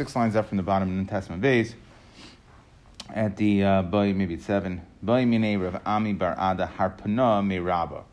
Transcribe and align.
six 0.00 0.16
lines 0.16 0.34
up 0.34 0.48
from 0.48 0.56
the 0.56 0.62
bottom 0.62 0.98
of 0.98 1.04
the 1.04 1.10
Testament 1.10 1.42
base, 1.42 1.74
at 3.12 3.36
the 3.36 3.62
uh, 3.64 3.82
maybe 3.82 4.32
it's 4.32 4.46
seven, 4.46 4.80
Rav 5.02 5.82
Ami 5.84 6.14
Bar 6.14 6.32
Ada 6.32 6.70
Harpana 6.78 7.46
Me 7.46 7.58
Rabba. 7.58 8.04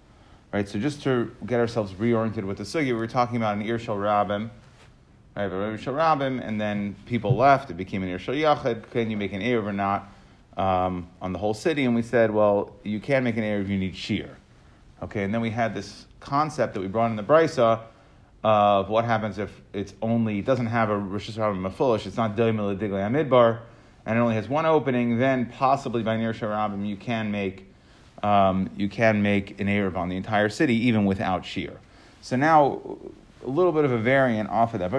Right, 0.52 0.68
so 0.68 0.80
just 0.80 1.02
to 1.04 1.34
get 1.46 1.62
ourselves 1.62 1.94
reoriented 1.94 2.44
with 2.44 2.58
the 2.58 2.66
sugi, 2.66 2.88
we 2.88 2.94
were 2.94 3.08
talking 3.08 3.38
about 3.38 3.56
an 3.56 3.64
Irshal 3.64 3.96
Rabbim, 3.96 4.50
right, 5.38 5.50
Irshal 5.50 5.94
Rabbim, 5.94 6.46
and 6.46 6.60
then 6.60 6.94
people 7.06 7.38
left, 7.38 7.70
it 7.70 7.76
became 7.76 8.04
an 8.04 8.10
Irshal 8.10 8.36
Yachid, 8.36 8.90
can 8.92 9.10
you 9.10 9.16
make 9.16 9.32
an 9.32 9.42
Erev 9.42 9.68
or 9.68 9.72
not 9.72 10.12
um, 10.58 11.08
on 11.22 11.32
the 11.32 11.40
whole 11.40 11.54
city? 11.54 11.86
And 11.86 11.96
we 11.96 12.02
said, 12.02 12.32
well, 12.32 12.76
you 12.84 13.00
can 13.00 13.24
make 13.24 13.38
an 13.38 13.44
Erev, 13.44 13.70
you 13.70 13.78
need 13.78 13.96
shear. 13.96 14.36
Okay, 15.04 15.24
and 15.24 15.34
then 15.34 15.40
we 15.40 15.52
had 15.52 15.74
this 15.74 16.06
concept 16.20 16.74
that 16.74 16.82
we 16.82 16.88
brought 16.88 17.12
in 17.12 17.16
the 17.16 17.24
Brisa, 17.24 17.82
of 18.48 18.88
what 18.88 19.04
happens 19.04 19.40
if 19.40 19.52
it's 19.74 19.94
only 20.02 20.40
it 20.40 20.46
doesn't 20.46 20.68
have 20.68 20.90
a 20.90 20.98
Rosh 20.98 21.30
Hashanah 21.30 21.70
Mafulish, 21.70 22.06
it's 22.06 22.16
not 22.16 22.38
Doimel 22.38 22.78
Diglei 22.80 23.06
Amidbar, 23.06 23.60
and 24.06 24.18
it 24.18 24.22
only 24.22 24.36
has 24.36 24.48
one 24.48 24.66
opening, 24.66 25.18
then 25.18 25.48
possibly 25.48 26.02
by 26.02 26.16
Nir 26.16 26.34
Sharabim 26.34 26.88
you 26.88 26.96
can 26.96 27.30
make 27.30 27.66
um, 28.24 28.70
you 28.78 28.88
can 28.88 29.22
make 29.22 29.60
an 29.60 29.68
Erev 29.68 29.98
on 29.98 30.08
the 30.08 30.16
entire 30.16 30.48
city 30.48 30.76
even 30.88 31.04
without 31.04 31.46
shear. 31.46 31.78
So 32.22 32.38
now 32.38 32.98
a 33.46 33.50
little 33.50 33.74
bit 33.74 33.84
of 33.84 33.92
a 33.92 33.98
variant 33.98 34.50
off 34.50 34.74
of 34.74 34.80
that. 34.80 34.92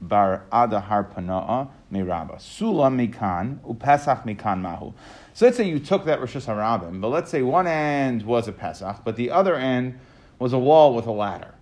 Bar 0.00 0.44
Ada 0.52 0.84
Harpana'a 0.88 1.68
Miraba. 1.92 2.40
Sula 2.40 2.90
Mikan, 2.90 3.60
Upesach 3.60 4.24
Mikan 4.24 4.60
Mahu. 4.60 4.92
So 5.32 5.46
let's 5.46 5.56
say 5.56 5.68
you 5.68 5.78
took 5.78 6.06
that 6.06 6.18
Rosh 6.18 6.34
Hashanah, 6.34 7.00
but 7.00 7.08
let's 7.08 7.30
say 7.30 7.42
one 7.42 7.68
end 7.68 8.24
was 8.24 8.48
a 8.48 8.52
Pesach, 8.52 9.02
but 9.04 9.14
the 9.14 9.30
other 9.30 9.54
end 9.54 10.00
was 10.38 10.52
a 10.52 10.58
wall 10.58 10.94
with 10.94 11.06
a 11.06 11.12
ladder. 11.12 11.54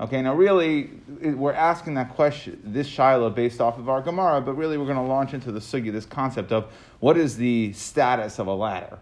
Okay, 0.00 0.20
now 0.22 0.34
really, 0.34 0.90
we're 1.22 1.52
asking 1.52 1.94
that 1.94 2.14
question, 2.14 2.60
this 2.64 2.86
Shiloh, 2.86 3.30
based 3.30 3.60
off 3.60 3.78
of 3.78 3.88
our 3.88 4.02
Gemara, 4.02 4.40
but 4.40 4.54
really 4.54 4.76
we're 4.76 4.86
going 4.86 4.96
to 4.96 5.02
launch 5.02 5.34
into 5.34 5.52
the 5.52 5.60
sugi, 5.60 5.92
this 5.92 6.04
concept 6.04 6.50
of 6.50 6.72
what 6.98 7.16
is 7.16 7.36
the 7.36 7.72
status 7.72 8.40
of 8.40 8.48
a 8.48 8.54
ladder? 8.54 8.98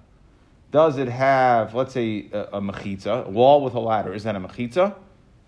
Does 0.70 0.98
it 0.98 1.09
have, 1.09 1.75
let's 1.75 1.95
say, 1.95 2.28
a, 2.33 2.41
a 2.41 2.61
mechitza, 2.61 3.27
a 3.27 3.31
wall 3.31 3.62
with 3.62 3.75
a 3.75 3.81
ladder? 3.81 4.12
Is 4.12 4.25
that 4.25 4.37
a 4.37 4.41
mechitza? 4.41 4.95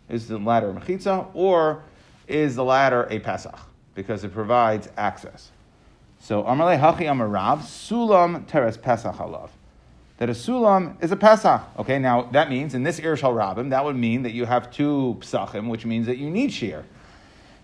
Is 0.09 0.29
the 0.29 0.39
ladder 0.39 0.71
a 0.71 0.75
mechitza? 0.75 1.29
Or 1.35 1.83
is 2.27 2.57
the 2.57 2.65
ladder 2.65 3.07
a 3.11 3.19
pesach? 3.19 3.59
Because 3.95 4.25
it 4.25 4.33
provides 4.33 4.89
access. 4.97 5.51
So, 6.21 6.43
Amarle 6.45 6.79
Hachi 6.79 7.03
Amarav, 7.03 7.59
Sulam 7.59 8.47
Teres 8.47 8.79
Pesach 8.79 9.17
Alav 9.17 9.51
that 10.19 10.29
a 10.29 10.33
sulam 10.33 11.03
is 11.03 11.11
a 11.11 11.17
pesach. 11.17 11.63
Okay, 11.79 11.99
now 11.99 12.23
that 12.33 12.49
means 12.49 12.75
in 12.75 12.83
this 12.83 13.01
irshal 13.01 13.35
rabim, 13.35 13.71
that 13.71 13.85
would 13.85 13.97
mean 13.97 14.23
that 14.23 14.33
you 14.33 14.45
have 14.45 14.71
two 14.71 15.17
psachim, 15.21 15.69
which 15.69 15.85
means 15.85 16.07
that 16.07 16.19
you 16.19 16.31
need 16.31 16.53
shear. 16.53 16.85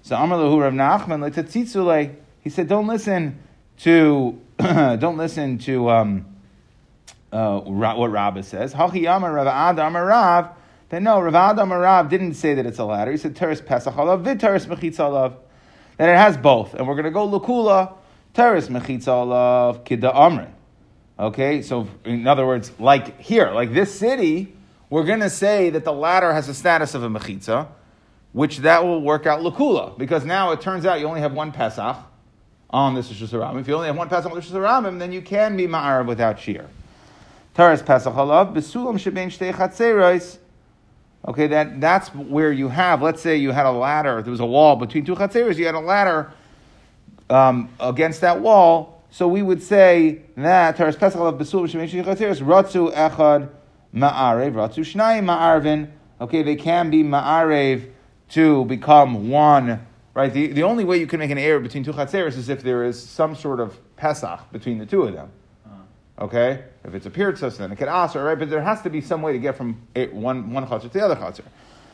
So 0.03 0.17
Amar 0.17 0.39
Lahu 0.39 0.61
Rav 0.61 0.73
Nachman 0.73 2.17
He 2.41 2.51
said, 2.51 2.69
don't 2.69 2.87
listen 2.87 3.39
to 3.79 4.41
don't 4.59 5.17
listen 5.17 5.59
to 5.59 5.91
um, 5.91 6.27
uh, 7.33 7.61
what 7.61 8.11
Rabbah 8.11 8.43
says. 8.43 8.75
Hachi 8.75 9.15
Amar 9.15 9.33
Rav 9.33 9.47
Adam 9.47 9.97
Rav. 9.97 10.49
Then 10.89 11.05
no, 11.05 11.21
Rav 11.21 11.35
Adam 11.35 11.73
Rav 11.73 12.09
didn't 12.09 12.35
say 12.35 12.55
that 12.55 12.67
it's 12.67 12.79
a 12.79 12.85
ladder. 12.85 13.13
He 13.13 13.17
said 13.17 13.37
teres 13.37 13.61
pesach 13.61 13.95
alav 13.95 14.23
vid 14.23 14.41
teres 14.41 14.67
mechitza 14.67 15.09
alav. 15.09 15.35
That 15.99 16.09
it 16.09 16.17
has 16.17 16.37
both, 16.37 16.75
and 16.75 16.89
we're 16.89 16.95
going 16.95 17.05
to 17.05 17.11
go 17.11 17.29
lukula 17.29 17.95
teres 18.35 18.69
mechitza 18.69 19.07
alav 19.07 19.85
kida 19.85 20.15
amrin. 20.15 20.51
Okay, 21.21 21.61
so 21.61 21.87
in 22.07 22.27
other 22.27 22.47
words, 22.47 22.73
like 22.79 23.21
here, 23.21 23.51
like 23.51 23.75
this 23.75 23.97
city, 23.97 24.55
we're 24.89 25.05
going 25.05 25.21
to 25.21 25.29
say 25.29 25.69
that 25.69 25.85
the 25.85 25.93
ladder 25.93 26.33
has 26.33 26.49
a 26.49 26.55
status 26.55 26.95
of 26.95 27.03
a 27.03 27.11
mechitza, 27.11 27.69
which 28.33 28.59
that 28.59 28.83
will 28.83 29.03
work 29.03 29.27
out 29.27 29.41
lakula, 29.41 29.99
because 29.99 30.25
now 30.25 30.53
it 30.53 30.63
turns 30.63 30.87
out 30.87 30.99
you 30.99 31.07
only 31.07 31.21
have 31.21 31.35
one 31.35 31.53
Pesach 31.53 31.95
on 32.71 32.95
this 32.95 33.11
Rosh 33.11 33.59
If 33.61 33.69
you 33.69 33.75
only 33.75 33.89
have 33.89 33.97
one 33.97 34.09
Pesach 34.09 34.31
on 34.31 34.39
this 34.39 34.51
Rosh 34.51 34.83
then 34.99 35.13
you 35.13 35.21
can 35.21 35.59
be 35.59 35.67
ma'arav 35.67 36.07
without 36.07 36.41
shear. 36.41 36.67
Taras 37.53 37.83
Pesach 37.83 38.15
halav 38.15 38.55
besulam 38.55 38.95
shebein 38.95 39.27
shtei. 39.27 40.39
Okay, 41.29 41.49
that, 41.49 41.83
that's 41.83 42.09
where 42.15 42.51
you 42.51 42.69
have, 42.69 43.03
let's 43.03 43.21
say 43.21 43.37
you 43.37 43.51
had 43.51 43.67
a 43.67 43.71
ladder, 43.71 44.23
there 44.23 44.31
was 44.31 44.41
a 44.41 44.47
wall 44.47 44.75
between 44.75 45.05
two 45.05 45.15
chatzeros, 45.15 45.59
you 45.59 45.67
had 45.67 45.75
a 45.75 45.81
ladder 45.81 46.33
um, 47.29 47.69
against 47.79 48.23
that 48.23 48.41
wall, 48.41 49.00
so 49.11 49.27
we 49.27 49.43
would 49.43 49.63
say 49.63 50.23
that 50.37 50.77
Taras 50.77 50.97
Pesach 50.97 51.21
of 51.21 51.35
Besul 51.35 51.69
Ratzu 51.69 52.95
Echad 52.95 53.51
Ma'arev, 53.95 54.53
Ratzu 54.53 54.85
Shnai 54.85 55.21
Ma'arvin. 55.23 55.91
Okay, 56.21 56.43
they 56.43 56.57
can 56.57 56.91
be 56.91 57.03
Ma'arev 57.03 57.91
to 58.31 58.65
become 58.67 59.29
one. 59.29 59.87
Right? 60.15 60.33
The, 60.33 60.49
the 60.49 60.63
only 60.63 60.85
way 60.85 60.99
you 60.99 61.07
can 61.07 61.19
make 61.19 61.31
an 61.31 61.39
error 61.39 61.61
between 61.61 61.85
two 61.85 61.93
Chatzeres 61.93 62.37
is 62.37 62.49
if 62.49 62.63
there 62.63 62.85
is 62.85 63.01
some 63.01 63.35
sort 63.35 63.61
of 63.61 63.79
Pesach 63.97 64.41
between 64.53 64.79
the 64.79 64.87
two 64.87 65.03
of 65.03 65.15
them. 65.15 65.31
Uh-huh. 65.67 66.25
Okay? 66.25 66.65
If 66.85 66.95
it's 66.95 67.07
a 67.07 67.11
Pirtzas, 67.11 67.59
then 67.59 67.73
it 67.73 67.77
can 67.77 67.89
aser, 67.89 68.23
right? 68.25 68.39
But 68.39 68.51
there 68.51 68.63
has 68.63 68.83
to 68.83 68.91
be 68.91 69.01
some 69.01 69.23
way 69.23 69.33
to 69.33 69.39
get 69.39 69.57
from 69.57 69.87
one, 69.95 70.53
one 70.53 70.67
Chatzer 70.67 70.83
to 70.83 70.89
the 70.89 71.05
other 71.05 71.17
Chatzer. 71.17 71.45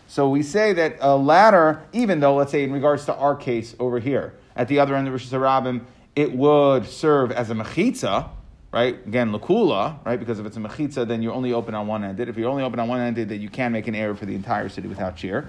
So 0.08 0.28
we 0.28 0.42
say 0.42 0.72
that 0.74 0.96
a 1.00 1.16
ladder, 1.16 1.82
even 1.92 2.20
though, 2.20 2.36
let's 2.36 2.52
say, 2.52 2.62
in 2.62 2.72
regards 2.72 3.06
to 3.06 3.14
our 3.14 3.34
case 3.34 3.74
over 3.78 3.98
here, 3.98 4.34
at 4.54 4.68
the 4.68 4.78
other 4.78 4.94
end 4.94 5.08
of 5.08 5.12
Rosh 5.12 5.26
Hashanah, 5.26 5.82
it 6.16 6.32
would 6.32 6.86
serve 6.86 7.30
as 7.30 7.50
a 7.50 7.54
mechitza, 7.54 8.30
right? 8.72 9.06
Again, 9.06 9.30
lakula, 9.30 10.04
right? 10.04 10.18
Because 10.18 10.40
if 10.40 10.46
it's 10.46 10.56
a 10.56 10.60
mechitza, 10.60 11.06
then 11.06 11.22
you're 11.22 11.34
only 11.34 11.52
open 11.52 11.74
on 11.74 11.86
one 11.86 12.02
ended. 12.02 12.30
If 12.30 12.38
you're 12.38 12.48
only 12.48 12.62
open 12.62 12.80
on 12.80 12.88
one 12.88 13.00
ended, 13.00 13.28
then 13.28 13.40
you 13.40 13.50
can 13.50 13.70
make 13.70 13.86
an 13.86 13.94
error 13.94 14.14
for 14.14 14.24
the 14.24 14.34
entire 14.34 14.70
city 14.70 14.88
without 14.88 15.18
shear. 15.18 15.48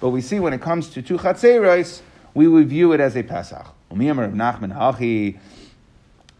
But 0.00 0.08
we 0.08 0.22
see 0.22 0.40
when 0.40 0.54
it 0.54 0.62
comes 0.62 0.88
to 0.90 1.02
two 1.02 1.18
chatzeros, 1.18 2.00
we 2.34 2.48
would 2.48 2.68
view 2.68 2.92
it 2.92 3.00
as 3.00 3.14
a 3.16 3.22
pesach. 3.22 3.66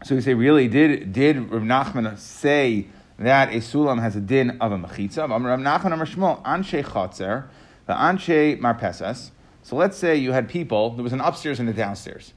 So 0.03 0.15
we 0.15 0.21
say, 0.21 0.33
really, 0.33 0.67
did 0.67 1.13
did 1.13 1.51
Rav 1.51 1.63
Nachman 1.63 2.17
say 2.17 2.87
that 3.17 3.49
a 3.49 3.57
sulam 3.57 3.99
has 3.99 4.15
a 4.15 4.21
din 4.21 4.57
of 4.61 4.71
a 4.71 4.77
mechitza? 4.77 5.27
Rav 5.29 5.59
Nachman 5.59 5.93
Amar 5.93 6.05
Shmuel 6.05 6.43
anshe 6.43 6.83
chatzer, 6.83 7.45
the 7.87 7.93
anshe 7.93 8.59
marpesas. 8.59 9.31
So 9.63 9.75
let's 9.75 9.97
say 9.97 10.15
you 10.15 10.33
had 10.33 10.49
people. 10.49 10.91
There 10.91 11.03
was 11.03 11.13
an 11.13 11.21
upstairs 11.21 11.59
and 11.59 11.67
a 11.67 11.73
downstairs. 11.73 12.33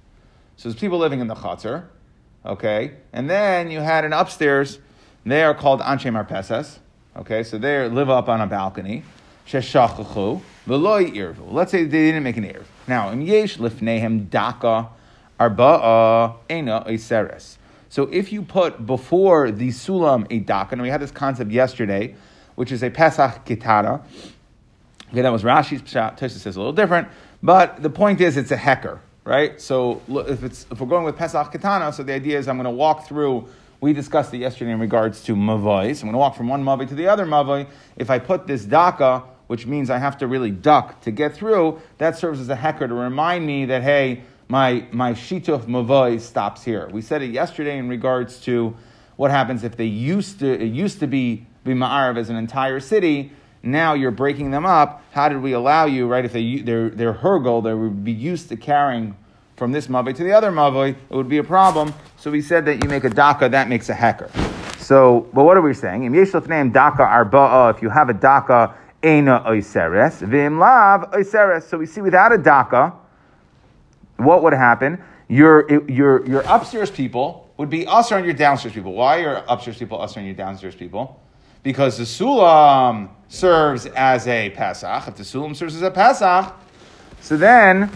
So 0.61 0.69
there's 0.69 0.79
people 0.79 0.99
living 0.99 1.21
in 1.21 1.27
the 1.27 1.35
chutzner, 1.35 1.87
okay? 2.45 2.93
And 3.15 3.31
then 3.31 3.71
you 3.71 3.81
had 3.81 4.05
an 4.05 4.13
upstairs, 4.13 4.79
they 5.25 5.43
are 5.43 5.55
called 5.55 5.81
Anshe 5.81 6.05
Marpesas, 6.13 6.81
okay? 7.17 7.43
So 7.45 7.57
they 7.57 7.89
live 7.89 8.11
up 8.11 8.29
on 8.29 8.43
a 8.43 8.47
balcony. 8.47 9.03
Sheshachachu, 9.47 10.43
v'loy 10.69 11.15
irvu. 11.15 11.51
Let's 11.51 11.71
say 11.71 11.85
they 11.85 12.09
didn't 12.09 12.25
make 12.25 12.37
an 12.37 12.45
irv. 12.45 12.69
Now, 12.87 13.11
im 13.11 13.23
yesh 13.23 13.57
lifnehem 13.57 14.29
daka 14.29 14.91
arba'a 15.41 16.37
ena 16.51 16.85
iseres. 16.89 17.57
So 17.89 18.03
if 18.13 18.31
you 18.31 18.43
put 18.43 18.85
before 18.85 19.51
the 19.51 19.69
sulam 19.69 20.27
a 20.29 20.41
daka, 20.41 20.73
and 20.73 20.83
we 20.83 20.91
had 20.91 21.01
this 21.01 21.11
concept 21.11 21.51
yesterday, 21.51 22.15
which 22.57 22.71
is 22.71 22.83
a 22.83 22.91
Pesach 22.91 23.47
kitana. 23.47 24.03
Okay, 25.09 25.23
that 25.23 25.33
was 25.33 25.43
Rashi's 25.43 25.81
pshat. 25.81 26.19
Says 26.19 26.45
a 26.45 26.59
little 26.59 26.75
different, 26.75 27.09
but 27.43 27.83
the 27.83 27.89
point 27.89 28.21
is 28.21 28.37
it's 28.37 28.51
a 28.51 28.59
hecker 28.59 29.01
right? 29.31 29.61
So 29.61 30.03
if, 30.09 30.43
it's, 30.43 30.67
if 30.73 30.81
we're 30.81 30.89
going 30.89 31.05
with 31.05 31.17
Pesach 31.17 31.53
Katana, 31.53 31.93
so 31.93 32.03
the 32.03 32.13
idea 32.13 32.37
is 32.37 32.49
I'm 32.49 32.57
going 32.57 32.65
to 32.65 32.71
walk 32.71 33.07
through, 33.07 33.49
we 33.81 33.93
discussed 33.93 34.35
it 34.35 34.39
yesterday 34.39 34.73
in 34.73 34.81
regards 34.81 35.23
to 35.23 35.37
Mavai. 35.37 35.95
So 35.95 36.01
I'm 36.01 36.09
going 36.09 36.15
to 36.15 36.19
walk 36.19 36.35
from 36.35 36.49
one 36.49 36.65
mavoi 36.65 36.89
to 36.89 36.97
the 36.97 37.07
other 37.07 37.25
mavoi. 37.25 37.69
If 37.97 38.11
I 38.11 38.19
put 38.19 38.49
this 38.49 38.65
Daka, 38.65 39.23
which 39.47 39.67
means 39.67 39.89
I 39.89 39.99
have 39.99 40.19
to 40.19 40.27
really 40.27 40.51
duck 40.51 41.01
to 41.03 41.13
get 41.13 41.33
through, 41.33 41.81
that 41.99 42.19
serves 42.19 42.41
as 42.41 42.49
a 42.49 42.57
hecker 42.57 42.89
to 42.89 42.95
remind 42.95 43.47
me 43.47 43.67
that, 43.67 43.85
hey, 43.85 44.25
my, 44.49 44.85
my 44.91 45.13
Shituf 45.13 45.67
Mavai 45.67 46.21
stops 46.21 46.65
here. 46.65 46.89
We 46.91 47.01
said 47.01 47.23
it 47.23 47.31
yesterday 47.31 47.79
in 47.79 47.89
regards 47.89 48.41
to 48.41 48.77
what 49.15 49.31
happens 49.31 49.63
if 49.63 49.77
they 49.77 49.85
used 49.85 50.41
to, 50.41 50.53
it 50.53 50.73
used 50.73 50.99
to 50.99 51.07
be, 51.07 51.47
be 51.63 51.73
Ma'arav 51.75 52.19
as 52.19 52.31
an 52.31 52.37
entire 52.37 52.81
city, 52.81 53.31
now 53.63 53.95
you're 53.95 54.11
breaking 54.11 54.51
them 54.51 54.67
up. 54.67 55.05
How 55.13 55.29
did 55.29 55.41
we 55.41 55.53
allow 55.53 55.85
you, 55.85 56.09
right? 56.09 56.25
If 56.25 56.33
they, 56.33 56.63
they're, 56.63 56.91
they're 56.91 57.15
hergel, 57.15 57.63
they 57.63 57.75
would 57.75 58.03
be 58.03 58.13
used 58.13 58.49
to 58.49 58.57
carrying 58.57 59.15
from 59.61 59.73
this 59.73 59.89
mavoi 59.89 60.17
to 60.17 60.25
the 60.25 60.33
other 60.33 60.51
mavoi, 60.51 60.89
it 60.89 61.15
would 61.15 61.29
be 61.29 61.37
a 61.37 61.45
problem. 61.45 61.93
So 62.17 62.31
we 62.31 62.41
said 62.41 62.65
that 62.65 62.83
you 62.83 62.89
make 62.89 63.05
a 63.05 63.11
daka, 63.11 63.47
that 63.51 63.69
makes 63.69 63.91
a 63.91 63.95
hacker. 63.95 64.31
So, 64.79 65.29
but 65.35 65.45
what 65.45 65.59
are 65.59 65.61
we 65.61 65.75
saying? 65.75 66.05
Im 66.05 66.15
yeshlef 66.15 66.49
name 66.49 66.71
daka 66.71 67.03
arba'a, 67.03 67.77
if 67.77 67.83
you 67.83 67.91
have 67.91 68.09
a 68.09 68.15
daka, 68.15 68.75
ena 69.03 69.45
oiseres, 69.47 70.27
vim 70.27 70.59
lav 70.59 71.11
oiseres. 71.13 71.65
So 71.65 71.77
we 71.77 71.85
see 71.85 72.01
without 72.01 72.33
a 72.33 72.39
daka, 72.39 72.95
what 74.17 74.43
would 74.43 74.55
happen? 74.55 75.05
Your, 75.29 75.71
your, 75.91 76.27
your 76.27 76.41
upstairs 76.47 76.91
people 76.91 77.53
would 77.59 77.69
be 77.69 77.87
us 77.87 78.13
on 78.13 78.25
your 78.25 78.33
downstairs 78.33 78.73
people. 78.73 78.95
Why 78.95 79.19
are 79.19 79.21
your 79.21 79.45
upstairs 79.47 79.77
people 79.77 80.01
us 80.01 80.17
on 80.17 80.25
your 80.25 80.35
downstairs 80.35 80.75
people? 80.75 81.21
Because 81.63 81.99
the 81.99 82.05
sulam 82.05 83.11
serves 83.29 83.85
as 83.85 84.27
a 84.27 84.49
Pesach. 84.49 85.07
If 85.07 85.17
the 85.17 85.23
Sulam 85.23 85.55
serves 85.55 85.77
as 85.77 85.83
a 85.83 85.91
Pesach, 85.91 86.51
so 87.21 87.37
then, 87.37 87.91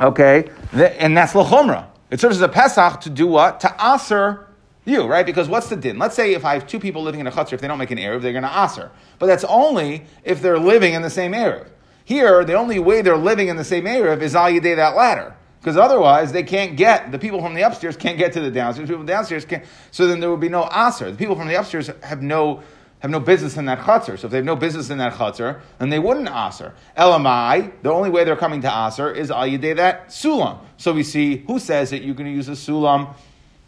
okay, 0.00 0.48
and 0.72 1.16
that's 1.16 1.32
Lachomra. 1.32 1.86
It 2.10 2.20
serves 2.20 2.36
as 2.36 2.42
a 2.42 2.48
Pesach 2.48 3.00
to 3.02 3.10
do 3.10 3.26
what? 3.26 3.60
To 3.60 3.74
Aser 3.80 4.48
you, 4.86 5.06
right? 5.06 5.24
Because 5.24 5.48
what's 5.48 5.68
the 5.68 5.76
din? 5.76 5.98
Let's 5.98 6.14
say 6.14 6.34
if 6.34 6.44
I 6.44 6.52
have 6.52 6.66
two 6.66 6.78
people 6.78 7.02
living 7.02 7.20
in 7.20 7.26
a 7.26 7.30
chutzner, 7.30 7.54
if 7.54 7.60
they 7.62 7.68
don't 7.68 7.78
make 7.78 7.90
an 7.90 7.96
Erev, 7.96 8.20
they're 8.20 8.32
going 8.32 8.44
to 8.44 8.64
Aser. 8.64 8.90
But 9.18 9.26
that's 9.26 9.44
only 9.44 10.04
if 10.24 10.42
they're 10.42 10.58
living 10.58 10.92
in 10.92 11.00
the 11.00 11.08
same 11.08 11.32
Erev. 11.32 11.68
Here, 12.04 12.44
the 12.44 12.54
only 12.54 12.78
way 12.78 13.00
they're 13.00 13.16
living 13.16 13.48
in 13.48 13.56
the 13.56 13.64
same 13.64 13.86
area 13.86 14.16
is 14.18 14.36
al 14.36 14.50
yedei 14.50 14.76
that 14.76 14.94
ladder. 14.94 15.34
Because 15.60 15.78
otherwise, 15.78 16.32
they 16.32 16.42
can't 16.42 16.76
get, 16.76 17.10
the 17.10 17.18
people 17.18 17.40
from 17.40 17.54
the 17.54 17.62
upstairs 17.62 17.96
can't 17.96 18.18
get 18.18 18.34
to 18.34 18.40
the 18.40 18.50
downstairs, 18.50 18.90
people 18.90 19.04
downstairs 19.04 19.46
can't, 19.46 19.64
so 19.90 20.06
then 20.06 20.20
there 20.20 20.30
would 20.30 20.40
be 20.40 20.50
no 20.50 20.68
aser. 20.70 21.10
The 21.10 21.16
people 21.16 21.34
from 21.34 21.48
the 21.48 21.54
upstairs 21.54 21.90
have 22.02 22.20
no, 22.20 22.62
have 23.04 23.10
no 23.10 23.20
business 23.20 23.58
in 23.58 23.66
that 23.66 23.80
chutzner. 23.80 24.18
So 24.18 24.28
if 24.28 24.30
they 24.30 24.38
have 24.38 24.46
no 24.46 24.56
business 24.56 24.88
in 24.88 24.96
that 24.96 25.12
chutzner, 25.12 25.60
then 25.78 25.90
they 25.90 25.98
wouldn't 25.98 26.26
aser. 26.26 26.72
Elamai, 26.96 27.70
the 27.82 27.92
only 27.92 28.08
way 28.08 28.24
they're 28.24 28.34
coming 28.34 28.62
to 28.62 28.86
aser 28.86 29.12
is 29.12 29.30
al 29.30 29.42
that 29.42 30.08
sulam. 30.08 30.58
So 30.78 30.94
we 30.94 31.02
see, 31.02 31.36
who 31.46 31.58
says 31.58 31.90
that 31.90 32.02
you're 32.02 32.14
going 32.14 32.30
to 32.30 32.34
use 32.34 32.48
a 32.48 32.52
sulam 32.52 33.14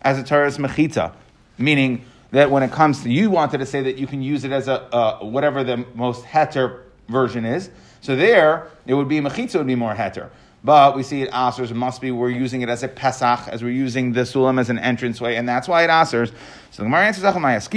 as 0.00 0.18
a 0.18 0.22
teres 0.22 0.56
mechita? 0.56 1.12
Meaning 1.58 2.02
that 2.30 2.50
when 2.50 2.62
it 2.62 2.72
comes 2.72 3.02
to, 3.02 3.10
you 3.10 3.28
wanted 3.28 3.58
to 3.58 3.66
say 3.66 3.82
that 3.82 3.98
you 3.98 4.06
can 4.06 4.22
use 4.22 4.44
it 4.44 4.52
as 4.52 4.68
a, 4.68 4.80
uh, 4.94 5.18
whatever 5.18 5.62
the 5.62 5.84
most 5.94 6.24
heter 6.24 6.84
version 7.08 7.44
is. 7.44 7.68
So 8.00 8.16
there, 8.16 8.68
it 8.86 8.94
would 8.94 9.08
be 9.08 9.20
mechitza 9.20 9.56
would 9.56 9.66
be 9.66 9.74
more 9.74 9.94
heter. 9.94 10.30
But 10.64 10.96
we 10.96 11.02
see 11.02 11.20
it 11.20 11.30
asers. 11.32 11.70
Must 11.74 12.00
be 12.00 12.10
we're 12.10 12.30
using 12.30 12.62
it 12.62 12.70
as 12.70 12.82
a 12.82 12.88
pesach, 12.88 13.48
as 13.48 13.62
we're 13.62 13.68
using 13.68 14.14
the 14.14 14.22
sulam 14.22 14.58
as 14.58 14.70
an 14.70 14.78
entranceway, 14.78 15.36
and 15.36 15.46
that's 15.46 15.68
why 15.68 15.84
it 15.84 15.90
asers. 15.90 16.28
So 16.70 16.82
the 16.82 16.84
Gemara 16.84 17.04
answers, 17.04 17.24
"Achamayas 17.24 17.68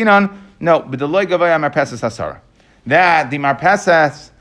No, 0.59 0.79
but 0.79 0.99
the 0.99 1.07
loy 1.07 1.25
gavaya 1.25 1.57
marpesas 1.59 2.01
hasara. 2.01 2.41
That 2.85 3.29
the 3.29 3.37
marpesas, 3.37 4.31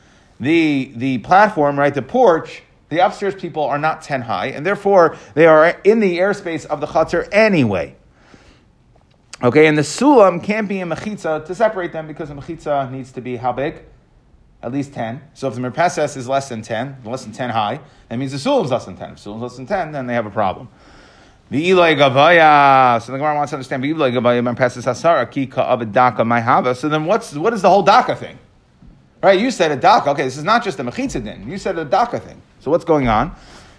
the 0.40 0.92
the 0.96 1.18
platform, 1.18 1.78
right, 1.78 1.94
the 1.94 2.02
porch, 2.02 2.62
the 2.88 3.04
upstairs 3.04 3.34
people 3.34 3.62
are 3.64 3.78
not 3.78 4.02
ten 4.02 4.22
high, 4.22 4.46
and 4.46 4.64
therefore 4.64 5.16
they 5.34 5.46
are 5.46 5.78
in 5.84 6.00
the 6.00 6.18
airspace 6.18 6.66
of 6.66 6.80
the 6.80 6.86
chutzner 6.86 7.28
anyway. 7.32 7.94
Okay, 9.40 9.66
and 9.66 9.78
the 9.78 9.82
sulam 9.82 10.42
can't 10.42 10.68
be 10.68 10.80
a 10.80 10.84
mechitza 10.84 11.46
to 11.46 11.54
separate 11.54 11.92
them 11.92 12.08
because 12.08 12.28
the 12.28 12.34
mechitza 12.34 12.90
needs 12.90 13.12
to 13.12 13.20
be 13.20 13.36
how 13.36 13.52
big? 13.52 13.82
At 14.60 14.72
least 14.72 14.92
10. 14.94 15.22
So 15.34 15.46
if 15.46 15.54
the 15.54 15.60
merpeses 15.60 16.16
is 16.16 16.28
less 16.28 16.48
than 16.48 16.62
10, 16.62 17.02
less 17.04 17.22
than 17.22 17.32
10 17.32 17.50
high, 17.50 17.78
that 18.08 18.16
means 18.16 18.32
the 18.32 18.38
sulam 18.38 18.64
is 18.64 18.72
less 18.72 18.86
than 18.86 18.96
10. 18.96 19.12
If 19.12 19.22
the 19.22 19.30
sulam 19.30 19.36
is 19.36 19.42
less 19.42 19.56
than 19.56 19.66
10, 19.66 19.92
then 19.92 20.08
they 20.08 20.14
have 20.14 20.26
a 20.26 20.30
problem. 20.30 20.68
The. 21.50 21.70
So 21.70 23.12
the 23.12 23.18
Gemara 23.18 23.34
wants 23.34 23.50
to 23.50 23.56
understand. 23.56 23.82
The 23.82 25.86
daka 25.90 26.24
my 26.24 26.72
So 26.74 26.88
then 26.88 27.06
what's 27.06 27.34
what 27.34 27.54
is 27.54 27.62
the 27.62 27.70
whole 27.70 27.82
daka 27.82 28.16
thing? 28.16 28.38
Right? 29.22 29.40
You 29.40 29.50
said 29.50 29.72
a 29.72 29.76
daka. 29.76 30.10
Okay, 30.10 30.24
this 30.24 30.36
is 30.36 30.44
not 30.44 30.62
just 30.62 30.78
a 30.78 30.84
mechitza 30.84 31.24
din. 31.24 31.48
You 31.48 31.58
said 31.58 31.78
a 31.78 31.84
daka 31.84 32.20
thing. 32.20 32.40
So 32.60 32.70
what's 32.70 32.84
going 32.84 33.08
on? 33.08 33.34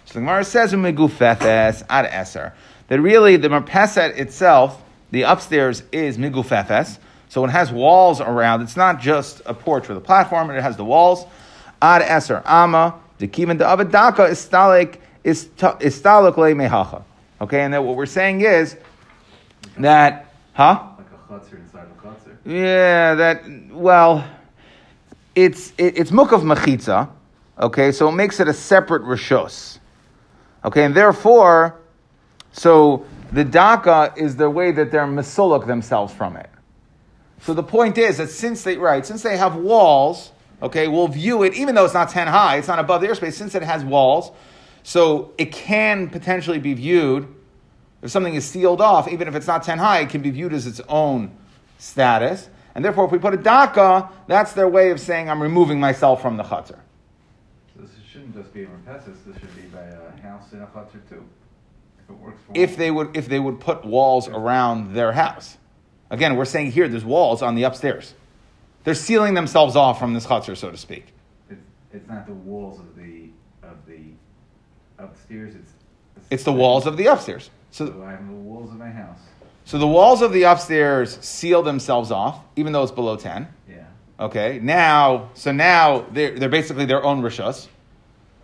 So 0.06 0.16
the 0.16 0.21
Gemara 0.21 0.44
says 0.44 0.74
umigufefes 0.74 1.83
ad 1.89 2.12
eser 2.12 2.54
that 2.88 3.00
really 3.00 3.38
the 3.38 3.50
merpeset 3.50 4.18
itself 4.18 4.81
the 5.12 5.24
upstairs 5.24 5.83
is 5.92 6.18
migufefes, 6.18 7.00
so 7.30 7.44
it 7.45 7.50
has 7.50 7.71
walls 7.71 8.21
around. 8.21 8.62
It's 8.62 8.77
not 8.77 9.00
just 9.00 9.42
a 9.45 9.54
porch 9.54 9.88
with 9.88 9.98
a 9.98 10.01
platform, 10.01 10.50
it 10.51 10.62
has 10.62 10.77
the 10.77 10.86
walls. 10.86 11.25
Ad 11.81 12.01
eser 12.01 12.42
ama 12.45 12.95
the 13.19 13.27
kivan 13.27 13.60
the 13.60 13.66
avadaka 13.66 14.30
istalik 14.30 14.98
istalik 15.24 16.38
le 16.38 16.54
mehacha. 16.54 17.04
Okay, 17.41 17.62
and 17.62 17.74
that 17.74 17.83
what 17.83 17.95
we're 17.95 18.06
saying 18.06 18.41
is 18.41 18.75
that, 19.77 20.33
huh? 20.53 20.83
Like 20.97 21.07
a 21.07 21.33
chutzner 21.33 21.59
inside 21.59 21.88
a 21.88 22.01
chutzner. 22.01 22.38
Yeah, 22.45 23.15
that 23.15 23.44
well, 23.71 24.25
it's 25.36 25.71
it, 25.77 25.97
it's 25.97 26.12
mukav 26.12 26.41
machitza. 26.44 27.09
Okay, 27.57 27.91
so 27.91 28.09
it 28.09 28.13
makes 28.13 28.39
it 28.39 28.47
a 28.47 28.53
separate 28.53 29.03
rishos. 29.03 29.80
Okay, 30.65 30.83
and 30.83 30.95
therefore, 30.95 31.80
so 32.51 33.06
the 33.31 33.45
daka 33.45 34.13
is 34.18 34.35
the 34.35 34.50
way 34.50 34.71
that 34.71 34.92
they're 34.92 35.06
misulak 35.06 35.65
themselves 35.65 36.13
from 36.13 36.35
it. 36.35 36.50
So 37.42 37.53
the 37.53 37.63
point 37.63 37.97
is 37.97 38.18
that 38.18 38.30
since 38.30 38.63
they 38.63 38.77
right, 38.77 39.06
since 39.06 39.24
they 39.24 39.38
have 39.38 39.56
walls, 39.56 40.33
okay, 40.62 40.89
we'll 40.89 41.07
view 41.07 41.44
it 41.44 41.53
even 41.53 41.75
though 41.75 41.85
it's 41.85 41.94
not 41.94 42.09
ten 42.09 42.27
high, 42.27 42.57
it's 42.57 42.68
not 42.68 42.80
above 42.80 43.00
the 43.00 43.07
airspace. 43.07 43.33
Since 43.33 43.56
it 43.56 43.63
has 43.63 43.85
walls, 43.85 44.31
so 44.89 45.36
it 45.38 45.51
can 45.51 46.09
potentially 46.09 46.57
be 46.57 46.74
viewed 46.74 47.27
if 48.01 48.09
something 48.09 48.33
is 48.33 48.44
sealed 48.44 48.81
off, 48.81 49.07
even 49.07 49.27
if 49.27 49.36
it's 49.36 49.45
not 49.45 49.62
ten 49.62 49.77
high, 49.77 50.00
it 50.00 50.09
can 50.09 50.24
be 50.24 50.31
viewed 50.31 50.51
as 50.51 50.65
its 50.65 50.81
own 50.89 51.30
status. 51.77 52.50
And 52.74 52.83
therefore, 52.83 53.06
if 53.06 53.12
we 53.12 53.19
put 53.19 53.36
a 53.36 53.38
daka, 53.38 54.09
that's 54.25 54.53
their 54.53 54.68
way 54.68 54.89
of 54.89 55.00
saying 55.00 55.30
I'm 55.30 55.44
removing 55.44 55.80
myself 55.80 56.24
from 56.24 56.38
the 56.38 56.44
chutzner. 56.44 56.80
So 57.75 57.83
this 57.83 57.91
shouldn't 58.12 58.33
just 58.33 58.51
be 58.51 58.63
a 58.63 58.65
repettis, 58.65 59.18
this 59.27 59.38
should 59.39 59.56
be 59.56 59.62
by 59.68 59.83
a 59.83 60.21
house 60.24 60.53
in 60.53 60.62
a 60.63 60.65
chutzner 60.65 61.07
too 61.07 61.24
If 62.00 62.09
it 62.09 62.13
works 62.13 62.42
for 62.47 62.51
if 62.56 62.75
they 62.75 62.89
would 62.89 63.15
if 63.15 63.30
they 63.30 63.39
would 63.39 63.59
put 63.59 63.85
walls 63.85 64.27
around 64.27 64.95
their 64.95 65.12
house. 65.12 65.59
Again, 66.09 66.35
we're 66.35 66.45
saying 66.45 66.71
here 66.71 66.89
there's 66.89 67.06
walls 67.06 67.44
on 67.44 67.53
the 67.53 67.62
upstairs. 67.62 68.15
They're 68.85 68.95
sealing 68.95 69.35
themselves 69.35 69.75
off 69.75 70.00
from 70.00 70.15
this 70.15 70.25
chutzner, 70.25 70.57
so 70.57 70.71
to 70.71 70.77
speak. 70.77 71.13
It's, 71.47 71.62
it's 71.94 72.09
not 72.09 72.25
the 72.25 72.33
walls 72.33 72.80
of 72.80 72.95
the 72.95 73.30
of 73.62 73.85
the 73.85 74.13
upstairs. 74.99 75.55
It's 75.55 75.71
it's 76.29 76.43
the 76.43 76.53
walls 76.53 76.85
of 76.85 76.97
the 76.97 77.07
upstairs. 77.07 77.49
So, 77.71 77.87
so 77.87 78.03
I 78.03 78.11
have 78.11 78.27
the 78.27 78.33
walls 78.33 78.71
of 78.71 78.77
my 78.77 78.89
house. 78.89 79.19
So 79.65 79.77
the 79.77 79.87
walls 79.87 80.21
of 80.21 80.33
the 80.33 80.43
upstairs 80.43 81.17
seal 81.21 81.61
themselves 81.61 82.11
off, 82.11 82.43
even 82.55 82.73
though 82.73 82.83
it's 82.83 82.91
below 82.91 83.15
ten. 83.15 83.47
Yeah. 83.67 83.85
Okay. 84.19 84.59
Now, 84.61 85.29
so 85.33 85.51
now 85.51 86.05
they're 86.11 86.37
they're 86.37 86.49
basically 86.49 86.85
their 86.85 87.03
own 87.03 87.21
rishas. 87.21 87.67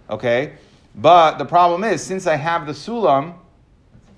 Okay. 0.09 0.53
But 0.95 1.37
the 1.37 1.45
problem 1.45 1.83
is, 1.83 2.01
since 2.01 2.25
I 2.25 2.35
have 2.35 2.65
the 2.65 2.71
sulam, 2.71 3.35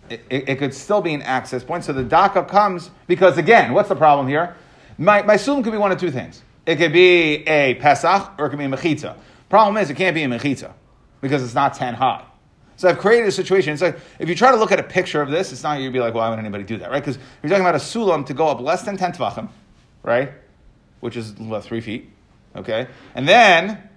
it, 0.10 0.22
it, 0.30 0.56
could 0.60 0.76
still 0.76 1.02
be 1.02 1.14
an 1.16 1.24
access 1.24 1.64
point. 1.64 1.84
So 1.84 1.92
the 1.92 2.04
DACA 2.04 2.48
comes 2.48 2.92
because, 3.08 3.40
again, 3.40 3.74
what's 3.74 3.90
the 3.90 3.96
problem 3.96 4.28
here? 4.28 4.56
My, 5.00 5.24
my 5.24 5.36
sulam 5.36 5.64
could 5.64 5.72
be 5.72 5.80
one 5.80 5.92
of 5.92 6.00
two 6.00 6.12
things. 6.12 6.44
It 6.68 6.76
could 6.76 6.94
be 6.94 7.48
a 7.48 7.74
Pesach 7.76 8.32
or 8.38 8.46
it 8.46 8.50
could 8.52 8.60
be 8.60 8.66
a 8.66 8.70
Mechitza. 8.70 9.16
Problem 9.50 9.78
is, 9.78 9.90
it 9.90 9.96
can't 9.96 10.14
be 10.14 10.22
a 10.22 10.28
Mechitza 10.28 10.72
because 11.22 11.44
it's 11.44 11.56
not 11.56 11.74
10 11.74 11.94
high. 11.94 12.24
So 12.78 12.88
I've 12.88 13.00
created 13.00 13.28
a 13.28 13.32
situation. 13.32 13.74
It's 13.74 13.82
like, 13.82 14.00
if 14.20 14.30
you 14.30 14.36
try 14.36 14.52
to 14.52 14.58
look 14.58 14.72
at 14.72 14.80
a 14.80 14.84
picture 14.84 15.22
of 15.22 15.32
this, 15.32 15.52
it's 15.52 15.64
not, 15.64 15.80
you'd 15.80 15.94
be 15.94 16.00
like, 16.00 16.14
why 16.14 16.30
would 16.30 16.38
anybody 16.38 16.64
do 16.64 16.78
that, 16.78 16.92
right? 16.92 17.02
Because 17.02 17.18
you're 17.42 17.50
talking 17.50 17.66
about 17.66 17.76
a 17.76 17.80
sulam 17.80 18.26
to 18.28 18.34
go 18.36 18.48
up 18.48 18.60
less 18.60 18.84
than 18.84 18.98
10 18.98 19.14
tvachim, 19.14 19.50
right? 20.04 20.32
Which 21.00 21.18
is 21.18 21.34
what, 21.34 21.64
three 21.64 21.82
feet, 21.82 22.10
okay? 22.56 22.88
And 23.16 23.28
then, 23.28 23.90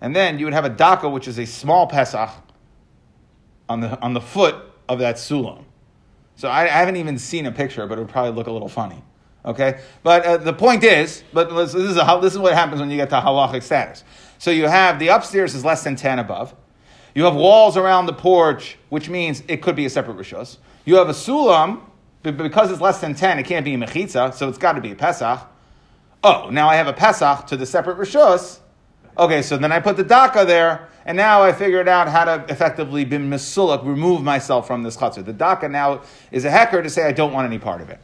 and 0.00 0.14
then 0.14 0.40
you 0.40 0.46
would 0.46 0.54
have 0.54 0.64
a 0.64 0.70
daka, 0.70 1.08
which 1.08 1.28
is 1.28 1.38
a 1.38 1.46
small 1.46 1.86
Pesach 1.86 2.30
on 3.68 3.80
the, 3.80 4.00
on 4.00 4.12
the 4.12 4.20
foot 4.20 4.56
of 4.88 4.98
that 4.98 5.16
sulam. 5.16 5.64
So 6.34 6.48
I, 6.48 6.62
I, 6.62 6.66
haven't 6.68 6.96
even 6.96 7.18
seen 7.18 7.46
a 7.46 7.52
picture, 7.52 7.86
but 7.86 7.98
it 7.98 8.00
would 8.00 8.10
probably 8.10 8.32
look 8.32 8.46
a 8.46 8.52
little 8.52 8.68
funny. 8.68 9.04
Okay, 9.44 9.80
but 10.02 10.24
uh, 10.24 10.36
the 10.38 10.52
point 10.52 10.84
is, 10.84 11.22
but 11.32 11.54
this 11.54 11.74
is, 11.74 11.96
a, 11.96 12.18
this 12.20 12.32
is 12.32 12.38
what 12.38 12.54
happens 12.54 12.80
when 12.80 12.90
you 12.90 12.96
get 12.96 13.10
to 13.10 13.20
halachic 13.20 13.62
status. 13.62 14.04
So 14.40 14.50
you 14.50 14.68
have 14.68 14.98
the 14.98 15.08
upstairs 15.08 15.54
is 15.54 15.66
less 15.66 15.84
than 15.84 15.96
ten 15.96 16.18
above. 16.18 16.54
You 17.14 17.24
have 17.24 17.34
walls 17.34 17.76
around 17.76 18.06
the 18.06 18.14
porch, 18.14 18.78
which 18.88 19.10
means 19.10 19.42
it 19.48 19.60
could 19.60 19.76
be 19.76 19.84
a 19.84 19.90
separate 19.90 20.16
rishos. 20.16 20.56
You 20.86 20.96
have 20.96 21.10
a 21.10 21.12
sulam, 21.12 21.82
but 22.22 22.38
because 22.38 22.72
it's 22.72 22.80
less 22.80 23.02
than 23.02 23.14
ten, 23.14 23.38
it 23.38 23.44
can't 23.44 23.66
be 23.66 23.74
a 23.74 23.76
mechitza, 23.76 24.32
so 24.32 24.48
it's 24.48 24.56
got 24.56 24.72
to 24.72 24.80
be 24.80 24.92
a 24.92 24.94
pesach. 24.94 25.46
Oh, 26.24 26.48
now 26.48 26.70
I 26.70 26.76
have 26.76 26.86
a 26.86 26.92
pesach 26.94 27.48
to 27.48 27.56
the 27.58 27.66
separate 27.66 27.98
rishos. 27.98 28.60
Okay, 29.18 29.42
so 29.42 29.58
then 29.58 29.72
I 29.72 29.80
put 29.80 29.98
the 29.98 30.04
daka 30.04 30.46
there, 30.46 30.88
and 31.04 31.18
now 31.18 31.42
I 31.42 31.52
figured 31.52 31.86
out 31.86 32.08
how 32.08 32.24
to 32.24 32.46
effectively 32.48 33.04
be 33.04 33.18
misulak, 33.18 33.84
remove 33.84 34.22
myself 34.22 34.66
from 34.66 34.82
this 34.82 34.96
chutzner. 34.96 35.22
The 35.22 35.34
daka 35.34 35.68
now 35.68 36.00
is 36.32 36.46
a 36.46 36.50
hecker 36.50 36.82
to 36.82 36.88
say 36.88 37.02
I 37.02 37.12
don't 37.12 37.34
want 37.34 37.46
any 37.46 37.58
part 37.58 37.82
of 37.82 37.90
it. 37.90 38.00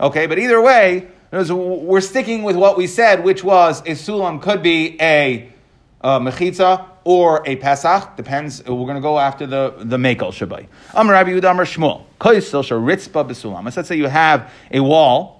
Okay, 0.00 0.26
but 0.26 0.38
either 0.38 0.62
way, 0.62 1.08
we're 1.44 2.00
sticking 2.00 2.42
with 2.42 2.56
what 2.56 2.76
we 2.76 2.86
said, 2.86 3.24
which 3.24 3.44
was 3.44 3.80
a 3.80 3.92
sulam 3.92 4.40
could 4.40 4.62
be 4.62 4.96
a, 5.00 5.52
a 6.00 6.20
mechitza 6.20 6.86
or 7.04 7.42
a 7.46 7.56
pesach. 7.56 8.16
Depends. 8.16 8.60
Uh, 8.60 8.74
we're 8.74 8.86
going 8.86 8.96
to 8.96 9.00
go 9.00 9.18
after 9.18 9.46
the 9.46 9.74
the 9.78 9.96
mekel 9.96 10.32
shabai. 10.32 10.66
Amar 10.94 11.14
Rabbi 11.14 11.30
Yehuda 11.30 11.50
Amar 11.50 11.64
Shmuel. 11.64 12.04
Koisel 12.20 12.64
sharitzba 12.64 13.28
besulam. 13.28 13.64
Let's 13.76 13.88
say 13.88 13.96
you 13.96 14.08
have 14.08 14.52
a 14.70 14.80
wall 14.80 15.36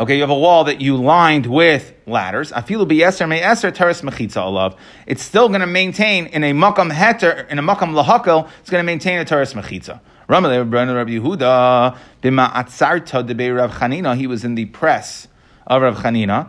Okay, 0.00 0.14
you 0.14 0.22
have 0.22 0.30
a 0.30 0.38
wall 0.38 0.64
that 0.64 0.80
you 0.80 0.96
lined 0.96 1.44
with 1.44 1.92
ladders. 2.06 2.52
Afilu 2.52 2.88
be'eser 2.88 3.26
me'eser 3.26 3.70
teres 3.70 4.00
mechitza 4.00 4.36
alav. 4.36 4.78
It's 5.06 5.22
still 5.22 5.48
going 5.48 5.60
to 5.60 5.66
maintain 5.66 6.24
in 6.26 6.42
a 6.42 6.52
makam 6.52 6.90
heter, 6.90 7.46
in 7.50 7.58
a 7.58 7.62
makam 7.62 7.92
lahakel, 8.02 8.48
it's 8.60 8.70
going 8.70 8.80
to 8.80 8.86
maintain 8.86 9.18
a 9.18 9.26
teres 9.26 9.52
mechitza. 9.52 10.00
Ramalei 10.30 10.58
Rabbi 10.94 11.18
Yehuda 11.18 11.98
atzarta 12.22 13.26
debei 13.26 13.56
Rav 13.56 13.72
Chanina. 13.72 14.16
He 14.16 14.28
was 14.28 14.44
in 14.44 14.54
the 14.54 14.66
press 14.66 15.26
of 15.66 15.82
Rav 15.82 15.96
Chanina. 15.96 16.48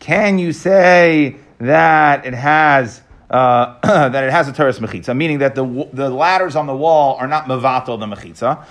Can 0.00 0.38
you 0.40 0.52
say 0.52 1.36
that 1.58 2.26
it 2.26 2.34
has 2.34 3.02
uh, 3.30 3.78
that 4.08 4.24
it 4.24 4.32
has 4.32 4.48
a 4.48 4.52
teres 4.52 4.80
mechitza, 4.80 5.16
meaning 5.16 5.38
that 5.38 5.54
the 5.54 5.88
the 5.92 6.10
ladders 6.10 6.56
on 6.56 6.66
the 6.66 6.74
wall 6.74 7.14
are 7.20 7.28
not 7.28 7.44
mevatel 7.44 7.96
the 8.00 8.06
mechitza? 8.06 8.64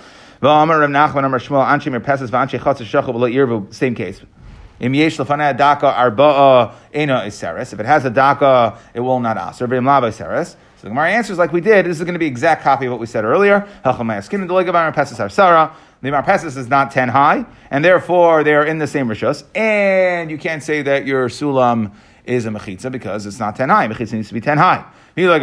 Same 3.72 3.94
case. 3.94 4.20
Daka. 5.56 6.74
If 6.92 7.80
it 7.80 7.86
has 7.86 8.04
a 8.04 8.10
daka, 8.10 8.78
it 8.92 9.00
will 9.00 9.20
not 9.20 9.38
aser. 9.38 9.66
Lava. 9.80 10.46
So 10.82 10.88
the 10.88 10.94
Gemara 10.94 11.10
answers 11.12 11.38
like 11.38 11.52
we 11.52 11.60
did. 11.60 11.86
This 11.86 11.98
is 11.98 12.02
going 12.02 12.14
to 12.14 12.18
be 12.18 12.26
exact 12.26 12.64
copy 12.64 12.86
of 12.86 12.90
what 12.90 12.98
we 12.98 13.06
said 13.06 13.24
earlier. 13.24 13.68
The 13.84 13.92
marpesis 16.10 16.56
is 16.56 16.68
not 16.68 16.90
10 16.90 17.08
high, 17.08 17.46
and 17.70 17.84
therefore 17.84 18.42
they're 18.42 18.64
in 18.64 18.78
the 18.78 18.88
same 18.88 19.06
rishus. 19.06 19.44
And 19.54 20.28
you 20.28 20.38
can't 20.38 20.60
say 20.60 20.82
that 20.82 21.06
your 21.06 21.28
sulam 21.28 21.92
is 22.24 22.46
a 22.46 22.48
mechitza 22.48 22.90
because 22.90 23.26
it's 23.26 23.38
not 23.38 23.54
10 23.54 23.68
high. 23.68 23.86
Mechitza 23.86 24.14
needs 24.14 24.26
to 24.26 24.34
be 24.34 24.40
10 24.40 24.58
high. 24.58 24.84
So 25.14 25.38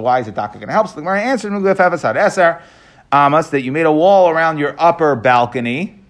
why 0.00 0.20
is 0.20 0.26
the 0.26 0.32
daka 0.34 0.54
going 0.54 0.66
to 0.66 0.72
help? 0.72 0.88
So 0.88 0.94
the 0.94 1.02
Gemara 1.02 1.20
answered, 1.20 2.62
Amas, 3.12 3.50
that 3.50 3.60
you 3.60 3.72
made 3.72 3.84
a 3.84 3.92
wall 3.92 4.30
around 4.30 4.56
your 4.56 4.74
upper 4.78 5.14
balcony, 5.16 6.00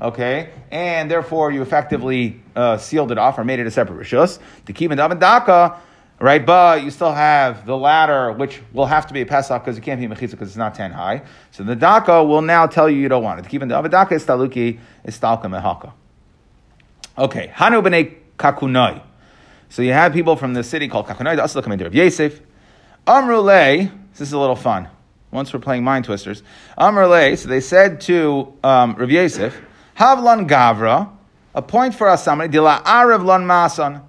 okay, 0.00 0.50
and 0.70 1.10
therefore 1.10 1.50
you 1.50 1.62
effectively 1.62 2.40
uh, 2.54 2.78
sealed 2.78 3.10
it 3.10 3.18
off 3.18 3.40
or 3.40 3.44
made 3.44 3.58
it 3.58 3.66
a 3.66 3.72
separate 3.72 3.98
rishus. 3.98 4.38
To 4.66 4.72
keep 4.72 4.92
it 4.92 4.94
daka, 4.94 5.80
right? 6.18 6.44
But 6.44 6.82
you 6.84 6.90
still 6.90 7.12
have 7.12 7.66
the 7.66 7.76
ladder, 7.76 8.32
which 8.32 8.60
will 8.72 8.86
have 8.86 9.06
to 9.06 9.14
be 9.14 9.20
a 9.20 9.26
pesach 9.26 9.64
because 9.64 9.76
it 9.76 9.82
can't 9.82 10.00
be 10.00 10.06
mechitza 10.06 10.32
because 10.32 10.48
it's 10.48 10.56
not 10.56 10.74
ten 10.74 10.92
high. 10.92 11.22
So 11.50 11.62
the 11.62 11.76
daka 11.76 12.24
will 12.24 12.42
now 12.42 12.66
tell 12.66 12.88
you 12.88 12.98
you 12.98 13.08
don't 13.08 13.22
want 13.22 13.40
it. 13.40 13.48
Keep 13.48 13.62
it 13.62 13.68
daka 13.68 14.14
is 14.14 14.24
taluki 14.24 14.78
is 15.04 15.18
talka 15.18 15.44
mehaka. 15.44 15.92
Okay, 17.18 17.48
hanu 17.54 17.82
b'nei 17.82 18.14
kakunai. 18.38 19.02
So 19.68 19.82
you 19.82 19.92
had 19.92 20.12
people 20.12 20.36
from 20.36 20.54
the 20.54 20.62
city 20.62 20.88
called 20.88 21.06
Kakunai, 21.06 21.38
also 21.38 21.60
coming 21.60 21.78
to 21.78 21.84
Rav 21.84 21.94
Yosef. 21.94 22.40
Amrulay, 23.06 23.90
this 24.12 24.20
is 24.28 24.32
a 24.32 24.38
little 24.38 24.56
fun. 24.56 24.88
Once 25.30 25.52
we're 25.52 25.60
playing 25.60 25.84
mind 25.84 26.04
twisters. 26.04 26.42
Amrulay, 26.78 27.36
so 27.36 27.48
they 27.48 27.60
said 27.60 28.00
to 28.02 28.54
um, 28.62 28.94
Rav 28.94 29.10
Yosef, 29.10 29.60
Havlan 29.98 30.48
Gavra, 30.48 31.10
appoint 31.54 31.94
for 31.94 32.08
us 32.08 32.24
somebody, 32.24 32.56
Dila 32.56 32.82
Arav 32.84 33.24
Lan 33.24 33.42
Masan. 33.42 34.02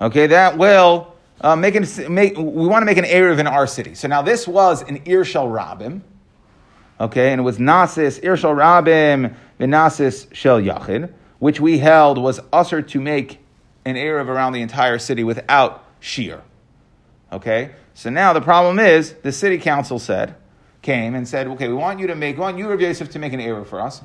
Okay, 0.00 0.26
that 0.26 0.58
will 0.58 1.14
uh, 1.40 1.56
make, 1.56 1.74
make, 2.08 2.36
we 2.36 2.66
want 2.66 2.82
to 2.82 2.86
make 2.86 2.98
an 2.98 3.04
Erev 3.04 3.38
in 3.38 3.46
our 3.46 3.66
city. 3.66 3.94
So 3.94 4.08
now 4.08 4.22
this 4.22 4.48
was 4.48 4.82
an 4.82 5.00
Irshal 5.00 5.50
Rabim. 5.50 6.02
Okay, 7.00 7.30
and 7.30 7.40
it 7.40 7.44
was 7.44 7.58
Nasis, 7.58 8.20
Irshal 8.22 8.56
Rabim, 8.56 9.34
Nasis 9.60 10.32
Shel 10.34 10.60
Yachid, 10.60 11.12
which 11.38 11.60
we 11.60 11.78
held 11.78 12.18
was 12.18 12.40
usher 12.52 12.82
to 12.82 13.00
make 13.00 13.38
an 13.84 13.94
Erev 13.94 14.26
around 14.26 14.52
the 14.52 14.62
entire 14.62 14.98
city 14.98 15.22
without 15.24 15.84
shear. 16.00 16.42
Okay? 17.32 17.70
So 17.94 18.10
now 18.10 18.32
the 18.32 18.40
problem 18.40 18.78
is 18.78 19.14
the 19.22 19.32
city 19.32 19.58
council 19.58 19.98
said, 19.98 20.34
came 20.82 21.14
and 21.14 21.26
said, 21.26 21.46
okay, 21.48 21.68
we 21.68 21.74
want 21.74 21.98
you 22.00 22.06
to 22.06 22.14
make, 22.14 22.36
we 22.36 22.40
want 22.40 22.58
you, 22.58 22.68
Rav 22.68 22.80
Yosef, 22.80 23.10
to 23.10 23.18
make 23.18 23.32
an 23.32 23.40
Erev 23.40 23.66
for 23.66 23.80
us. 23.80 24.00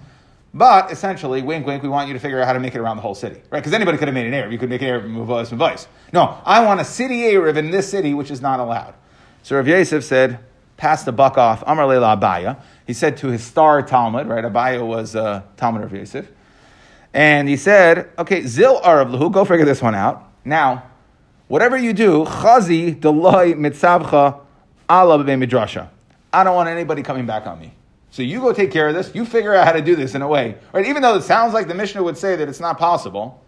But 0.54 0.92
essentially, 0.92 1.42
wink, 1.42 1.66
wink, 1.66 1.82
we 1.82 1.90
want 1.90 2.08
you 2.08 2.14
to 2.14 2.20
figure 2.20 2.40
out 2.40 2.46
how 2.46 2.54
to 2.54 2.60
make 2.60 2.76
it 2.76 2.80
around 2.80 2.98
the 2.98 3.02
whole 3.02 3.16
city, 3.16 3.42
right? 3.50 3.60
Because 3.60 3.74
anybody 3.74 3.98
could 3.98 4.08
have 4.08 4.14
made 4.14 4.28
an 4.28 4.34
Erev. 4.34 4.52
You 4.52 4.60
could 4.60 4.70
make 4.70 4.84
an 4.84 4.90
and 4.90 5.16
Muvos 5.16 5.50
and 5.50 5.58
Vice. 5.58 5.88
No, 6.12 6.38
I 6.46 6.64
want 6.64 6.80
a 6.80 6.86
city 6.86 7.22
Erev 7.22 7.58
in 7.58 7.72
this 7.72 7.90
city, 7.90 8.14
which 8.14 8.30
is 8.30 8.40
not 8.40 8.60
allowed. 8.60 8.94
So 9.42 9.56
Rav 9.56 9.68
Yosef 9.68 10.04
said, 10.04 10.40
pass 10.78 11.04
the 11.04 11.12
buck 11.12 11.38
off, 11.38 11.64
Amar 11.66 11.88
Leila 11.88 12.18
Abaya. 12.18 12.62
He 12.86 12.94
said 12.94 13.18
to 13.18 13.28
his 13.28 13.44
star 13.44 13.82
Talmud, 13.82 14.28
right? 14.28 14.44
Abaya 14.44 14.86
was 14.86 15.16
uh, 15.16 15.42
Talmud 15.58 15.84
of 15.84 15.92
Yosef. 15.92 16.30
And 17.14 17.50
he 17.50 17.58
said, 17.58 18.10
okay, 18.20 18.46
Zil 18.46 18.80
Arav 18.82 19.32
go 19.32 19.46
figure 19.46 19.66
this 19.66 19.82
one 19.82 19.96
out. 19.96 20.32
Now, 20.46 20.84
whatever 21.48 21.78
you 21.78 21.94
do, 21.94 22.26
Chazi 22.26 23.00
Deloy 23.00 23.56
Mitzavcha 23.56 24.40
Allah 24.88 25.24
Midrasha. 25.24 25.90
I 26.32 26.44
don't 26.44 26.56
want 26.56 26.70
anybody 26.70 27.02
coming 27.02 27.26
back 27.26 27.48
on 27.48 27.60
me. 27.60 27.74
So 28.14 28.22
you 28.22 28.42
go 28.42 28.54
take 28.54 28.70
care 28.70 28.88
of 28.88 28.94
this. 28.94 29.16
You 29.16 29.26
figure 29.26 29.56
out 29.56 29.66
how 29.66 29.72
to 29.72 29.82
do 29.82 29.96
this 29.96 30.14
in 30.14 30.22
a 30.22 30.28
way. 30.28 30.56
Right? 30.72 30.86
Even 30.86 31.02
though 31.02 31.16
it 31.16 31.24
sounds 31.24 31.52
like 31.52 31.68
the 31.68 31.74
Mishnah 31.74 32.04
would 32.04 32.16
say 32.16 32.36
that 32.36 32.48
it's 32.48 32.60
not 32.60 32.78
possible. 32.78 33.44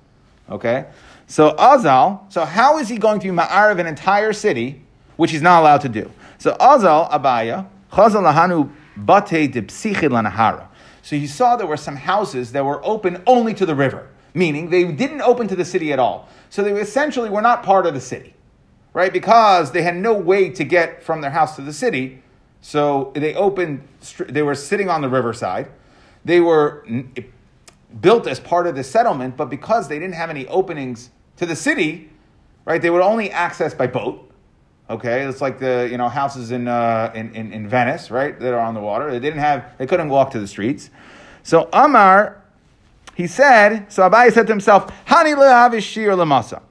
Okay? 0.49 0.87
So 1.27 1.51
Azal, 1.51 2.33
so 2.33 2.45
how 2.45 2.79
is 2.79 2.89
he 2.89 2.97
going 2.97 3.19
to 3.19 3.27
be 3.31 3.31
ma'arav 3.31 3.79
an 3.79 3.85
entire 3.85 4.33
city, 4.33 4.81
which 5.17 5.29
he's 5.29 5.43
not 5.43 5.61
allowed 5.61 5.81
to 5.81 5.89
do? 5.89 6.11
So 6.39 6.55
Azal 6.55 7.11
Abaya, 7.11 7.67
Chazal 7.91 8.23
Lahanu 8.23 8.71
Bate 8.97 9.51
de 9.51 9.61
Lanahara. 10.09 10.67
So 11.03 11.15
he 11.15 11.27
saw 11.27 11.55
there 11.57 11.67
were 11.67 11.77
some 11.77 11.97
houses 11.97 12.51
that 12.53 12.65
were 12.65 12.83
open 12.83 13.21
only 13.27 13.53
to 13.53 13.67
the 13.67 13.75
river, 13.75 14.09
meaning 14.33 14.71
they 14.71 14.91
didn't 14.91 15.21
open 15.21 15.47
to 15.47 15.55
the 15.55 15.65
city 15.65 15.93
at 15.93 15.99
all. 15.99 16.27
So 16.49 16.63
they 16.63 16.71
essentially 16.71 17.29
were 17.29 17.43
not 17.43 17.61
part 17.61 17.85
of 17.85 17.93
the 17.93 18.01
city, 18.01 18.33
right? 18.93 19.13
Because 19.13 19.73
they 19.73 19.83
had 19.83 19.95
no 19.95 20.15
way 20.15 20.49
to 20.49 20.63
get 20.63 21.03
from 21.03 21.21
their 21.21 21.29
house 21.29 21.55
to 21.57 21.61
the 21.61 21.71
city. 21.71 22.23
So 22.65 23.11
they 23.13 23.35
opened, 23.35 23.87
they 24.27 24.41
were 24.41 24.55
sitting 24.55 24.89
on 24.89 25.01
the 25.01 25.07
riverside. 25.07 25.69
They 26.25 26.39
were 26.39 26.83
built 28.01 28.25
as 28.25 28.39
part 28.39 28.65
of 28.65 28.73
the 28.73 28.83
settlement, 28.83 29.37
but 29.37 29.51
because 29.51 29.87
they 29.87 29.99
didn't 29.99 30.15
have 30.15 30.31
any 30.31 30.47
openings 30.47 31.11
to 31.37 31.45
the 31.45 31.55
city, 31.55 32.09
right, 32.65 32.81
they 32.81 32.89
were 32.89 33.03
only 33.03 33.29
accessed 33.29 33.77
by 33.77 33.85
boat. 33.85 34.31
Okay, 34.89 35.21
it's 35.25 35.41
like 35.41 35.59
the 35.59 35.87
you 35.91 35.99
know 35.99 36.09
houses 36.09 36.49
in, 36.49 36.67
uh, 36.67 37.11
in, 37.13 37.35
in, 37.35 37.53
in 37.53 37.69
Venice, 37.69 38.09
right? 38.09 38.39
That 38.39 38.51
are 38.55 38.59
on 38.59 38.73
the 38.73 38.81
water. 38.81 39.11
They 39.11 39.19
didn't 39.19 39.41
have, 39.41 39.77
they 39.77 39.85
couldn't 39.85 40.09
walk 40.09 40.31
to 40.31 40.39
the 40.39 40.47
streets. 40.47 40.89
So 41.43 41.69
Amar, 41.71 42.41
he 43.13 43.27
said. 43.27 43.91
So 43.91 44.09
Abai 44.09 44.33
said 44.33 44.47
to 44.47 44.53
himself, 44.53 44.91
"Hani 45.05 45.35
lehavishir 45.35 46.17
lemasa." 46.17 46.63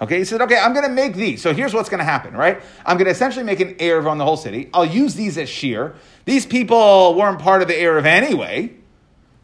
Okay, 0.00 0.18
he 0.18 0.24
said, 0.24 0.40
"Okay, 0.40 0.58
I'm 0.58 0.72
going 0.72 0.86
to 0.86 0.92
make 0.92 1.14
these. 1.14 1.42
So 1.42 1.52
here's 1.52 1.74
what's 1.74 1.88
going 1.88 1.98
to 1.98 2.04
happen, 2.04 2.34
right? 2.34 2.62
I'm 2.86 2.96
going 2.96 3.04
to 3.04 3.10
essentially 3.10 3.44
make 3.44 3.60
an 3.60 3.74
erev 3.74 4.06
on 4.06 4.18
the 4.18 4.24
whole 4.24 4.38
city. 4.38 4.70
I'll 4.72 4.84
use 4.84 5.14
these 5.14 5.36
as 5.36 5.48
shear. 5.48 5.94
These 6.24 6.46
people 6.46 7.14
weren't 7.14 7.38
part 7.38 7.60
of 7.60 7.68
the 7.68 7.74
erev 7.74 8.06
anyway, 8.06 8.72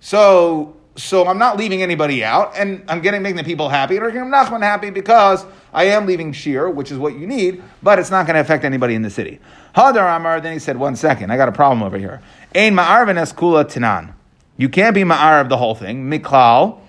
so 0.00 0.76
so 0.96 1.26
I'm 1.26 1.38
not 1.38 1.56
leaving 1.56 1.82
anybody 1.82 2.24
out, 2.24 2.52
and 2.56 2.82
I'm 2.88 3.00
getting 3.00 3.22
making 3.22 3.36
the 3.36 3.44
people 3.44 3.68
happy. 3.68 3.96
And 3.96 4.06
I'm 4.06 4.30
Nachman 4.30 4.62
happy 4.62 4.90
because 4.90 5.44
I 5.72 5.84
am 5.84 6.06
leaving 6.06 6.32
shear, 6.32 6.68
which 6.70 6.90
is 6.90 6.98
what 6.98 7.18
you 7.18 7.26
need, 7.26 7.62
but 7.82 7.98
it's 7.98 8.10
not 8.10 8.26
going 8.26 8.34
to 8.34 8.40
affect 8.40 8.64
anybody 8.64 8.94
in 8.94 9.02
the 9.02 9.10
city. 9.10 9.40
Hadar 9.74 10.16
Amar, 10.16 10.40
then 10.40 10.54
he 10.54 10.58
said, 10.58 10.78
one 10.78 10.96
second, 10.96 11.30
I 11.30 11.36
got 11.36 11.48
a 11.48 11.52
problem 11.52 11.82
over 11.82 11.98
here. 11.98 12.22
Ein 12.54 12.74
ma'arvin 12.74 13.16
kula 13.34 13.64
tinan. 13.64 14.14
You 14.56 14.70
can't 14.70 14.94
be 14.94 15.02
ma'ar 15.02 15.42
of 15.42 15.50
the 15.50 15.58
whole 15.58 15.74
thing. 15.74 16.10
Miklal. 16.10 16.80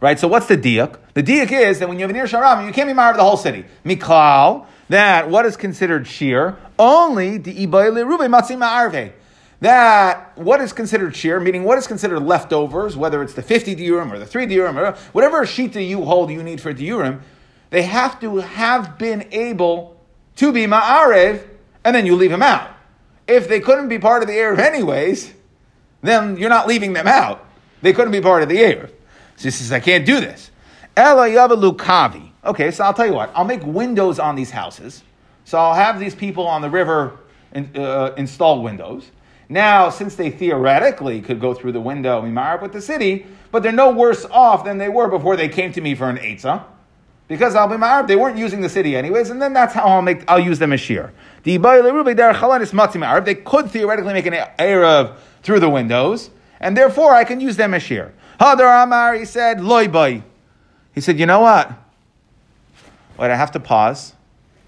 Right, 0.00 0.18
so 0.18 0.28
what's 0.28 0.46
the 0.46 0.58
diak? 0.58 0.98
The 1.14 1.22
diak 1.22 1.52
is 1.52 1.78
that 1.78 1.88
when 1.88 1.98
you 1.98 2.02
have 2.02 2.10
an 2.10 2.16
ir 2.16 2.26
sharam, 2.26 2.66
you 2.66 2.72
can't 2.72 2.88
be 2.88 2.94
ma'ar 2.94 3.10
of 3.10 3.16
the 3.16 3.22
whole 3.22 3.36
city. 3.36 3.64
Miklal, 3.84 4.66
that 4.88 5.28
what 5.28 5.44
is 5.46 5.56
considered 5.56 6.06
shear? 6.06 6.56
Only 6.78 7.38
the 7.38 7.66
ibay 7.66 7.94
rube 8.06 8.20
matzi 8.30 8.56
ma'arve 8.56 9.12
that 9.62 10.36
what 10.36 10.60
is 10.60 10.72
considered 10.72 11.14
shear, 11.14 11.38
meaning 11.38 11.62
what 11.62 11.78
is 11.78 11.86
considered 11.86 12.18
leftovers, 12.18 12.96
whether 12.96 13.22
it's 13.22 13.34
the 13.34 13.42
50 13.42 13.76
diurim 13.76 14.10
or 14.10 14.18
the 14.18 14.26
3 14.26 14.44
diurim, 14.48 14.76
or 14.76 14.98
whatever 15.12 15.42
shita 15.42 15.86
you 15.86 16.04
hold 16.04 16.32
you 16.32 16.42
need 16.42 16.60
for 16.60 16.74
diurim, 16.74 17.20
they 17.70 17.82
have 17.82 18.18
to 18.20 18.38
have 18.38 18.98
been 18.98 19.28
able 19.30 19.96
to 20.34 20.52
be 20.52 20.66
ma'arev, 20.66 21.46
and 21.84 21.94
then 21.94 22.06
you 22.06 22.16
leave 22.16 22.30
them 22.30 22.42
out. 22.42 22.70
If 23.28 23.48
they 23.48 23.60
couldn't 23.60 23.88
be 23.88 24.00
part 24.00 24.22
of 24.22 24.28
the 24.28 24.34
Erev 24.34 24.58
anyways, 24.58 25.32
then 26.02 26.36
you're 26.36 26.50
not 26.50 26.66
leaving 26.66 26.92
them 26.92 27.06
out. 27.06 27.46
They 27.82 27.92
couldn't 27.92 28.12
be 28.12 28.20
part 28.20 28.42
of 28.42 28.48
the 28.48 28.56
Erev. 28.56 28.90
So 29.36 29.44
he 29.44 29.50
says, 29.50 29.70
I 29.70 29.78
can't 29.80 30.04
do 30.04 30.20
this. 30.20 30.50
Ela 30.96 31.28
kavi. 31.28 32.30
Okay, 32.44 32.70
so 32.70 32.84
I'll 32.84 32.94
tell 32.94 33.06
you 33.06 33.14
what. 33.14 33.30
I'll 33.34 33.44
make 33.44 33.64
windows 33.64 34.18
on 34.18 34.36
these 34.36 34.50
houses. 34.50 35.02
So 35.44 35.58
I'll 35.58 35.74
have 35.74 35.98
these 35.98 36.14
people 36.14 36.46
on 36.46 36.62
the 36.62 36.70
river 36.70 37.18
in, 37.52 37.70
uh, 37.76 38.12
install 38.16 38.62
windows. 38.62 39.10
Now, 39.48 39.90
since 39.90 40.14
they 40.16 40.30
theoretically 40.30 41.20
could 41.20 41.40
go 41.40 41.54
through 41.54 41.72
the 41.72 41.80
window 41.80 42.22
and 42.22 42.34
mark 42.34 42.62
with 42.62 42.72
the 42.72 42.80
city, 42.80 43.26
but 43.50 43.62
they're 43.62 43.72
no 43.72 43.90
worse 43.90 44.24
off 44.30 44.64
than 44.64 44.78
they 44.78 44.88
were 44.88 45.08
before 45.08 45.36
they 45.36 45.48
came 45.48 45.72
to 45.72 45.80
me 45.80 45.94
for 45.94 46.08
an 46.08 46.16
Eitzah. 46.16 46.64
Because 47.28 47.54
I'll 47.54 47.68
be 47.68 47.76
Ma'arab, 47.76 48.08
they 48.08 48.16
weren't 48.16 48.36
using 48.36 48.60
the 48.60 48.68
city 48.68 48.96
anyways, 48.96 49.30
and 49.30 49.40
then 49.40 49.52
that's 49.52 49.74
how 49.74 49.84
I'll 49.84 50.02
make 50.02 50.28
I'll 50.28 50.40
use 50.40 50.58
them 50.58 50.72
as 50.72 50.80
shear. 50.80 51.12
They 51.44 51.58
could 51.58 51.92
theoretically 53.70 54.12
make 54.12 54.26
an 54.26 54.34
Erev 54.58 55.14
through 55.42 55.60
the 55.60 55.70
windows, 55.70 56.30
and 56.60 56.76
therefore 56.76 57.14
I 57.14 57.22
can 57.24 57.40
use 57.40 57.56
them 57.56 57.72
as 57.74 57.82
shear. 57.82 58.12
Hadar 58.40 58.82
Amar, 58.82 59.14
he 59.14 59.24
said, 59.24 59.62
Loy 59.62 59.86
He 60.94 61.00
said, 61.00 61.18
you 61.18 61.26
know 61.26 61.40
what? 61.40 61.72
Wait, 63.18 63.30
I 63.30 63.36
have 63.36 63.52
to 63.52 63.60
pause, 63.60 64.14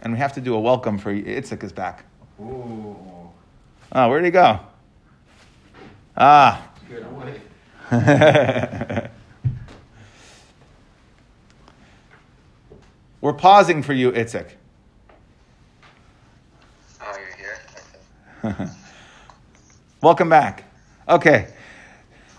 and 0.02 0.12
we 0.12 0.18
have 0.18 0.32
to 0.34 0.40
do 0.40 0.54
a 0.54 0.60
welcome 0.60 0.98
for 0.98 1.12
Itzik 1.12 1.62
is 1.62 1.72
back. 1.72 2.04
Ooh. 2.40 2.96
Oh, 3.92 4.08
where'd 4.08 4.24
he 4.24 4.30
go? 4.30 4.60
Ah. 6.16 6.70
We're 13.20 13.32
pausing 13.32 13.82
for 13.82 13.92
you, 13.92 14.12
Itzik. 14.12 14.50
Oh, 17.00 17.18
you're 17.18 18.52
here? 18.52 18.70
Welcome 20.02 20.28
back. 20.28 20.64
Okay. 21.08 21.53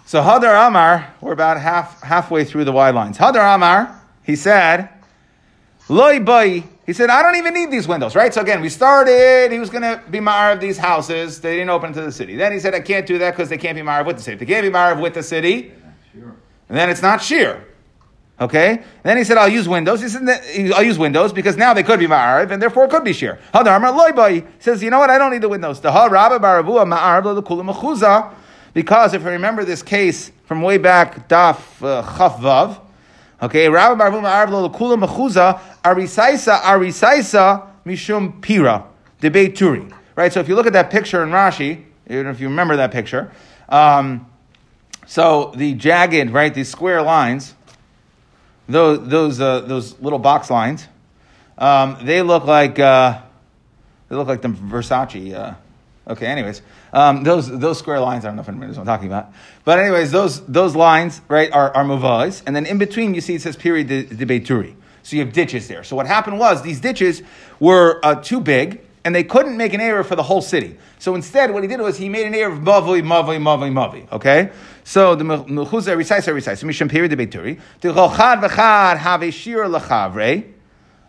So 0.06 0.22
Hadar 0.22 0.68
Amar, 0.68 1.14
we're 1.20 1.34
about 1.34 1.60
half 1.60 2.02
halfway 2.02 2.46
through 2.46 2.66
the 2.66 2.72
wide 2.72 2.96
lines. 2.96 3.18
Hadar 3.18 3.56
Amar, 3.56 4.00
he 4.24 4.36
said, 4.36 4.90
Loi 5.90 6.20
boy 6.20 6.64
he 6.86 6.94
said, 6.94 7.10
I 7.10 7.24
don't 7.24 7.36
even 7.36 7.56
need 7.56 7.72
these 7.72 7.88
windows, 7.88 8.16
right? 8.16 8.32
So 8.32 8.42
again, 8.42 8.62
we 8.62 8.70
started, 8.70 9.52
he 9.52 9.58
was 9.58 9.72
going 9.72 9.82
to 9.82 10.04
be 10.12 10.20
Ma'ar 10.20 10.54
of 10.54 10.60
these 10.60 10.78
houses. 10.78 11.42
They 11.42 11.56
didn't 11.56 11.72
open 11.72 11.94
to 11.94 12.02
the 12.02 12.12
city. 12.12 12.36
Then 12.36 12.52
he 12.52 12.60
said, 12.60 12.76
I 12.76 12.82
can't 12.82 13.08
do 13.08 13.18
that 13.18 13.32
because 13.32 13.50
they 13.50 13.58
can't 13.58 13.76
be 13.76 13.82
Ma'ar 13.82 14.06
with 14.06 14.18
the 14.18 14.22
city. 14.22 14.34
If 14.34 14.40
they 14.40 14.46
can't 14.46 14.64
be 14.64 14.70
Ma'ar 14.70 15.02
with 15.02 15.16
the 15.16 15.24
city, 15.24 15.74
and 16.14 16.78
then 16.78 16.92
it's 16.92 17.02
not 17.02 17.24
sheer. 17.24 17.66
Okay? 18.40 18.70
And 18.70 18.84
then 19.04 19.18
he 19.18 19.24
said, 19.24 19.38
I'll 19.38 19.50
use 19.50 19.68
windows. 19.68 20.02
He 20.02 20.10
said, 20.10 20.30
I'll 20.76 20.84
use 20.84 21.00
windows 21.00 21.34
because 21.34 21.58
now 21.58 21.74
they 21.74 21.84
could 21.84 22.00
be 22.00 22.08
ma'ariv 22.08 22.52
and 22.52 22.62
therefore 22.62 22.86
it 22.86 22.92
could 22.92 23.04
be 23.04 23.14
sheer. 23.14 23.40
Hadar 23.54 23.78
Amar, 23.78 24.30
he 24.30 24.44
says, 24.60 24.84
you 24.84 24.90
know 24.90 25.00
what? 25.00 25.10
I 25.10 25.18
don't 25.18 25.32
need 25.32 25.42
the 25.42 25.50
windows. 25.50 25.80
Because 28.76 29.14
if 29.14 29.22
you 29.24 29.30
remember 29.30 29.64
this 29.64 29.82
case 29.82 30.34
from 30.44 30.62
way 30.62 30.78
back, 30.78 31.30
Daf 31.30 31.82
uh, 31.82 32.76
okay, 33.42 33.70
Rabbi 33.70 34.04
Baravu 34.04 34.22
ma'ariv 34.22 34.52
lo 34.52 34.70
kula 34.70 35.02
mechuza, 35.02 35.62
arisaisa, 35.82 36.60
arisaisa, 36.60 37.68
mishum 37.86 38.42
pira, 38.42 38.84
debate 39.22 39.56
turi. 39.56 39.90
Right? 40.18 40.32
So 40.32 40.42
if 40.42 40.50
you 40.50 40.56
look 40.56 40.68
at 40.68 40.74
that 40.74 40.92
picture 40.92 41.24
in 41.24 41.30
Rashi, 41.30 41.86
even 42.10 42.28
if 42.28 42.42
you 42.42 42.50
remember 42.50 42.76
that 42.76 42.92
picture, 42.92 43.32
um, 43.70 44.30
so 45.08 45.54
the 45.56 45.74
jagged, 45.74 46.32
right, 46.32 46.54
these 46.54 46.68
square 46.68 47.02
lines, 47.02 47.56
those 48.68 49.08
those 49.08 49.40
uh, 49.40 49.62
those 49.62 49.98
little 50.02 50.20
box 50.20 50.50
lines, 50.50 50.86
um, 51.58 51.98
they 52.02 52.22
look 52.22 52.44
like 52.44 52.78
uh, 52.78 53.22
they 54.10 54.18
look 54.18 54.28
like 54.28 54.42
the 54.42 54.50
Versace. 54.50 55.56
Okay, 56.08 56.28
anyways, 56.28 56.62
um, 56.94 57.24
those 57.24 57.50
those 57.50 57.80
square 57.80 58.00
lines. 58.00 58.26
I 58.26 58.28
don't 58.28 58.36
know 58.36 58.44
if 58.44 58.50
anyone 58.50 58.68
knows 58.68 58.78
what 58.78 58.84
I'm 58.84 58.88
talking 58.88 59.08
about, 59.08 59.34
but 59.64 59.80
anyways, 59.80 60.12
those 60.12 60.46
those 60.46 60.76
lines 60.76 61.20
right 61.28 61.52
are 61.52 61.76
are 61.76 61.84
muvais, 61.84 62.44
and 62.46 62.56
then 62.56 62.68
in 62.68 62.78
between 62.78 63.16
you 63.16 63.22
see 63.22 63.36
it 63.36 63.42
says 63.42 63.56
period 63.56 63.88
de, 63.88 64.04
de 64.04 64.26
beituri. 64.26 64.76
So 65.02 65.16
you 65.16 65.26
have 65.26 65.34
ditches 65.34 65.68
there. 65.68 65.84
So 65.84 65.96
what 65.96 66.06
happened 66.06 66.40
was 66.40 66.62
these 66.62 66.80
ditches 66.80 67.24
were 67.60 68.00
uh, 68.04 68.16
too 68.16 68.40
big, 68.40 68.82
and 69.04 69.16
they 69.16 69.24
couldn't 69.24 69.58
make 69.58 69.74
an 69.74 69.82
error 69.82 70.04
for 70.04 70.16
the 70.16 70.24
whole 70.24 70.42
city. 70.42 70.78
So 71.00 71.16
instead, 71.16 71.52
what 71.52 71.64
he 71.64 71.68
did 71.68 71.80
was 71.80 71.98
he 71.98 72.10
made 72.10 72.28
an 72.28 72.36
error 72.36 72.52
of 72.52 72.60
mavoi, 72.60 73.02
mavoi, 73.02 73.40
mavoi, 73.40 73.72
mavoi. 73.72 74.12
Okay, 74.12 74.52
so 74.84 75.16
the 75.16 75.24
mechuza 75.24 75.96
recites 75.98 76.28
recites 76.28 76.64
misham 76.64 76.90
period 76.90 77.10
de 77.10 77.18
beituri. 77.18 77.60
The 77.82 77.90
chochad 77.90 78.42
v'chad 78.42 78.98
have 78.98 79.24
a 79.24 79.32
shir 79.32 79.66
lachavre. 79.66 80.52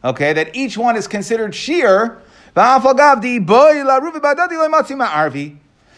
Okay, 0.05 0.33
that 0.33 0.57
each 0.57 0.79
one 0.79 0.97
is 0.97 1.07
considered 1.07 1.55
sheer. 1.55 2.23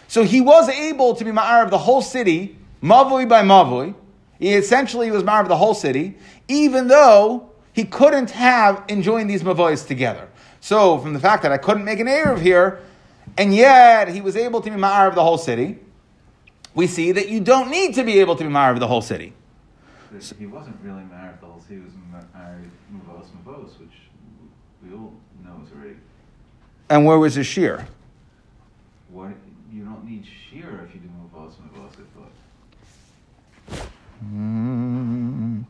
So 0.08 0.24
he 0.24 0.40
was 0.40 0.68
able 0.68 1.14
to 1.14 1.24
be 1.24 1.30
ma'ar 1.30 1.64
of 1.64 1.70
the 1.70 1.78
whole 1.78 2.02
city, 2.02 2.58
mavoi 2.82 3.28
by 3.28 3.42
mavoi. 3.42 3.94
He 4.40 4.54
essentially 4.54 5.10
was 5.12 5.22
of 5.22 5.48
the 5.48 5.56
whole 5.56 5.74
city, 5.74 6.16
even 6.48 6.88
though 6.88 7.50
he 7.72 7.84
couldn't 7.84 8.30
have 8.32 8.82
enjoined 8.88 9.30
these 9.30 9.44
mavois 9.44 9.86
together. 9.86 10.28
So, 10.60 10.98
from 10.98 11.12
the 11.12 11.20
fact 11.20 11.44
that 11.44 11.52
I 11.52 11.58
couldn't 11.58 11.84
make 11.84 12.00
an 12.00 12.08
Erev 12.08 12.40
here, 12.40 12.80
and 13.36 13.54
yet 13.54 14.08
he 14.08 14.20
was 14.20 14.36
able 14.36 14.60
to 14.60 14.68
be 14.70 14.76
Ma'ar 14.76 15.06
of 15.08 15.14
the 15.14 15.22
whole 15.22 15.38
city, 15.38 15.78
we 16.74 16.88
see 16.88 17.12
that 17.12 17.28
you 17.28 17.40
don't 17.40 17.70
need 17.70 17.94
to 17.94 18.02
be 18.02 18.18
able 18.18 18.34
to 18.34 18.42
be 18.42 18.50
Ma'ar 18.50 18.72
of 18.72 18.80
the 18.80 18.88
whole 18.88 19.02
city. 19.02 19.32
So, 20.18 20.34
he 20.36 20.46
wasn't 20.46 20.76
really 20.82 21.02
Ma'ar 21.02 21.34
of 21.34 21.40
the 21.40 21.46
whole 21.46 21.60
city, 21.60 21.76
he 21.76 21.80
was 21.82 21.92
Ma'ar 21.92 22.64
Mavos 22.92 23.26
Mavos, 23.44 23.78
which 23.78 23.94
we 24.82 24.92
all 24.92 25.14
know 25.44 25.62
is 25.64 25.72
already. 25.72 25.94
And 26.90 27.04
where 27.04 27.18
was 27.18 27.34
the 27.34 27.44
shear? 27.44 27.86
What, 29.10 29.32
you 29.70 29.84
don't 29.84 30.04
need 30.04 30.24
shear 30.26 30.86
if 30.88 30.94
you 30.94 31.00
do 31.00 31.08
Mavos 31.08 31.52
Mavos, 31.56 31.92
I 31.92 32.04
thought. 33.76 33.90
Mm. 34.24 35.64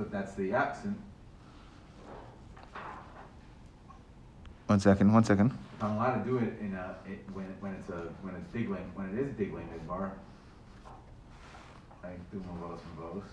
but 0.00 0.10
that's 0.10 0.32
the 0.34 0.54
accent. 0.54 0.98
One 4.66 4.80
second, 4.80 5.12
one 5.12 5.24
second. 5.24 5.52
I'm 5.82 5.96
allowed 5.96 6.24
to 6.24 6.30
do 6.30 6.38
it 6.38 6.54
in 6.60 6.74
a 6.74 6.96
it, 7.06 7.18
when 7.34 7.44
when 7.60 7.74
it's 7.74 7.90
a 7.90 8.08
when 8.22 8.34
it's 8.34 8.48
digling 8.48 8.90
when 8.94 9.10
it 9.10 9.18
is 9.18 9.34
digling 9.34 9.68
midbar. 9.68 10.12
I 12.02 12.08
do 12.32 12.42
my 12.48 12.66
both 12.66 12.80
from 12.80 12.96
both. 12.96 13.24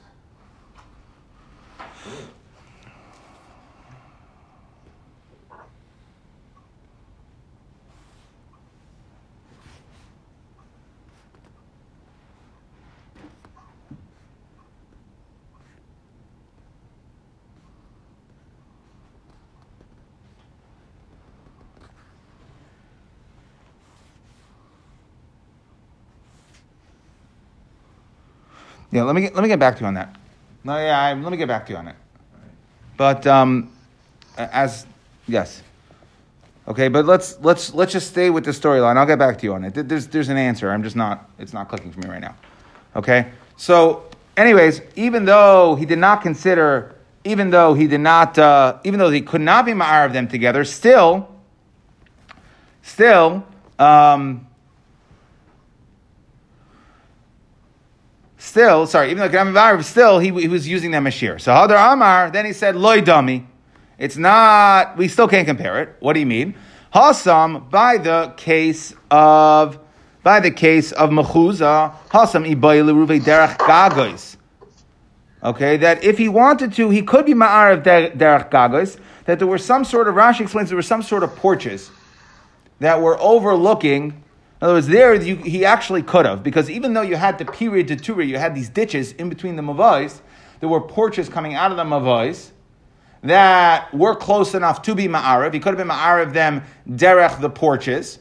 Yeah, 28.91 29.03
let 29.03 29.15
me 29.15 29.21
get, 29.21 29.35
let 29.35 29.41
me 29.41 29.49
get 29.49 29.59
back 29.59 29.75
to 29.75 29.81
you 29.81 29.87
on 29.87 29.95
that. 29.95 30.15
No, 30.63 30.77
yeah, 30.77 30.99
I, 30.99 31.13
let 31.13 31.31
me 31.31 31.37
get 31.37 31.47
back 31.47 31.65
to 31.67 31.73
you 31.73 31.77
on 31.77 31.87
it. 31.87 31.95
But 32.95 33.27
um, 33.27 33.71
as 34.37 34.85
yes, 35.27 35.61
okay. 36.67 36.87
But 36.87 37.05
let's 37.05 37.39
let's 37.41 37.73
let's 37.73 37.91
just 37.91 38.09
stay 38.09 38.29
with 38.29 38.45
the 38.45 38.51
storyline. 38.51 38.97
I'll 38.97 39.05
get 39.05 39.19
back 39.19 39.37
to 39.39 39.45
you 39.45 39.53
on 39.53 39.65
it. 39.65 39.87
There's 39.87 40.07
there's 40.07 40.29
an 40.29 40.37
answer. 40.37 40.71
I'm 40.71 40.83
just 40.83 40.95
not. 40.95 41.29
It's 41.37 41.53
not 41.53 41.69
clicking 41.69 41.91
for 41.91 41.99
me 41.99 42.09
right 42.09 42.21
now. 42.21 42.35
Okay. 42.95 43.27
So, 43.55 44.09
anyways, 44.35 44.81
even 44.95 45.25
though 45.25 45.75
he 45.75 45.85
did 45.85 45.99
not 45.99 46.21
consider, 46.21 46.95
even 47.23 47.49
though 47.49 47.73
he 47.73 47.87
did 47.87 48.01
not, 48.01 48.37
uh, 48.37 48.79
even 48.83 48.99
though 48.99 49.09
he 49.09 49.21
could 49.21 49.41
not 49.41 49.65
be 49.65 49.73
ma'ar 49.73 50.05
of 50.05 50.13
them 50.13 50.27
together, 50.27 50.63
still, 50.63 51.29
still. 52.81 53.45
Um, 53.77 54.46
still, 58.47 58.87
sorry, 58.87 59.11
even 59.11 59.19
though 59.19 59.29
Kadam 59.29 59.83
still, 59.83 60.19
he, 60.19 60.31
he 60.31 60.47
was 60.47 60.67
using 60.67 60.91
them 60.91 61.05
as 61.05 61.13
shear. 61.13 61.37
So 61.37 61.51
Hadar 61.51 61.93
Amar, 61.93 62.31
then 62.31 62.45
he 62.45 62.53
said, 62.53 62.75
Loy 62.75 63.01
dummy. 63.01 63.47
It's 63.97 64.17
not, 64.17 64.97
we 64.97 65.07
still 65.07 65.27
can't 65.27 65.47
compare 65.47 65.81
it. 65.81 65.95
What 65.99 66.13
do 66.13 66.19
you 66.19 66.25
mean? 66.25 66.55
Hasam, 66.93 67.69
by 67.69 67.97
the 67.97 68.33
case 68.37 68.93
of, 69.11 69.79
by 70.23 70.39
the 70.39 70.51
case 70.51 70.91
of 70.91 71.09
Mechuza, 71.09 71.93
Hasam 72.09 72.49
Ibai 72.49 72.83
Leruve 72.83 73.19
Derech 73.21 73.57
Gagois. 73.57 74.37
Okay, 75.43 75.77
that 75.77 76.03
if 76.03 76.17
he 76.17 76.29
wanted 76.29 76.73
to, 76.73 76.89
he 76.89 77.01
could 77.01 77.25
be 77.25 77.33
Ma'ar 77.33 77.73
of 77.73 77.83
Derech 77.83 78.49
Gagois, 78.49 78.99
that 79.25 79.39
there 79.39 79.47
were 79.47 79.57
some 79.57 79.83
sort 79.83 80.07
of, 80.07 80.15
Rashi 80.15 80.41
explains 80.41 80.69
there 80.69 80.75
were 80.75 80.81
some 80.81 81.01
sort 81.01 81.23
of 81.23 81.35
porches 81.35 81.91
that 82.79 83.01
were 83.01 83.19
overlooking 83.19 84.23
in 84.59 84.65
other 84.65 84.73
words, 84.73 84.87
there 84.87 85.13
you, 85.13 85.35
he 85.35 85.65
actually 85.65 86.01
could 86.01 86.25
have, 86.25 86.41
because 86.41 86.67
even 86.69 86.93
though 86.93 87.03
you 87.03 87.15
had 87.15 87.37
the 87.37 87.45
period 87.45 87.87
to 87.89 87.95
Turi, 87.95 88.27
you 88.27 88.39
had 88.39 88.55
these 88.55 88.69
ditches 88.69 89.11
in 89.13 89.29
between 89.29 89.55
the 89.55 89.61
Mavais, 89.61 90.19
there 90.59 90.69
were 90.69 90.81
porches 90.81 91.29
coming 91.29 91.53
out 91.53 91.69
of 91.69 91.77
the 91.77 91.83
Mavais 91.83 92.49
that 93.21 93.93
were 93.93 94.15
close 94.15 94.55
enough 94.55 94.81
to 94.83 94.95
be 94.95 95.07
Ma'ariv. 95.07 95.53
He 95.53 95.59
could 95.59 95.69
have 95.69 95.77
been 95.77 95.95
Ma'ariv 95.95 96.33
them 96.33 96.63
derech 96.89 97.39
the 97.39 97.49
porches, 97.51 98.17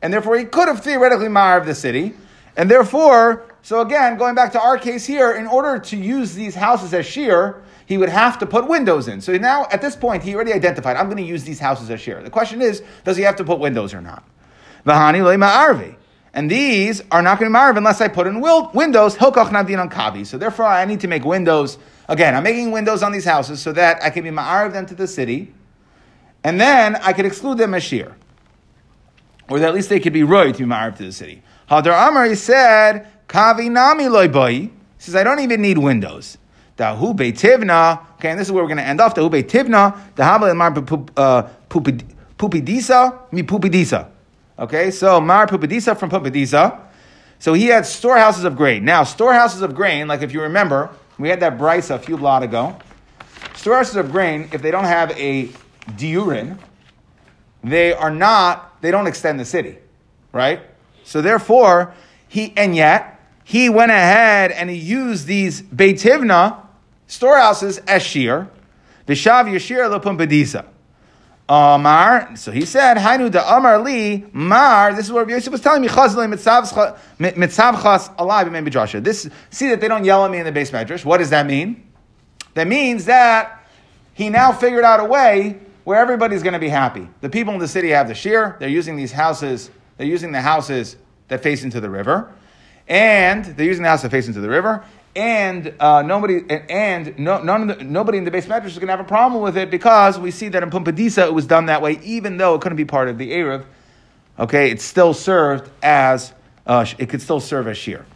and 0.00 0.12
therefore 0.12 0.36
he 0.38 0.44
could 0.44 0.68
have 0.68 0.80
theoretically 0.80 1.26
Ma'ariv 1.26 1.66
the 1.66 1.74
city. 1.74 2.14
And 2.56 2.70
therefore, 2.70 3.46
so 3.62 3.80
again, 3.80 4.16
going 4.16 4.34
back 4.36 4.52
to 4.52 4.60
our 4.60 4.78
case 4.78 5.04
here, 5.06 5.32
in 5.32 5.46
order 5.46 5.78
to 5.78 5.96
use 5.96 6.34
these 6.34 6.54
houses 6.54 6.94
as 6.94 7.04
shear, 7.06 7.62
he 7.86 7.98
would 7.98 8.08
have 8.08 8.38
to 8.38 8.46
put 8.46 8.68
windows 8.68 9.08
in. 9.08 9.20
So 9.20 9.36
now, 9.36 9.66
at 9.72 9.80
this 9.80 9.96
point, 9.96 10.22
he 10.22 10.36
already 10.36 10.52
identified, 10.52 10.96
I'm 10.96 11.06
going 11.06 11.16
to 11.16 11.22
use 11.24 11.42
these 11.42 11.58
houses 11.58 11.90
as 11.90 12.00
shear. 12.00 12.22
The 12.22 12.30
question 12.30 12.62
is, 12.62 12.82
does 13.04 13.16
he 13.16 13.24
have 13.24 13.34
to 13.36 13.44
put 13.44 13.58
windows 13.58 13.92
or 13.92 14.00
not? 14.00 14.24
Vahani 14.86 15.22
le 15.22 15.36
ma'arvi. 15.36 15.96
And 16.32 16.50
these 16.50 17.02
are 17.10 17.22
not 17.22 17.38
going 17.38 17.50
to 17.50 17.54
be 17.54 17.60
ma'arv 17.60 17.76
unless 17.76 18.00
I 18.00 18.08
put 18.08 18.26
in 18.26 18.40
windows, 18.40 19.16
hilkoch 19.16 19.48
navdin 19.48 19.80
on 19.80 19.90
kavi. 19.90 20.24
So 20.24 20.38
therefore, 20.38 20.66
I 20.66 20.84
need 20.84 21.00
to 21.00 21.08
make 21.08 21.24
windows. 21.24 21.78
Again, 22.08 22.36
I'm 22.36 22.44
making 22.44 22.70
windows 22.70 23.02
on 23.02 23.12
these 23.12 23.24
houses 23.24 23.60
so 23.60 23.72
that 23.72 24.02
I 24.02 24.10
can 24.10 24.24
be 24.24 24.30
ma'arv 24.30 24.72
them 24.72 24.86
to 24.86 24.94
the 24.94 25.06
city, 25.06 25.52
and 26.44 26.60
then 26.60 26.96
I 26.96 27.12
could 27.12 27.26
exclude 27.26 27.58
them 27.58 27.74
as 27.74 27.82
shear. 27.82 28.16
Or 29.48 29.58
that 29.58 29.68
at 29.68 29.74
least 29.74 29.88
they 29.88 29.98
could 29.98 30.12
be 30.12 30.22
roy 30.22 30.52
to 30.52 30.58
be 30.58 30.64
ma'arv 30.64 30.96
to 30.98 31.04
the 31.04 31.12
city. 31.12 31.42
Hadar 31.68 32.08
Amar, 32.08 32.26
he 32.26 32.36
said, 32.36 33.08
kavi 33.28 33.70
nami 33.70 34.08
loy 34.08 34.28
boy. 34.28 34.52
He 34.52 34.70
says, 34.98 35.16
I 35.16 35.24
don't 35.24 35.40
even 35.40 35.62
need 35.62 35.78
windows. 35.78 36.38
Dahu 36.76 37.14
tivna. 37.14 38.00
Okay, 38.14 38.30
and 38.30 38.38
this 38.38 38.48
is 38.48 38.52
where 38.52 38.62
we're 38.62 38.68
going 38.68 38.78
to 38.78 38.86
end 38.86 39.00
off. 39.00 39.14
Dahu 39.14 39.30
tivna. 39.30 40.14
Dahabal 40.14 40.56
mar 40.56 40.72
uh, 41.16 41.48
pupidisa 41.68 43.32
mi 43.32 43.42
pupidisa. 43.42 44.08
Okay, 44.60 44.90
so 44.90 45.22
Mar 45.22 45.46
Pupadisa 45.46 45.98
from 45.98 46.10
Pupadisa. 46.10 46.78
So 47.38 47.54
he 47.54 47.66
had 47.66 47.86
storehouses 47.86 48.44
of 48.44 48.56
grain. 48.56 48.84
Now, 48.84 49.04
storehouses 49.04 49.62
of 49.62 49.74
grain, 49.74 50.06
like 50.06 50.20
if 50.20 50.34
you 50.34 50.42
remember, 50.42 50.90
we 51.18 51.30
had 51.30 51.40
that 51.40 51.56
brisa 51.56 51.94
a 51.94 51.98
few 51.98 52.18
blot 52.18 52.42
ago. 52.42 52.76
Storehouses 53.54 53.96
of 53.96 54.12
grain, 54.12 54.50
if 54.52 54.60
they 54.60 54.70
don't 54.70 54.84
have 54.84 55.12
a 55.12 55.48
diurin, 55.92 56.58
they 57.64 57.94
are 57.94 58.10
not, 58.10 58.78
they 58.82 58.90
don't 58.90 59.06
extend 59.06 59.40
the 59.40 59.46
city, 59.46 59.78
right? 60.32 60.60
So 61.04 61.22
therefore, 61.22 61.94
he, 62.28 62.52
and 62.54 62.76
yet, 62.76 63.18
he 63.42 63.70
went 63.70 63.90
ahead 63.90 64.52
and 64.52 64.68
he 64.68 64.76
used 64.76 65.26
these 65.26 65.62
Beitivna 65.62 66.66
storehouses 67.06 67.78
as 67.78 68.02
shear, 68.02 68.50
Vishav 69.06 69.46
Yashir 69.46 69.98
Lepumpadisa. 69.98 70.66
Amar, 71.52 72.36
so 72.36 72.52
he 72.52 72.64
said, 72.64 72.96
Hainu 72.96 73.28
da 73.28 73.56
Amar 73.56 73.80
li 73.80 74.24
Mar. 74.32 74.94
This 74.94 75.06
is 75.06 75.12
what 75.12 75.28
Yosef 75.28 75.50
was 75.50 75.60
telling 75.60 75.82
me. 75.82 75.88
Chazli 75.88 76.32
mitzavchas 77.18 78.14
alive 78.18 78.46
in 78.46 78.64
Midrasha. 78.64 79.02
This 79.02 79.28
see 79.50 79.68
that 79.70 79.80
they 79.80 79.88
don't 79.88 80.04
yell 80.04 80.24
at 80.24 80.30
me 80.30 80.38
in 80.38 80.44
the 80.44 80.52
beis 80.52 80.70
medrash. 80.70 81.04
What 81.04 81.18
does 81.18 81.30
that 81.30 81.46
mean? 81.46 81.88
That 82.54 82.68
means 82.68 83.06
that 83.06 83.66
he 84.14 84.30
now 84.30 84.52
figured 84.52 84.84
out 84.84 85.00
a 85.00 85.04
way 85.04 85.58
where 85.82 85.98
everybody's 85.98 86.44
going 86.44 86.52
to 86.52 86.60
be 86.60 86.68
happy. 86.68 87.08
The 87.20 87.28
people 87.28 87.52
in 87.52 87.58
the 87.58 87.66
city 87.66 87.88
have 87.88 88.06
the 88.06 88.14
shear. 88.14 88.56
They're 88.60 88.68
using 88.68 88.94
these 88.94 89.10
houses. 89.10 89.72
They're 89.96 90.06
using 90.06 90.30
the 90.30 90.40
houses 90.40 90.94
that 91.26 91.42
face 91.42 91.64
into 91.64 91.80
the 91.80 91.90
river, 91.90 92.32
and 92.86 93.44
they're 93.44 93.66
using 93.66 93.82
the 93.82 93.88
house 93.88 94.02
that 94.02 94.10
face 94.12 94.28
into 94.28 94.40
the 94.40 94.48
river, 94.48 94.84
and 95.16 95.74
uh, 95.80 96.02
nobody 96.02 96.44
and 96.68 97.18
no, 97.18 97.42
none 97.42 97.66
the, 97.66 97.84
nobody 97.84 98.18
in 98.18 98.24
the 98.24 98.30
beis 98.30 98.46
medrash 98.46 98.66
is 98.66 98.78
going 98.78 98.86
to 98.86 98.92
have 98.92 99.00
a 99.00 99.04
problem 99.04 99.42
with 99.42 99.56
it 99.56 99.70
because 99.70 100.18
we 100.18 100.30
see 100.30 100.48
that 100.48 100.62
in 100.62 100.70
Pumpadisa 100.70 101.26
it 101.26 101.34
was 101.34 101.46
done 101.46 101.66
that 101.66 101.82
way, 101.82 101.98
even 102.02 102.36
though 102.36 102.54
it 102.54 102.60
couldn't 102.60 102.76
be 102.76 102.84
part 102.84 103.08
of 103.08 103.18
the 103.18 103.32
eruv. 103.32 103.64
Okay, 104.38 104.70
it 104.70 104.80
still 104.80 105.12
served 105.12 105.70
as 105.82 106.32
uh, 106.66 106.86
it 106.98 107.08
could 107.08 107.20
still 107.20 107.40
serve 107.40 107.66
as 107.66 107.76
shear. 107.76 108.06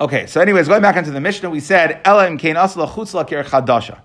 Okay, 0.00 0.26
so 0.26 0.40
anyways, 0.40 0.68
going 0.68 0.82
back 0.82 0.96
into 0.96 1.10
the 1.10 1.20
Mishnah, 1.20 1.50
we 1.50 1.60
said 1.60 2.00
Elam 2.04 2.38
kain 2.38 2.54
asla 2.54 2.88
chutzla 2.88 3.28
chadasha. 3.28 4.00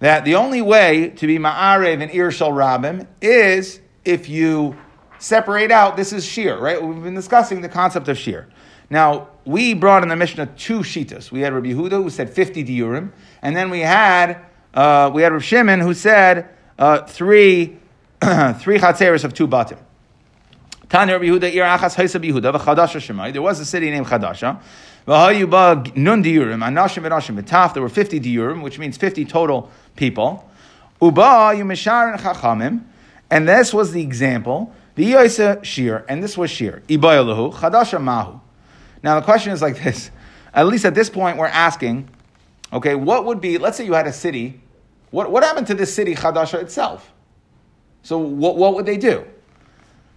That 0.00 0.24
the 0.24 0.36
only 0.36 0.62
way 0.62 1.10
to 1.10 1.26
be 1.26 1.38
ma'arev 1.38 2.00
and 2.00 2.10
ir 2.12 2.30
shal 2.30 2.52
rabim 2.52 3.06
is 3.20 3.80
if 4.04 4.28
you 4.28 4.76
separate 5.18 5.70
out. 5.70 5.96
This 5.96 6.12
is 6.12 6.24
shear, 6.24 6.56
right? 6.58 6.82
We've 6.82 7.02
been 7.02 7.14
discussing 7.14 7.60
the 7.60 7.68
concept 7.68 8.08
of 8.08 8.16
shear. 8.16 8.48
Now, 8.90 9.28
we 9.44 9.74
brought 9.74 10.02
in 10.02 10.08
the 10.08 10.16
Mishnah 10.16 10.46
two 10.56 10.80
shitas. 10.80 11.30
We 11.30 11.40
had 11.40 11.52
Rabbi 11.52 11.68
Yehuda 11.68 12.02
who 12.02 12.10
said 12.10 12.30
50 12.30 12.64
diurim, 12.64 13.12
and 13.42 13.54
then 13.54 13.70
we 13.70 13.80
had, 13.80 14.38
uh, 14.72 15.10
we 15.12 15.22
had 15.22 15.32
Rav 15.32 15.44
Shimon 15.44 15.80
who 15.80 15.94
said 15.94 16.48
uh, 16.78 17.02
three, 17.02 17.76
three 18.20 18.78
chatzeris 18.78 19.24
of 19.24 19.34
two 19.34 19.46
batim. 19.46 19.78
Tanya 20.88 21.14
Rabbi 21.14 21.26
Yehuda, 21.26 21.54
Ir 21.54 21.64
Achas 21.64 21.96
Haisa 21.96 22.18
Yehuda, 22.18 22.58
v'Chadasha 22.58 22.96
Shemai. 22.96 23.32
There 23.32 23.42
was 23.42 23.60
a 23.60 23.66
city 23.66 23.90
named 23.90 24.06
Chadasha. 24.06 24.58
V'Hayuba 25.06 25.94
Nun 25.96 26.24
diurim, 26.24 26.64
Anashim 26.64 27.06
Anashim 27.06 27.38
Betaf. 27.38 27.74
There 27.74 27.82
were 27.82 27.90
50 27.90 28.20
diurim, 28.20 28.62
which 28.62 28.78
means 28.78 28.96
50 28.96 29.26
total 29.26 29.70
people. 29.96 30.48
Uba 31.02 31.20
Yumishar 31.54 32.14
and 32.14 32.22
Chachamim. 32.22 32.84
And 33.30 33.46
this 33.46 33.74
was 33.74 33.92
the 33.92 34.00
example. 34.00 34.74
The 34.94 35.12
Yoisa 35.12 35.62
Shir, 35.62 36.06
and 36.08 36.22
this 36.22 36.38
was 36.38 36.50
Shir. 36.50 36.82
Ibayalahu, 36.88 37.52
Chadasha 37.52 38.02
Mahu. 38.02 38.40
Now 39.08 39.18
the 39.18 39.24
question 39.24 39.54
is 39.54 39.62
like 39.62 39.82
this. 39.82 40.10
At 40.52 40.66
least 40.66 40.84
at 40.84 40.94
this 40.94 41.08
point, 41.08 41.38
we're 41.38 41.46
asking, 41.46 42.10
okay, 42.74 42.94
what 42.94 43.24
would 43.24 43.40
be, 43.40 43.56
let's 43.56 43.78
say 43.78 43.86
you 43.86 43.94
had 43.94 44.06
a 44.06 44.12
city, 44.12 44.60
what, 45.10 45.30
what 45.30 45.42
happened 45.42 45.66
to 45.68 45.74
this 45.74 45.94
city, 45.94 46.14
Chadasha 46.14 46.60
itself? 46.60 47.10
So 48.02 48.18
what, 48.18 48.58
what 48.58 48.74
would 48.74 48.84
they 48.84 48.98
do? 48.98 49.24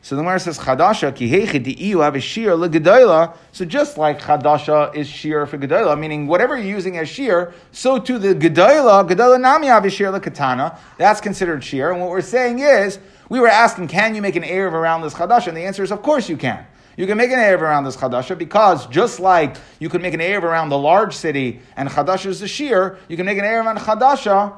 So 0.01 0.17
the 0.17 0.23
Gemara 0.23 0.41
says, 0.41 0.59
Chadasha, 0.59 1.13
kihechi 1.13 1.63
di'iyu 1.63 2.03
have 2.03 2.15
a 2.15 2.19
shear 2.19 2.51
le'gedola. 2.51 3.37
So 3.53 3.63
just 3.63 3.97
like 3.97 4.19
Chadasha 4.19 4.93
is 4.93 5.07
shear 5.07 5.45
for 5.45 5.57
gedola, 5.57 5.97
meaning 5.97 6.27
whatever 6.27 6.57
you're 6.57 6.75
using 6.75 6.97
as 6.97 7.07
shear, 7.07 7.53
so 7.71 7.97
to 7.97 8.19
the 8.19 8.35
gedola, 8.35 9.07
gedola 9.07 9.39
nami 9.39 9.67
have 9.67 9.85
a 9.85 9.89
shear 9.89 10.11
le'katana. 10.11 10.77
That's 10.97 11.21
considered 11.21 11.63
shear. 11.63 11.91
And 11.91 12.01
what 12.01 12.09
we're 12.09 12.19
saying 12.19 12.59
is, 12.59 12.99
we 13.29 13.39
were 13.39 13.47
asking, 13.47 13.87
can 13.87 14.15
you 14.15 14.21
make 14.21 14.35
an 14.35 14.43
Erev 14.43 14.73
around 14.73 15.01
this 15.01 15.13
Chadasha? 15.13 15.47
And 15.47 15.55
the 15.55 15.63
answer 15.63 15.81
is, 15.81 15.93
of 15.93 16.01
course 16.01 16.27
you 16.27 16.35
can. 16.35 16.65
You 16.97 17.07
can 17.07 17.17
make 17.17 17.31
an 17.31 17.39
Erev 17.39 17.61
around 17.61 17.85
this 17.85 17.95
Chadasha 17.95 18.37
because 18.37 18.85
just 18.87 19.19
like 19.19 19.55
you 19.79 19.89
can 19.89 20.01
make 20.01 20.13
an 20.13 20.19
Erev 20.19 20.43
around 20.43 20.69
the 20.69 20.77
large 20.77 21.15
city 21.15 21.59
and 21.75 21.89
Chadasha 21.89 22.27
is 22.27 22.41
the 22.41 22.47
shear, 22.47 22.97
you 23.07 23.15
can 23.15 23.25
make 23.25 23.37
an 23.37 23.45
Erev 23.45 23.65
around 23.65 23.77
Chadasha, 23.77 24.53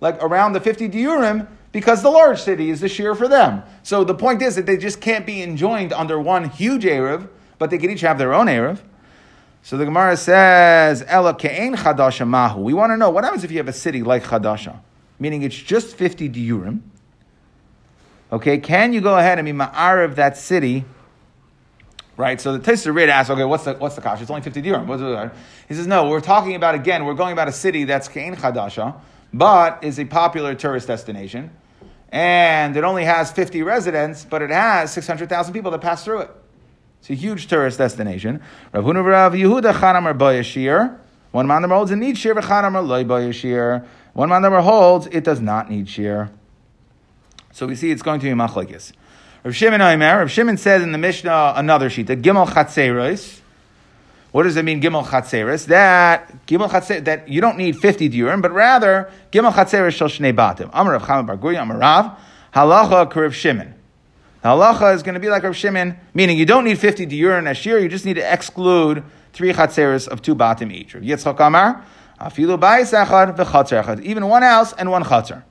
like 0.00 0.22
around 0.22 0.52
the 0.52 0.60
50 0.60 0.88
diurim, 0.88 1.48
because 1.72 2.02
the 2.02 2.10
large 2.10 2.40
city 2.40 2.70
is 2.70 2.80
the 2.80 2.88
shear 2.88 3.14
for 3.14 3.28
them. 3.28 3.62
So 3.82 4.04
the 4.04 4.14
point 4.14 4.42
is 4.42 4.56
that 4.56 4.66
they 4.66 4.76
just 4.76 5.00
can't 5.00 5.24
be 5.24 5.42
enjoined 5.42 5.92
under 5.92 6.20
one 6.20 6.50
huge 6.50 6.84
Erev, 6.84 7.28
but 7.58 7.70
they 7.70 7.78
can 7.78 7.90
each 7.90 8.00
have 8.02 8.18
their 8.18 8.34
own 8.34 8.46
Erev. 8.46 8.80
So 9.62 9.76
the 9.76 9.84
Gemara 9.84 10.16
says, 10.16 11.04
Ella 11.06 11.34
ke'en 11.34 11.76
Chadasha 11.76 12.26
mahu. 12.26 12.60
We 12.60 12.72
want 12.72 12.92
to 12.92 12.96
know 12.96 13.10
what 13.10 13.24
happens 13.24 13.44
if 13.44 13.50
you 13.50 13.58
have 13.58 13.68
a 13.68 13.72
city 13.72 14.02
like 14.02 14.24
Chadasha, 14.24 14.80
meaning 15.18 15.42
it's 15.42 15.56
just 15.56 15.96
50 15.96 16.28
diurim. 16.28 16.80
Okay, 18.32 18.58
can 18.58 18.92
you 18.92 19.00
go 19.00 19.18
ahead 19.18 19.38
and 19.38 19.46
be 19.46 19.52
ma'ariv 19.52 20.14
that 20.14 20.36
city 20.36 20.84
right? 22.16 22.40
So 22.40 22.56
the 22.56 22.58
Tosfos 22.58 22.94
Rid 22.94 23.08
asks, 23.08 23.30
okay, 23.30 23.44
what's 23.44 23.64
the 23.64 23.74
what's 23.74 23.94
the 23.94 24.02
kash? 24.02 24.20
It's 24.20 24.30
only 24.30 24.42
fifty 24.42 24.62
diurim. 24.62 25.32
He 25.68 25.74
says, 25.74 25.86
no, 25.86 26.08
we're 26.08 26.20
talking 26.20 26.54
about 26.54 26.74
again. 26.74 27.04
We're 27.04 27.14
going 27.14 27.32
about 27.32 27.48
a 27.48 27.52
city 27.52 27.84
that's 27.84 28.08
Kain 28.08 28.34
Chadasha, 28.36 29.00
but 29.32 29.82
is 29.82 29.98
a 29.98 30.04
popular 30.04 30.54
tourist 30.54 30.86
destination, 30.86 31.50
and 32.10 32.76
it 32.76 32.84
only 32.84 33.04
has 33.04 33.30
fifty 33.30 33.62
residents, 33.62 34.24
but 34.24 34.42
it 34.42 34.50
has 34.50 34.92
six 34.92 35.06
hundred 35.06 35.28
thousand 35.28 35.54
people 35.54 35.70
that 35.70 35.80
pass 35.80 36.04
through 36.04 36.20
it. 36.20 36.30
It's 37.00 37.10
a 37.10 37.14
huge 37.14 37.46
tourist 37.46 37.78
destination. 37.78 38.42
Rav 38.72 38.84
Rav 38.84 39.32
Yehuda 39.32 39.72
Chanamar. 39.72 40.98
One 41.32 41.46
man 41.46 41.62
holds 41.62 41.92
it 41.92 41.96
needs 41.96 42.18
shear, 42.18 42.34
v'chanamar 42.34 42.84
loy 42.84 43.04
bayashir. 43.04 43.86
One 44.12 44.28
man 44.28 44.42
holds 44.42 45.06
it 45.06 45.22
does 45.22 45.40
not 45.40 45.70
need 45.70 45.88
shear. 45.88 46.30
So 47.52 47.66
we 47.66 47.76
see 47.76 47.92
it's 47.92 48.02
going 48.02 48.18
to 48.20 48.26
be 48.26 48.32
machlekes. 48.32 48.92
Rav 49.42 49.56
Shimon 49.56 49.80
Aimer, 49.80 50.18
Rav 50.18 50.30
Shimon 50.30 50.58
says 50.58 50.82
in 50.82 50.92
the 50.92 50.98
Mishnah 50.98 51.54
another 51.56 51.88
sheet, 51.88 52.08
that 52.08 52.20
Gimel 52.20 52.46
Chatzeros. 52.46 53.40
What 54.32 54.42
does 54.42 54.56
it 54.56 54.64
mean, 54.64 54.82
Gimel 54.82 55.04
Chatzeros? 55.04 55.66
That 55.66 56.46
Gimel 56.46 56.68
Chatzeros, 56.68 57.04
that 57.04 57.28
you 57.28 57.40
don't 57.40 57.56
need 57.56 57.78
50 57.78 58.10
diurim, 58.10 58.42
but 58.42 58.52
rather 58.52 59.10
Gimel 59.32 59.52
Chatzeros 59.52 59.92
shel 59.92 60.08
Shnei 60.08 60.34
Batim. 60.34 60.68
Amar 60.74 60.92
Rav 60.92 61.02
Chama 61.04 61.40
Bar 61.40 61.54
Amar 61.54 61.78
Rav, 61.78 62.18
Halacha 62.54 63.14
Rav 63.14 63.34
Shimon. 63.34 63.74
Halacha 64.44 64.94
is 64.94 65.02
going 65.02 65.14
to 65.14 65.20
be 65.20 65.30
like 65.30 65.42
Rav 65.42 65.56
Shimon, 65.56 65.96
meaning 66.12 66.36
you 66.36 66.44
don't 66.44 66.64
need 66.64 66.78
50 66.78 67.06
diurim 67.06 67.48
ashir, 67.48 67.78
you 67.78 67.88
just 67.88 68.04
need 68.04 68.14
to 68.14 68.32
exclude 68.32 69.02
three 69.32 69.54
Chatzeros 69.54 70.06
of 70.06 70.20
two 70.20 70.34
Batim 70.34 70.70
each. 70.70 70.94
Rav 70.94 71.02
Yitzchak 71.02 71.40
Amar, 71.40 71.82
Afilu 72.20 72.60
Bayis 72.60 72.92
Echad 72.92 73.34
v'Chatzer 73.38 73.82
Echad. 73.82 74.02
Even 74.02 74.28
one 74.28 74.42
house 74.42 74.74
and 74.74 74.90
one 74.90 75.02
Chatzer. 75.02 75.44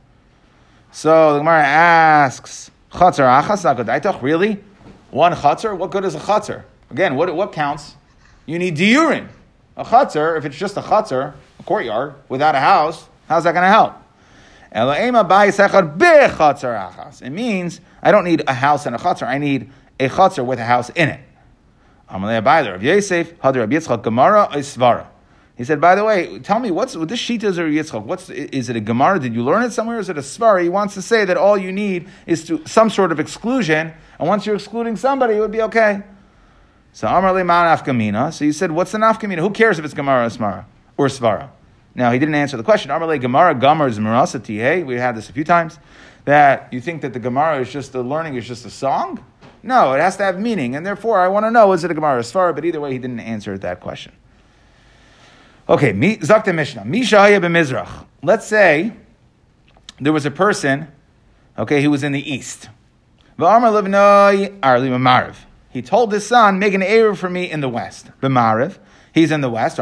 So 0.91 1.33
the 1.33 1.39
Gemara 1.39 1.63
asks, 1.63 2.69
Chatzar 2.91 3.43
achas 3.43 4.21
Really? 4.21 4.63
One 5.11 5.33
chatzar? 5.33 5.77
What 5.77 5.91
good 5.91 6.05
is 6.05 6.15
a 6.15 6.19
chatzar? 6.19 6.63
Again, 6.89 7.15
what, 7.15 7.33
what 7.35 7.51
counts? 7.51 7.95
You 8.45 8.57
need 8.59 8.77
diurin. 8.77 9.27
A 9.77 9.85
chatzar, 9.85 10.37
if 10.37 10.45
it's 10.45 10.57
just 10.57 10.77
a 10.77 10.81
chatzar, 10.81 11.33
a 11.59 11.63
courtyard, 11.63 12.15
without 12.27 12.55
a 12.55 12.59
house, 12.59 13.07
how's 13.27 13.43
that 13.43 13.53
going 13.53 13.63
to 13.63 13.69
help? 13.69 13.93
It 17.21 17.31
means 17.31 17.81
I 18.01 18.11
don't 18.11 18.23
need 18.23 18.43
a 18.47 18.53
house 18.53 18.85
and 18.85 18.95
a 18.95 18.99
chatzar. 18.99 19.27
I 19.27 19.37
need 19.37 19.71
a 19.99 20.09
chatzar 20.09 20.45
with 20.45 20.59
a 20.59 20.65
house 20.65 20.89
in 20.89 21.09
it. 21.09 21.21
He 25.59 25.65
said, 25.65 25.81
by 25.81 25.93
the 25.93 26.05
way, 26.05 26.39
tell 26.39 26.57
me, 26.57 26.71
what's 26.71 26.93
this 26.93 27.19
Shita 27.19 27.57
or 27.57 27.67
Yitzchak? 27.69 28.05
What's, 28.05 28.29
is 28.29 28.69
it 28.69 28.77
a 28.77 28.79
Gemara? 28.79 29.19
Did 29.19 29.35
you 29.35 29.43
learn 29.43 29.61
it 29.61 29.71
somewhere? 29.71 29.99
Is 29.99 30.07
it 30.07 30.17
a 30.17 30.21
Svar? 30.21 30.63
He 30.63 30.69
wants 30.69 30.93
to 30.93 31.01
say 31.01 31.25
that 31.25 31.35
all 31.35 31.57
you 31.57 31.69
need 31.69 32.07
is 32.25 32.45
to, 32.45 32.65
some 32.65 32.89
sort 32.89 33.11
of 33.11 33.19
exclusion, 33.19 33.91
and 34.19 34.27
once 34.29 34.45
you're 34.45 34.55
excluding 34.55 34.95
somebody, 34.95 35.33
it 35.33 35.41
would 35.41 35.51
be 35.51 35.61
okay. 35.63 36.01
So 36.93 37.09
Amar 37.09 37.33
Man 37.33 37.77
Afkamina. 37.77 38.31
So 38.31 38.45
he 38.45 38.53
said, 38.53 38.71
what's 38.71 38.93
the 38.93 38.99
Nafkamina? 38.99 39.39
Who 39.39 39.49
cares 39.49 39.77
if 39.77 39.83
it's 39.83 39.93
Gemara 39.93 40.27
or 40.27 40.29
Smara 40.29 40.63
or 40.95 41.07
Svara? 41.07 41.49
Now 41.93 42.09
he 42.13 42.19
didn't 42.19 42.35
answer 42.35 42.55
the 42.55 42.63
question. 42.63 42.89
Amar 42.89 43.17
Gemara 43.17 43.53
Gamar 43.53 43.89
is 43.89 43.99
Marasati. 43.99 44.59
Hey, 44.59 44.83
we 44.83 44.95
had 44.95 45.17
this 45.17 45.29
a 45.29 45.33
few 45.33 45.43
times. 45.43 45.77
That 46.23 46.71
you 46.71 46.79
think 46.79 47.01
that 47.01 47.11
the 47.11 47.19
Gemara 47.19 47.59
is 47.59 47.69
just 47.69 47.91
the 47.91 48.01
learning 48.01 48.35
is 48.35 48.47
just 48.47 48.65
a 48.65 48.69
song? 48.69 49.21
No, 49.61 49.91
it 49.91 49.99
has 49.99 50.15
to 50.17 50.23
have 50.23 50.39
meaning, 50.39 50.77
and 50.77 50.85
therefore 50.85 51.19
I 51.19 51.27
want 51.27 51.45
to 51.45 51.51
know 51.51 51.73
is 51.73 51.83
it 51.83 51.91
a 51.91 51.93
Gemara 51.93 52.19
or 52.19 52.21
Svara? 52.21 52.55
But 52.55 52.63
either 52.63 52.79
way, 52.79 52.93
he 52.93 52.97
didn't 52.97 53.19
answer 53.19 53.57
that 53.57 53.81
question. 53.81 54.13
Okay, 55.69 55.93
Zakta 55.93 56.53
Mishnah. 56.53 56.81
Mishahaya 56.81 57.39
b'mizrach. 57.39 58.05
Let's 58.23 58.47
say 58.47 58.91
there 59.99 60.11
was 60.11 60.25
a 60.25 60.31
person, 60.31 60.87
okay, 61.59 61.83
who 61.83 61.91
was 61.91 62.01
in 62.03 62.11
the 62.11 62.33
east. 62.33 62.69
He 65.71 65.81
told 65.83 66.11
his 66.11 66.25
son, 66.25 66.57
make 66.57 66.73
an 66.73 66.81
Erev 66.81 67.17
for 67.17 67.29
me 67.29 67.51
in 67.51 67.61
the 67.61 67.69
west. 67.69 68.09
B'mariv. 68.19 68.79
He's 69.13 69.29
in 69.29 69.41
the 69.41 69.49
west. 69.51 69.77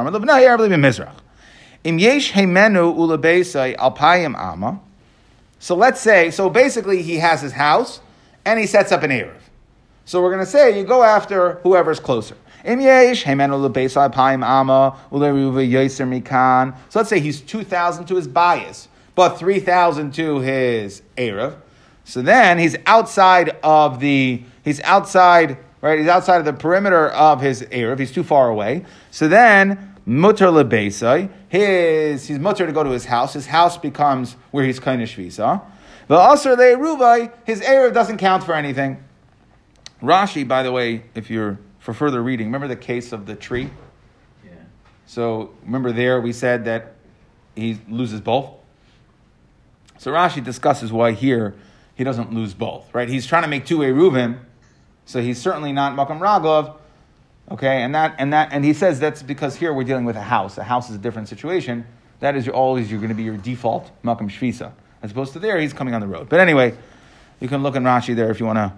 Alpayim. 3.78 4.80
So 5.60 5.76
let's 5.76 6.02
say, 6.02 6.32
so 6.32 6.50
basically 6.50 7.02
he 7.02 7.16
has 7.16 7.42
his 7.42 7.54
house 7.54 8.02
and 8.44 8.60
he 8.60 8.68
sets 8.68 8.92
up 8.92 9.04
an 9.04 9.12
Erev. 9.12 9.40
So 10.04 10.22
we're 10.22 10.34
going 10.34 10.46
to 10.46 10.52
say 10.52 10.78
you 10.78 10.84
go 10.84 11.04
after 11.04 11.62
whoever's 11.64 12.02
closer. 12.02 12.36
So 12.68 12.74
let's 17.00 17.10
say 17.10 17.20
he's 17.22 17.42
2,000 17.42 18.06
to 18.06 18.16
his 18.16 18.28
bias, 18.28 18.90
but 19.16 19.38
3,000 19.38 20.14
to 20.16 20.40
his 20.40 21.02
Erev. 21.18 21.56
So 22.04 22.22
then 22.22 22.60
he's 22.60 22.76
outside 22.86 23.58
of 23.64 24.02
the, 24.02 24.44
he's 24.66 24.82
outside, 24.82 25.58
right? 25.82 25.98
He's 25.98 26.10
outside 26.10 26.40
of 26.40 26.46
the 26.46 26.54
perimeter 26.54 27.08
of 27.10 27.40
his 27.40 27.62
Erev. 27.64 28.00
He's 28.00 28.12
too 28.12 28.24
far 28.24 28.50
away. 28.50 28.86
So 29.12 29.30
then, 29.30 29.96
mutter 30.06 30.48
lebesai, 30.48 31.30
his, 31.48 32.28
he's 32.28 32.40
mutter 32.40 32.66
to 32.66 32.74
go 32.74 32.84
to 32.84 32.90
his 32.90 33.06
house. 33.06 33.34
His 33.34 33.48
house 33.48 33.78
becomes 33.78 34.34
where 34.52 34.66
he's 34.66 34.80
kind 34.80 35.02
of 35.02 35.08
shvisa. 35.08 35.62
The 36.08 36.16
Erubai, 36.16 37.32
his 37.46 37.62
Erev 37.62 37.94
doesn't 37.94 38.18
count 38.18 38.44
for 38.44 38.54
anything. 38.54 39.04
Rashi, 40.02 40.48
by 40.48 40.64
the 40.64 40.72
way, 40.72 41.04
if 41.16 41.30
you're 41.30 41.60
for 41.88 41.94
further 41.94 42.22
reading, 42.22 42.48
remember 42.48 42.68
the 42.68 42.76
case 42.76 43.14
of 43.14 43.26
the 43.26 43.34
tree? 43.34 43.70
Yeah. 44.44 44.52
So 45.06 45.52
remember 45.64 45.94
there 45.94 46.20
we 46.20 46.34
said 46.34 46.66
that 46.66 46.96
he 47.56 47.80
loses 47.88 48.20
both. 48.20 48.50
So 49.98 50.12
Rashi 50.12 50.44
discusses 50.44 50.92
why 50.92 51.14
here 51.14 51.56
he 51.96 52.04
doesn't 52.04 52.34
lose 52.34 52.54
both, 52.54 52.94
right? 52.94 53.08
He's 53.08 53.26
trying 53.26 53.44
to 53.44 53.48
make 53.48 53.66
two 53.66 53.78
Eruvim, 53.78 54.40
so 55.06 55.22
he's 55.22 55.40
certainly 55.40 55.72
not 55.72 55.96
Makam 55.96 56.20
Ragov, 56.20 56.76
okay? 57.52 57.82
And 57.84 57.96
that 57.96 58.16
and 58.20 58.34
that 58.34 58.50
and 58.52 58.66
he 58.66 58.74
says 58.74 59.00
that's 59.00 59.24
because 59.24 59.56
here 59.56 59.72
we're 59.74 59.86
dealing 59.86 60.04
with 60.04 60.18
a 60.18 60.22
house. 60.22 60.58
A 60.58 60.66
house 60.66 60.90
is 60.90 60.98
a 60.98 61.00
different 61.00 61.30
situation. 61.30 61.88
That 62.20 62.36
is 62.36 62.46
your, 62.46 62.56
always 62.56 62.92
you're 62.92 63.00
going 63.00 63.12
to 63.12 63.16
be 63.16 63.24
your 63.24 63.38
default 63.38 63.90
Makam 64.04 64.30
Shvisa, 64.30 64.74
as 65.02 65.12
opposed 65.12 65.32
to 65.34 65.40
there 65.40 65.58
he's 65.58 65.72
coming 65.72 65.94
on 65.94 66.02
the 66.02 66.08
road. 66.08 66.28
But 66.28 66.42
anyway, 66.42 66.76
you 67.40 67.48
can 67.48 67.64
look 67.64 67.78
in 67.78 67.84
Rashi 67.84 68.14
there 68.14 68.30
if 68.30 68.42
you 68.42 68.46
want 68.46 68.58
to 68.58 68.74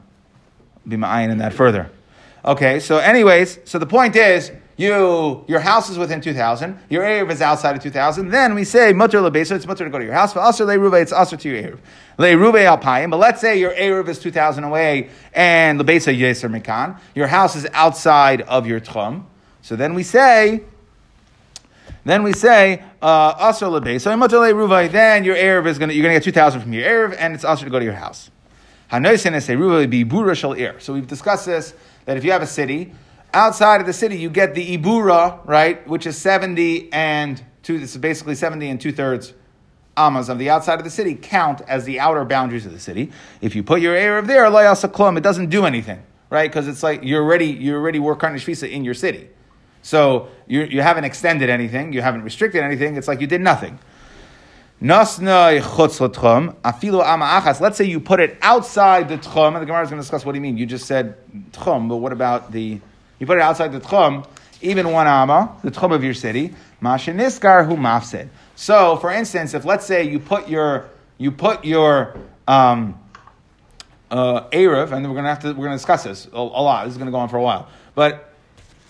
be 0.88 0.96
ma'ayin 0.96 1.32
in 1.32 1.40
that 1.40 1.54
further. 1.54 1.90
Okay, 2.46 2.80
so 2.80 2.98
anyways, 2.98 3.60
so 3.66 3.80
the 3.80 3.86
point 3.86 4.16
is, 4.16 4.52
you 4.78 5.44
your 5.50 5.60
house 5.60 5.90
is 5.90 5.98
within 5.98 6.22
two 6.22 6.34
thousand, 6.34 6.80
your 6.90 7.04
erev 7.04 7.30
is 7.32 7.42
outside 7.42 7.76
of 7.76 7.84
two 7.84 7.90
thousand. 7.90 8.30
Then 8.30 8.56
we 8.56 8.64
say 8.64 8.94
mutter 8.94 9.20
lebesa, 9.20 9.58
it's 9.58 9.68
mutter 9.68 9.84
to 9.84 9.90
go 9.90 10.00
to 10.00 10.06
your 10.06 10.14
house. 10.14 10.32
For 10.32 10.40
usher 10.40 10.66
leruve, 10.66 11.02
it's 11.02 11.12
usher 11.12 11.36
to 11.36 11.50
your 11.50 11.62
erev. 11.62 11.80
Leruve 12.18 12.80
alpayim, 12.80 13.12
but 13.12 13.18
let's 13.18 13.42
say 13.42 13.60
your 13.60 13.74
erev 13.74 14.08
is 14.08 14.20
two 14.20 14.32
thousand 14.32 14.64
away 14.64 15.10
and 15.34 15.82
lebesa 15.82 16.18
yeser 16.18 16.50
mekan. 16.50 16.98
Your 17.14 17.28
house 17.28 17.58
is 17.58 17.68
outside 17.74 18.42
of 18.44 18.66
your 18.66 18.80
tchum. 18.80 19.26
So 19.62 19.76
then 19.76 19.94
we 19.94 20.04
say. 20.04 20.64
Then 22.06 22.24
we 22.24 22.32
say 22.32 22.82
uh, 23.02 23.34
usher 23.38 23.66
lebesa, 23.66 24.18
mutter 24.18 24.38
leruve. 24.38 24.90
Then 24.94 25.26
your 25.26 25.36
erev 25.36 25.68
is 25.68 25.78
gonna 25.78 25.92
you're 25.92 26.04
gonna 26.04 26.16
get 26.16 26.24
two 26.24 26.32
thousand 26.32 26.62
from 26.62 26.72
your 26.72 26.84
erev, 26.88 27.18
and 27.20 27.36
it's 27.36 27.44
usher 27.44 27.66
to 27.66 27.70
go 27.70 27.80
to 27.80 27.86
your 27.86 27.96
house. 27.96 28.32
Hanoisen 28.90 29.36
is 29.36 29.48
eruve 29.50 29.90
be 29.90 30.06
bura. 30.06 30.82
So 30.82 30.94
we've 30.94 31.06
discussed 31.06 31.46
this 31.46 31.74
that 32.06 32.18
if 32.18 32.24
you 32.24 32.32
have 32.32 32.42
a 32.42 32.48
city 32.48 32.94
outside 33.34 33.82
of 33.82 33.88
the 33.88 33.94
city, 33.94 34.18
you 34.18 34.30
get 34.30 34.56
the 34.56 34.78
ibura, 34.78 35.46
right, 35.46 35.88
which 35.88 36.06
is 36.06 36.18
70 36.18 36.92
and 36.92 37.42
two, 37.64 37.80
this 37.80 37.92
is 37.92 37.98
basically 37.98 38.36
70 38.36 38.70
and 38.70 38.82
two 38.82 38.92
thirds 38.92 39.34
amas 39.98 40.30
of 40.30 40.40
the 40.40 40.50
outside 40.50 40.80
of 40.80 40.86
the 40.86 40.90
city 40.90 41.14
count 41.14 41.62
as 41.68 41.84
the 41.84 42.00
outer 42.00 42.24
boundaries 42.24 42.66
of 42.66 42.72
the 42.72 42.80
city. 42.80 43.12
If 43.42 43.56
you 43.56 43.64
put 43.64 43.82
your 43.82 43.96
Erev 43.96 44.28
there, 44.28 44.46
klum, 44.46 45.18
it 45.18 45.22
doesn't 45.22 45.50
do 45.50 45.66
anything, 45.66 46.02
right? 46.30 46.50
Because 46.50 46.68
it's 46.68 46.82
like 46.82 47.04
you're 47.04 47.22
already, 47.22 47.48
you 47.48 47.76
already 47.76 48.00
work 48.00 48.22
Karnish 48.22 48.46
Visa 48.46 48.70
in 48.70 48.86
your 48.86 48.94
city. 48.94 49.30
So 49.82 50.30
you, 50.48 50.64
you 50.64 50.82
haven't 50.82 51.04
extended 51.04 51.50
anything, 51.50 51.94
you 51.94 52.02
haven't 52.02 52.24
restricted 52.24 52.64
anything, 52.64 52.96
it's 52.96 53.08
like 53.08 53.22
you 53.22 53.28
did 53.28 53.42
nothing. 53.42 53.78
Ama. 54.82 55.36
Let's 57.60 57.78
say 57.78 57.86
you 57.86 58.00
put 58.00 58.20
it 58.20 58.38
outside 58.42 59.10
the 59.10 59.18
tchum, 59.18 59.48
and 59.48 59.58
the 59.58 59.66
Gemara 59.66 59.84
is 59.84 59.90
going 59.90 60.00
to 60.00 60.04
discuss 60.04 60.26
what 60.26 60.32
do 60.32 60.38
you 60.38 60.42
mean. 60.42 60.58
You 60.58 60.66
just 60.66 60.86
said 60.86 61.18
tchum, 61.52 61.90
but 61.90 61.98
what 61.98 62.14
about 62.14 62.52
the 62.52 62.80
you 63.20 63.26
put 63.26 63.38
it 63.38 63.42
outside 63.42 63.74
the 63.74 63.82
tchum, 63.82 64.26
even 64.62 64.92
one 64.92 65.08
ama, 65.08 65.58
the 65.64 65.72
tchum 65.72 65.94
of 65.94 66.04
your 66.04 66.14
city. 66.14 66.54
Mashiniskar 66.82 67.66
hu 67.66 67.76
mafsid. 67.76 68.30
So, 68.56 68.96
for 68.98 69.12
instance, 69.12 69.54
if 69.54 69.66
let's 69.66 69.86
say 69.86 70.04
you 70.04 70.20
put 70.20 70.48
your 70.48 70.90
you 71.18 71.32
put 71.32 71.66
your 71.66 72.16
um, 72.48 72.98
uh, 74.10 74.48
erev, 74.50 74.94
and 74.94 75.08
we're 75.08 75.16
gonna 75.16 75.28
have 75.28 75.40
to 75.40 75.50
we're 75.50 75.66
gonna 75.66 75.76
discuss 75.76 76.04
this 76.06 76.28
a, 76.32 76.38
a, 76.38 76.40
lot. 76.40 76.86
This 76.86 76.94
is 76.94 76.98
gonna 76.98 77.12
go 77.12 77.18
on 77.18 77.28
for 77.28 77.38
a 77.38 77.42
while, 77.42 77.68
but 77.96 78.34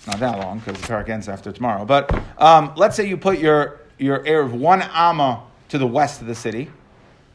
not 0.05 0.19
that 0.19 0.37
long 0.37 0.59
because 0.59 0.79
the 0.79 0.87
parak 0.87 1.09
ends 1.09 1.27
after 1.27 1.51
tomorrow. 1.51 1.83
But 1.85 2.13
um, 2.37 2.73
let's 2.75 2.95
say 2.95 3.07
you 3.07 3.17
put 3.17 3.39
your 3.39 3.79
your 3.97 4.19
erev 4.23 4.51
one 4.51 4.83
amma 4.83 5.43
to 5.69 5.77
the 5.77 5.87
west 5.87 6.21
of 6.21 6.27
the 6.27 6.35
city. 6.35 6.69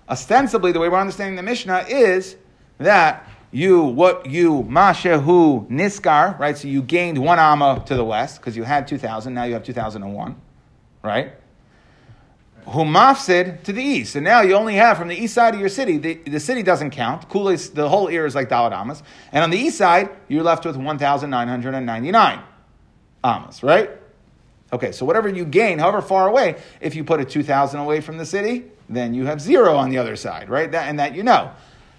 Ostensibly, 0.08 0.72
the 0.72 0.80
way 0.80 0.88
we're 0.88 0.98
understanding 0.98 1.36
the 1.36 1.42
Mishnah 1.42 1.86
is 1.88 2.36
that 2.78 3.26
you 3.50 3.82
what 3.82 4.26
you 4.26 4.64
mashehu 4.64 5.68
niskar, 5.70 6.38
right? 6.38 6.58
So 6.58 6.68
you 6.68 6.82
gained 6.82 7.18
one 7.18 7.38
amma 7.38 7.82
to 7.86 7.94
the 7.94 8.04
west 8.04 8.40
because 8.40 8.56
you 8.56 8.64
had 8.64 8.86
two 8.86 8.98
thousand. 8.98 9.34
Now 9.34 9.44
you 9.44 9.54
have 9.54 9.62
two 9.62 9.72
thousand 9.72 10.02
and 10.02 10.14
one, 10.14 10.36
right? 11.02 11.32
Humafsid 12.66 13.62
to 13.64 13.72
the 13.72 13.82
east, 13.82 14.16
and 14.16 14.24
now 14.24 14.40
you 14.40 14.54
only 14.54 14.74
have 14.74 14.98
from 14.98 15.08
the 15.08 15.14
east 15.14 15.34
side 15.34 15.54
of 15.54 15.60
your 15.60 15.68
city. 15.68 15.98
The, 15.98 16.14
the 16.14 16.40
city 16.40 16.62
doesn't 16.62 16.90
count. 16.90 17.28
The 17.30 17.88
whole 17.88 18.08
ear 18.08 18.26
is 18.26 18.34
like 18.34 18.48
dalad 18.48 18.72
amas, 18.72 19.02
and 19.32 19.44
on 19.44 19.50
the 19.50 19.58
east 19.58 19.78
side 19.78 20.08
you're 20.28 20.42
left 20.42 20.64
with 20.64 20.76
one 20.76 20.98
thousand 20.98 21.30
nine 21.30 21.46
hundred 21.46 21.74
and 21.74 21.86
ninety 21.86 22.10
nine 22.10 22.40
amas, 23.22 23.62
right? 23.62 23.90
Okay, 24.74 24.90
so 24.90 25.06
whatever 25.06 25.28
you 25.28 25.44
gain, 25.44 25.78
however 25.78 26.02
far 26.02 26.28
away, 26.28 26.56
if 26.80 26.96
you 26.96 27.04
put 27.04 27.26
two 27.30 27.44
thousand 27.44 27.78
away 27.78 28.00
from 28.00 28.18
the 28.18 28.26
city, 28.26 28.64
then 28.88 29.14
you 29.14 29.24
have 29.24 29.40
zero 29.40 29.76
on 29.76 29.88
the 29.88 29.98
other 29.98 30.16
side, 30.16 30.48
right? 30.48 30.70
That, 30.72 30.88
and 30.88 30.98
that 30.98 31.14
you 31.14 31.22
know. 31.22 31.52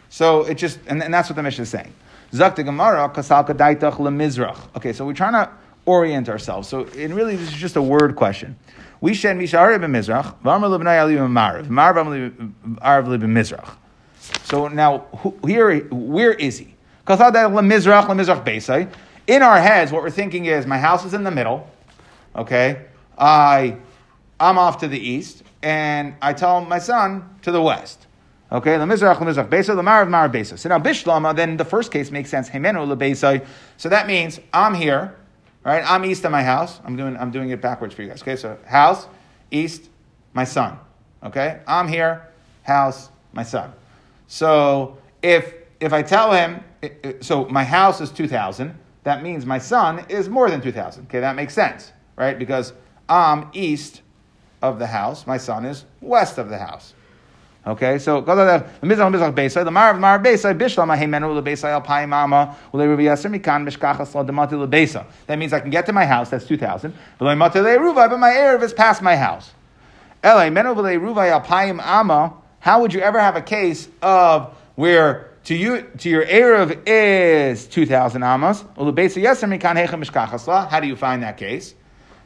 So 0.09 0.43
it 0.43 0.55
just, 0.55 0.79
and, 0.85 1.01
and 1.01 1.13
that's 1.13 1.29
what 1.29 1.37
the 1.37 1.43
Mishnah 1.43 1.63
is 1.63 1.69
saying. 1.69 1.93
Zakta 2.33 2.65
Gemara, 2.65 3.07
kasalka 3.07 3.53
daitach 3.53 3.93
lemizrach. 3.93 4.57
Okay, 4.75 4.91
so 4.91 5.05
we're 5.05 5.13
trying 5.13 5.33
to 5.33 5.49
orient 5.85 6.27
ourselves. 6.27 6.67
So 6.67 6.81
it 6.81 7.11
really, 7.11 7.37
this 7.37 7.47
is 7.47 7.55
just 7.55 7.77
a 7.77 7.81
word 7.81 8.17
question. 8.17 8.57
We 8.99 9.13
shed 9.13 9.37
misharev 9.37 9.79
b'mizrach, 9.79 10.35
v'amar 10.43 10.77
lebnei 10.77 11.01
ali 11.01 11.15
b'marav, 11.15 11.67
marav 11.67 12.51
arav 12.79 13.07
b'mizrach. 13.07 13.73
So 14.43 14.67
now, 14.67 15.05
who, 15.19 15.37
here, 15.47 15.79
where 15.85 16.33
is 16.33 16.57
he? 16.57 16.75
Kasal 17.07 17.31
daitach 17.31 17.53
lemizrach, 17.53 18.05
lemizrach 18.07 18.43
beisai. 18.43 18.91
In 19.27 19.41
our 19.41 19.61
heads, 19.61 19.93
what 19.93 20.03
we're 20.03 20.09
thinking 20.09 20.45
is, 20.45 20.67
my 20.67 20.77
house 20.77 21.05
is 21.05 21.13
in 21.13 21.23
the 21.23 21.31
middle, 21.31 21.69
okay? 22.35 22.85
I, 23.17 23.77
I'm 24.39 24.57
off 24.57 24.79
to 24.79 24.87
the 24.87 24.99
east, 24.99 25.43
and 25.63 26.15
I 26.21 26.33
tell 26.33 26.61
my 26.61 26.79
son 26.79 27.37
to 27.41 27.51
the 27.51 27.61
west. 27.61 28.07
Okay, 28.51 28.77
the 28.77 28.85
mizrach 28.85 29.17
lemizrach 29.17 29.49
besa 29.49 29.73
lemarav 29.73 30.07
marav 30.07 30.31
besa. 30.31 30.57
So 30.57 30.69
now 30.69 30.79
bishlama, 30.79 31.35
then 31.35 31.57
the 31.57 31.65
first 31.65 31.91
case 31.91 32.11
makes 32.11 32.29
sense. 32.29 32.47
Hemenu 32.47 32.85
lebesa. 32.85 33.45
So 33.77 33.89
that 33.89 34.05
means 34.05 34.39
I'm 34.53 34.75
here, 34.75 35.15
right? 35.63 35.83
I'm 35.85 36.05
east 36.05 36.23
of 36.25 36.31
my 36.31 36.43
house. 36.43 36.79
I'm 36.85 36.95
doing 36.95 37.17
I'm 37.17 37.31
doing 37.31 37.49
it 37.49 37.59
backwards 37.59 37.95
for 37.95 38.03
you 38.03 38.09
guys. 38.09 38.21
Okay, 38.21 38.35
so 38.35 38.57
house, 38.65 39.07
east, 39.49 39.89
my 40.33 40.43
son. 40.43 40.77
Okay, 41.23 41.59
I'm 41.67 41.87
here, 41.87 42.27
house, 42.61 43.09
my 43.33 43.41
son. 43.41 43.73
So 44.27 44.99
if 45.23 45.51
if 45.79 45.91
I 45.91 46.03
tell 46.03 46.31
him, 46.31 46.63
so 47.21 47.45
my 47.45 47.63
house 47.63 47.99
is 47.99 48.11
two 48.11 48.27
thousand, 48.27 48.77
that 49.03 49.23
means 49.23 49.43
my 49.43 49.57
son 49.57 50.05
is 50.07 50.29
more 50.29 50.51
than 50.51 50.61
two 50.61 50.71
thousand. 50.71 51.05
Okay, 51.05 51.19
that 51.19 51.35
makes 51.35 51.55
sense, 51.55 51.91
right? 52.15 52.37
Because 52.37 52.73
I'm 53.07 53.49
east 53.53 54.01
of 54.61 54.79
the 54.79 54.87
house, 54.87 55.27
my 55.27 55.37
son 55.37 55.65
is 55.65 55.85
west 56.01 56.37
of 56.37 56.49
the 56.49 56.57
house. 56.57 56.93
Okay, 57.67 57.97
so 57.97 58.21
the 58.21 58.35
the. 58.35 58.63
That 65.27 65.37
means 65.37 65.53
I 65.53 65.59
can 65.59 65.69
get 65.71 65.85
to 65.87 65.93
my 65.93 66.05
house. 66.05 66.29
That's 66.29 66.45
two 66.45 66.57
thousand. 66.57 66.93
But 67.17 67.35
my 67.39 67.49
erev 67.49 68.61
is 68.61 68.71
past 68.71 69.01
my 69.01 69.15
house. 69.15 69.51
How 70.21 70.47
would 72.81 72.93
you 72.93 73.01
ever 73.01 73.19
have 73.19 73.35
a 73.35 73.41
case 73.41 73.89
of 74.03 74.55
where 74.75 75.31
to 75.45 75.55
you 75.55 75.81
to 75.97 76.09
your 76.09 76.25
erev 76.25 76.83
is 76.85 77.65
two 77.65 77.87
thousand 77.87 78.21
mishkachas 78.21 80.69
How 80.69 80.79
do 80.79 80.85
you 80.85 80.95
find 80.95 81.23
that 81.23 81.37
case? 81.37 81.73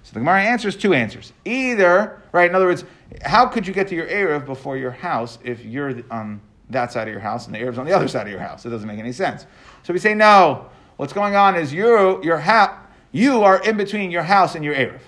So 0.09 0.15
the 0.15 0.21
Gemara 0.21 0.41
answers 0.41 0.75
two 0.75 0.95
answers. 0.95 1.33
Either, 1.45 2.19
right, 2.31 2.49
in 2.49 2.55
other 2.55 2.65
words, 2.65 2.83
how 3.21 3.45
could 3.45 3.67
you 3.67 3.73
get 3.73 3.87
to 3.89 3.95
your 3.95 4.07
Erev 4.07 4.43
before 4.43 4.75
your 4.75 4.89
house 4.89 5.37
if 5.43 5.63
you're 5.63 6.01
on 6.09 6.41
that 6.71 6.91
side 6.91 7.07
of 7.07 7.11
your 7.11 7.21
house 7.21 7.45
and 7.45 7.53
the 7.53 7.59
Erev's 7.59 7.77
on 7.77 7.85
the 7.85 7.95
other 7.95 8.07
side 8.07 8.25
of 8.25 8.31
your 8.31 8.39
house? 8.39 8.65
It 8.65 8.71
doesn't 8.71 8.87
make 8.87 8.97
any 8.97 9.11
sense. 9.11 9.45
So 9.83 9.93
we 9.93 9.99
say, 9.99 10.15
no, 10.15 10.65
what's 10.97 11.13
going 11.13 11.35
on 11.35 11.55
is 11.55 11.71
you, 11.71 12.23
your 12.23 12.39
ha- 12.39 12.87
you 13.11 13.43
are 13.43 13.61
in 13.61 13.77
between 13.77 14.09
your 14.09 14.23
house 14.23 14.55
and 14.55 14.65
your 14.65 14.73
Erev. 14.73 15.01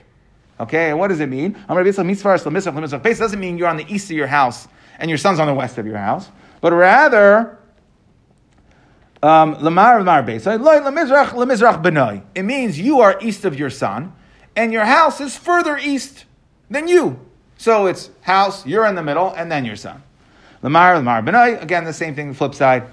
Okay, 0.60 0.92
and 0.92 1.00
what 1.00 1.08
does 1.08 1.20
it 1.20 1.30
mean? 1.30 1.58
It 1.68 3.18
doesn't 3.18 3.40
mean 3.40 3.58
you're 3.58 3.68
on 3.70 3.78
the 3.78 3.92
east 3.92 4.12
of 4.12 4.16
your 4.16 4.28
house 4.28 4.68
and 5.00 5.10
your 5.10 5.18
son's 5.18 5.40
on 5.40 5.48
the 5.48 5.54
west 5.56 5.80
of 5.80 5.88
your 5.88 5.98
house, 5.98 6.30
but 6.62 6.74
rather, 6.74 7.58
um, 9.24 9.56
it 12.36 12.44
means 12.44 12.80
you 12.80 13.00
are 13.00 13.18
east 13.20 13.46
of 13.46 13.58
your 13.58 13.72
son 13.72 14.14
and 14.56 14.74
your 14.74 14.86
house 14.86 15.22
is 15.22 15.38
further 15.38 15.78
east 15.78 16.26
than 16.70 16.88
you. 16.88 17.20
So 17.58 17.86
it's 17.86 18.10
house, 18.22 18.66
you're 18.66 18.86
in 18.86 18.96
the 18.96 19.04
middle, 19.04 19.32
and 19.32 19.52
then 19.52 19.66
your 19.66 19.76
son. 19.76 20.02
Lamar, 20.64 20.98
Lamar 20.98 21.22
Benai, 21.22 21.62
again, 21.62 21.84
the 21.84 21.94
same 21.94 22.16
thing, 22.16 22.30
the 22.30 22.36
flip 22.36 22.56
side. 22.56 22.84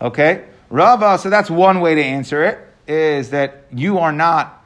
Okay? 0.00 0.44
Rava, 0.68 1.18
so 1.18 1.30
that's 1.30 1.50
one 1.50 1.80
way 1.80 1.94
to 1.94 2.02
answer 2.02 2.44
it, 2.44 2.58
is 2.86 3.30
that 3.30 3.64
you 3.72 3.98
are 3.98 4.12
not, 4.12 4.64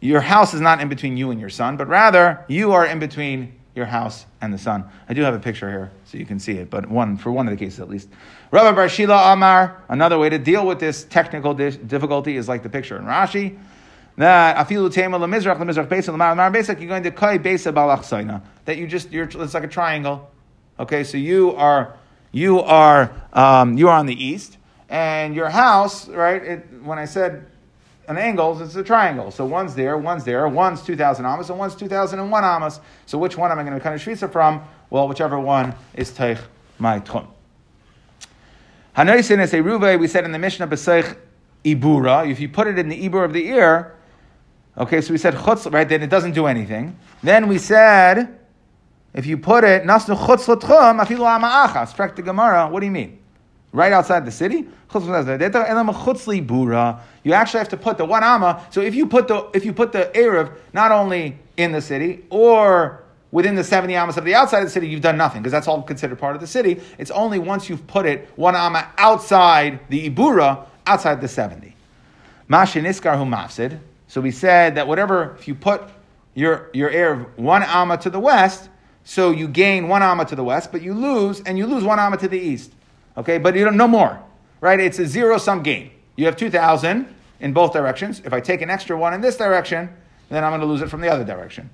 your 0.00 0.20
house 0.20 0.54
is 0.54 0.60
not 0.60 0.80
in 0.80 0.88
between 0.88 1.16
you 1.16 1.30
and 1.30 1.40
your 1.40 1.50
son, 1.50 1.76
but 1.76 1.88
rather 1.88 2.44
you 2.48 2.72
are 2.72 2.86
in 2.86 2.98
between 2.98 3.54
your 3.74 3.86
house 3.86 4.26
and 4.40 4.52
the 4.52 4.58
son. 4.58 4.84
I 5.08 5.14
do 5.14 5.22
have 5.22 5.34
a 5.34 5.38
picture 5.38 5.70
here 5.70 5.90
so 6.04 6.18
you 6.18 6.26
can 6.26 6.38
see 6.38 6.52
it, 6.52 6.70
but 6.70 6.88
one 6.88 7.16
for 7.16 7.32
one 7.32 7.46
of 7.48 7.50
the 7.50 7.56
cases 7.56 7.80
at 7.80 7.88
least. 7.88 8.08
Rabbi 8.50 8.78
Barshila 8.78 9.32
Amar, 9.32 9.82
another 9.88 10.18
way 10.18 10.28
to 10.28 10.38
deal 10.38 10.66
with 10.66 10.78
this 10.78 11.04
technical 11.04 11.54
difficulty 11.54 12.36
is 12.36 12.48
like 12.48 12.62
the 12.62 12.68
picture 12.68 12.98
in 12.98 13.04
Rashi 13.04 13.58
that 14.16 14.56
afilu 14.56 14.92
tema 14.92 15.18
lemizrach 15.18 15.58
lemizrach 15.58 15.88
besa 15.88 16.12
lemar 16.12 16.34
lemar 16.34 16.52
besa 16.52 16.78
you're 16.78 16.88
going 16.88 17.02
to 17.02 17.10
kai 17.10 17.38
besa 17.38 17.72
balachsaina 17.72 18.42
that 18.64 18.76
you 18.76 18.86
just 18.86 19.10
you're 19.10 19.24
it's 19.24 19.54
like 19.54 19.64
a 19.64 19.68
triangle. 19.68 20.30
Okay, 20.78 21.04
so 21.04 21.16
you 21.18 21.52
are 21.52 21.96
you 22.32 22.60
are 22.60 23.12
um, 23.32 23.76
you 23.76 23.88
are 23.88 23.98
on 23.98 24.06
the 24.06 24.24
east, 24.24 24.56
and 24.88 25.34
your 25.34 25.50
house, 25.50 26.08
right? 26.08 26.42
It, 26.42 26.66
when 26.82 26.98
I 26.98 27.04
said 27.04 27.46
an 28.08 28.18
angles, 28.18 28.60
it's 28.60 28.74
a 28.74 28.82
triangle. 28.82 29.30
So 29.30 29.44
one's 29.44 29.74
there, 29.74 29.96
one's 29.96 30.24
there, 30.24 30.48
one's 30.48 30.82
2,000 30.82 31.24
amas, 31.24 31.50
and 31.50 31.58
one's 31.58 31.74
2,001 31.74 32.44
amas. 32.44 32.80
So 33.06 33.18
which 33.18 33.36
one 33.36 33.52
am 33.52 33.58
I 33.58 33.62
going 33.62 33.74
to 33.74 33.80
kind 33.80 33.94
of 33.94 34.02
shvisa 34.02 34.30
from? 34.30 34.62
Well, 34.90 35.08
whichever 35.08 35.38
one 35.38 35.74
is 35.94 36.10
teich 36.10 36.40
my 36.78 37.00
tchum. 37.00 37.28
Hanoisin 38.96 39.40
is 39.40 39.54
a 39.54 39.62
ruve, 39.62 39.98
we 39.98 40.08
said 40.08 40.24
in 40.24 40.32
the 40.32 40.38
Mishnah, 40.38 40.66
Beseich 40.66 41.16
ibura. 41.64 42.30
If 42.30 42.40
you 42.40 42.48
put 42.48 42.66
it 42.66 42.78
in 42.78 42.88
the 42.88 43.08
ibur 43.08 43.24
of 43.24 43.32
the 43.32 43.46
ear, 43.46 43.94
okay, 44.76 45.00
so 45.00 45.12
we 45.12 45.18
said 45.18 45.34
chutz, 45.34 45.72
right, 45.72 45.88
then 45.88 46.02
it 46.02 46.10
doesn't 46.10 46.32
do 46.32 46.46
anything. 46.46 46.96
Then 47.22 47.48
we 47.48 47.58
said, 47.58 48.38
if 49.14 49.26
you 49.26 49.38
put 49.38 49.64
it, 49.64 49.84
nasnu 49.84 50.16
chutz 50.16 50.48
l'tchum, 50.48 51.00
afilu 51.00 51.40
ama'achas, 51.40 52.16
the 52.16 52.22
Gemara, 52.22 52.68
what 52.68 52.80
do 52.80 52.86
you 52.86 52.92
mean? 52.92 53.18
Right 53.72 53.92
outside 53.92 54.26
the 54.26 54.30
city? 54.30 54.66
You 54.94 55.00
actually 57.32 57.58
have 57.58 57.68
to 57.70 57.76
put 57.76 57.96
the 57.96 58.04
one 58.04 58.22
amma. 58.22 58.66
So 58.70 58.82
if 58.82 58.94
you 58.94 59.06
put 59.06 59.28
the 59.28 59.48
if 59.54 59.64
you 59.64 59.72
put 59.72 59.92
the 59.92 60.10
Erev 60.14 60.52
not 60.74 60.92
only 60.92 61.38
in 61.56 61.72
the 61.72 61.80
city 61.80 62.26
or 62.28 63.02
within 63.30 63.54
the 63.54 63.64
70 63.64 63.96
amas 63.96 64.18
of 64.18 64.24
the 64.24 64.34
outside 64.34 64.58
of 64.58 64.64
the 64.64 64.70
city, 64.70 64.88
you've 64.88 65.00
done 65.00 65.16
nothing 65.16 65.40
because 65.40 65.52
that's 65.52 65.66
all 65.66 65.80
considered 65.82 66.18
part 66.18 66.34
of 66.34 66.42
the 66.42 66.46
city. 66.46 66.82
It's 66.98 67.10
only 67.10 67.38
once 67.38 67.70
you've 67.70 67.86
put 67.86 68.04
it 68.04 68.28
one 68.36 68.54
amma 68.54 68.90
outside 68.98 69.80
the 69.88 70.10
Ibura, 70.10 70.66
outside 70.86 71.22
the 71.22 71.28
70. 71.28 71.74
Mashiniskar 72.50 73.16
hu 73.16 73.24
mafsid. 73.24 73.78
So 74.12 74.20
we 74.20 74.30
said 74.30 74.74
that 74.74 74.86
whatever, 74.86 75.34
if 75.38 75.48
you 75.48 75.54
put 75.54 75.80
your, 76.34 76.68
your 76.74 76.90
Erev 76.90 77.38
one 77.38 77.62
amma 77.62 77.96
to 77.96 78.10
the 78.10 78.20
west, 78.20 78.68
so 79.04 79.30
you 79.30 79.48
gain 79.48 79.88
one 79.88 80.02
amma 80.02 80.26
to 80.26 80.36
the 80.36 80.44
west, 80.44 80.70
but 80.70 80.82
you 80.82 80.92
lose, 80.92 81.40
and 81.40 81.56
you 81.56 81.64
lose 81.66 81.82
one 81.82 81.98
amma 81.98 82.18
to 82.18 82.28
the 82.28 82.38
east. 82.38 82.74
Okay, 83.16 83.38
but 83.38 83.56
you 83.56 83.64
don't 83.64 83.78
no 83.78 83.88
more, 83.88 84.22
right? 84.60 84.78
It's 84.78 84.98
a 84.98 85.06
zero 85.06 85.38
sum 85.38 85.62
game. 85.62 85.92
You 86.16 86.26
have 86.26 86.36
two 86.36 86.50
thousand 86.50 87.08
in 87.40 87.54
both 87.54 87.72
directions. 87.72 88.20
If 88.22 88.34
I 88.34 88.40
take 88.40 88.60
an 88.60 88.68
extra 88.68 88.98
one 88.98 89.14
in 89.14 89.22
this 89.22 89.38
direction, 89.38 89.88
then 90.28 90.44
I'm 90.44 90.50
going 90.50 90.60
to 90.60 90.66
lose 90.66 90.82
it 90.82 90.90
from 90.90 91.00
the 91.00 91.10
other 91.10 91.24
direction. 91.24 91.70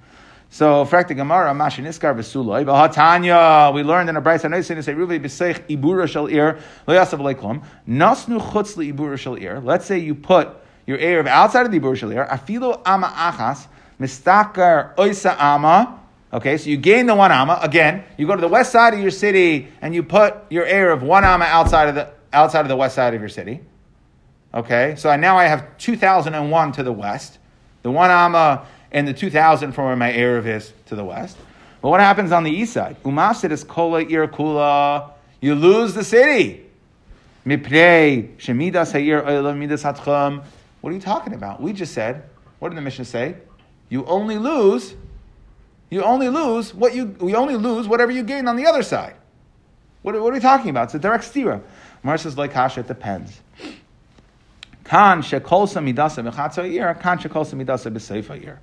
So, 0.49 0.85
frakta 0.85 1.17
Gemara, 1.17 1.53
Mashin 1.55 1.89
Iskar 1.89 2.15
v'suloi, 2.17 2.65
v'hatanya, 2.65 3.75
we 3.75 3.83
learned 3.83 4.11
in 4.11 4.17
a 4.17 4.23
Brisa 4.23 4.49
Hanoisin, 4.49 4.85
say, 4.85 4.95
Ruvi 4.95 5.19
b'seich 5.19 5.67
ibura 5.67 6.07
shel 6.07 6.29
ir, 6.29 6.61
lo 6.87 6.95
yasav 6.95 7.19
leiklum, 7.19 7.65
nasnu 7.89 8.41
chutz 8.53 8.77
ibura 8.77 9.19
shel 9.19 9.35
ir. 9.35 9.59
Let's 9.59 9.87
say 9.87 9.99
you 9.99 10.15
put 10.15 10.51
your 10.89 10.99
Erev 10.99 11.29
outside 11.29 11.67
of 11.67 11.71
the 11.71 11.79
shel 11.95 12.11
afilo 12.11 12.83
ama 12.85 13.07
achas, 13.07 13.69
mistakar 14.01 14.97
oisa 14.97 15.37
ama, 15.39 15.99
Okay, 16.31 16.59
so 16.59 16.69
you 16.69 16.77
gain 16.77 17.07
the 17.07 17.15
one 17.15 17.33
Ama. 17.33 17.59
Again, 17.63 18.05
you 18.19 18.27
go 18.27 18.35
to 18.35 18.41
the 18.41 18.49
west 18.49 18.71
side 18.71 18.93
of 18.93 19.01
your 19.01 19.11
city 19.11 19.69
and 19.81 19.95
you 19.95 20.03
put 20.03 20.35
your 20.51 20.67
Erev 20.67 21.01
one 21.01 21.25
Ama 21.25 21.45
outside 21.47 21.89
of 21.89 21.95
the 21.95 22.11
outside 22.33 22.61
of 22.61 22.69
the 22.69 22.77
west 22.77 22.95
side 22.95 23.15
of 23.15 23.21
your 23.21 23.31
city. 23.31 23.61
Okay, 24.53 24.95
so 24.99 25.15
now 25.17 25.39
I 25.39 25.45
have 25.45 25.79
two 25.79 25.97
thousand 25.97 26.35
and 26.35 26.51
one 26.51 26.73
to 26.73 26.83
the 26.83 26.93
west, 26.93 27.39
the 27.83 27.91
one 27.91 28.11
amma 28.11 28.67
and 28.93 29.09
the 29.09 29.15
two 29.15 29.31
thousand 29.31 29.73
from 29.73 29.87
where 29.87 29.97
my 29.97 30.13
Erev 30.13 30.47
is 30.47 30.73
to 30.87 30.97
the 30.97 31.05
west. 31.05 31.37
But 31.81 31.89
what 31.89 32.01
happens 32.01 32.33
on 32.33 32.45
the 32.45 32.51
east 32.51 32.75
side? 32.75 33.03
Umasid 33.05 33.51
is 33.51 33.65
kola 33.65 34.05
kula. 34.05 35.13
You 35.41 35.55
lose 35.55 35.95
the 35.95 36.05
city. 36.05 36.67
Miprei 37.47 38.37
shemidas 38.37 38.93
ha'ir 38.93 39.55
midas 39.55 39.83
hatcham. 39.83 40.43
What 40.81 40.91
are 40.91 40.95
you 40.95 41.01
talking 41.01 41.35
about? 41.35 41.61
We 41.61 41.73
just 41.73 41.93
said. 41.93 42.25
What 42.59 42.71
did 42.71 42.79
the 42.79 42.83
Mishnah 42.83 43.05
say? 43.05 43.37
You 43.89 44.05
only 44.07 44.37
lose 44.37 44.95
you 45.91 46.03
only 46.03 46.29
lose 46.29 46.75
what 46.75 46.95
you, 46.95 47.17
we 47.19 47.35
only 47.35 47.57
lose 47.57 47.89
whatever 47.89 48.13
you 48.13 48.23
gain 48.23 48.47
on 48.47 48.57
the 48.57 48.67
other 48.67 48.83
side. 48.83 49.15
What, 50.03 50.15
what 50.21 50.31
are 50.31 50.33
we 50.33 50.41
talking 50.41 50.71
about? 50.71 50.85
It's 50.85 50.95
a 50.95 50.99
direct 50.99 51.25
stira. 51.25 51.63
Mar 52.03 52.19
says, 52.19 52.37
like 52.37 52.53
Kasha, 52.53 52.81
it 52.81 52.89
depends. 52.89 53.41
Kan 54.85 55.23
shekolsa 55.23 55.83
midasa 55.83 56.31
b'chatzo 56.31 56.71
year, 56.71 56.95
kan 56.95 57.19
shekolsa 57.19 57.55
midasa 57.55 57.93
b'seifa 57.93 58.41
year. 58.41 58.61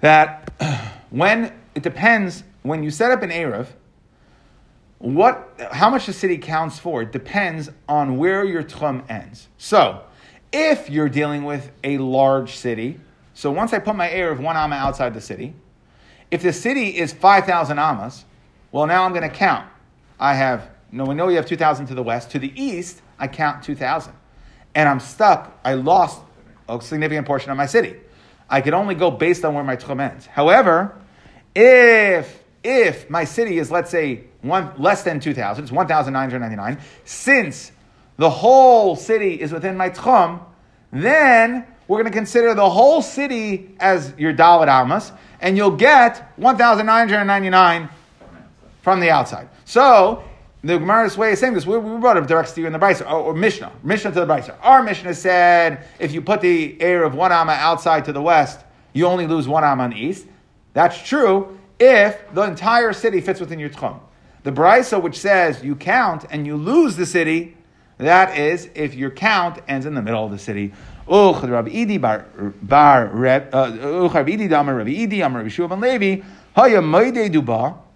That 0.00 0.50
when, 1.10 1.52
it 1.74 1.82
depends, 1.82 2.42
when 2.62 2.82
you 2.82 2.90
set 2.90 3.12
up 3.12 3.22
an 3.22 3.30
Erev, 3.30 3.68
what, 4.98 5.48
how 5.72 5.90
much 5.90 6.06
the 6.06 6.12
city 6.12 6.38
counts 6.38 6.78
for, 6.78 7.04
depends 7.04 7.70
on 7.88 8.16
where 8.18 8.44
your 8.44 8.62
tchum 8.62 9.08
ends. 9.10 9.48
So, 9.56 10.02
if 10.52 10.90
you're 10.90 11.08
dealing 11.08 11.44
with 11.44 11.70
a 11.84 11.98
large 11.98 12.56
city, 12.56 13.00
so 13.34 13.50
once 13.50 13.72
I 13.72 13.78
put 13.78 13.96
my 13.96 14.08
Erev 14.08 14.40
one 14.40 14.56
amma 14.56 14.76
outside 14.76 15.14
the 15.14 15.20
city, 15.20 15.54
if 16.30 16.42
the 16.42 16.52
city 16.52 16.96
is 16.96 17.12
5,000 17.12 17.78
amas, 17.78 18.24
well, 18.72 18.86
now 18.86 19.04
I'm 19.04 19.12
going 19.12 19.28
to 19.28 19.34
count. 19.34 19.68
I 20.18 20.34
have, 20.34 20.70
no, 20.90 21.04
we 21.04 21.14
know 21.14 21.26
we 21.26 21.34
have 21.34 21.46
2,000 21.46 21.86
to 21.86 21.94
the 21.94 22.02
west. 22.02 22.30
To 22.32 22.38
the 22.38 22.52
east, 22.60 23.02
I 23.18 23.28
count 23.28 23.62
2,000. 23.62 24.12
And 24.74 24.88
I'm 24.88 25.00
stuck. 25.00 25.58
I 25.64 25.74
lost 25.74 26.20
a 26.68 26.80
significant 26.80 27.26
portion 27.26 27.50
of 27.50 27.56
my 27.56 27.66
city. 27.66 27.96
I 28.48 28.60
could 28.60 28.74
only 28.74 28.94
go 28.94 29.10
based 29.10 29.44
on 29.44 29.54
where 29.54 29.64
my 29.64 29.76
tchum 29.76 30.00
ends. 30.00 30.26
However, 30.26 30.94
if 31.54 32.44
if 32.62 33.08
my 33.08 33.24
city 33.24 33.58
is 33.58 33.70
let's 33.70 33.90
say 33.90 34.24
one 34.42 34.72
less 34.76 35.02
than 35.02 35.20
2,000, 35.20 35.64
it's 35.64 35.72
1,999, 35.72 36.78
since 37.04 37.72
the 38.16 38.30
whole 38.30 38.96
city 38.96 39.40
is 39.40 39.52
within 39.52 39.76
my 39.76 39.90
tchum, 39.90 40.40
then 40.92 41.66
we're 41.88 41.98
going 41.98 42.10
to 42.10 42.16
consider 42.16 42.54
the 42.54 42.68
whole 42.68 43.02
city 43.02 43.74
as 43.78 44.12
your 44.18 44.32
dalit 44.32 44.68
amas, 44.68 45.12
and 45.40 45.56
you'll 45.56 45.76
get 45.76 46.32
1,999 46.36 47.88
from 48.82 49.00
the 49.00 49.10
outside. 49.10 49.48
So, 49.64 50.24
the 50.64 50.78
Gemara's 50.78 51.16
way 51.16 51.32
is 51.32 51.38
saying 51.38 51.54
this. 51.54 51.66
We, 51.66 51.78
we 51.78 52.00
brought 52.00 52.16
up 52.16 52.26
direct 52.26 52.56
you 52.56 52.66
in 52.66 52.72
the 52.72 52.78
Brisa, 52.78 53.02
or, 53.02 53.16
or, 53.18 53.34
Mishnah, 53.34 53.72
Mishnah 53.84 54.12
to 54.12 54.20
the 54.20 54.26
Brisa. 54.26 54.56
Our 54.62 54.82
Mishnah 54.82 55.14
said 55.14 55.86
if 56.00 56.12
you 56.12 56.20
put 56.22 56.40
the 56.40 56.76
Erev 56.78 57.14
one 57.14 57.30
amma 57.30 57.52
outside 57.52 58.04
to 58.06 58.12
the 58.12 58.22
west, 58.22 58.60
you 58.92 59.06
only 59.06 59.26
lose 59.26 59.46
one 59.46 59.62
amma 59.62 59.84
on 59.84 59.90
the 59.90 59.96
east. 59.96 60.26
That's 60.72 61.00
true 61.00 61.58
if 61.78 62.32
the 62.34 62.42
entire 62.42 62.92
city 62.92 63.20
fits 63.20 63.38
within 63.38 63.58
your 63.58 63.70
tchum. 63.70 64.00
The 64.42 64.52
Brisa, 64.52 65.00
which 65.00 65.18
says 65.18 65.62
you 65.62 65.76
count 65.76 66.24
and 66.30 66.46
you 66.46 66.56
lose 66.56 66.96
the 66.96 67.06
city, 67.06 67.55
that 67.98 68.38
is 68.38 68.68
if 68.74 68.94
your 68.94 69.10
count 69.10 69.60
ends 69.68 69.86
in 69.86 69.94
the 69.94 70.02
middle 70.02 70.24
of 70.24 70.30
the 70.30 70.38
city. 70.38 70.72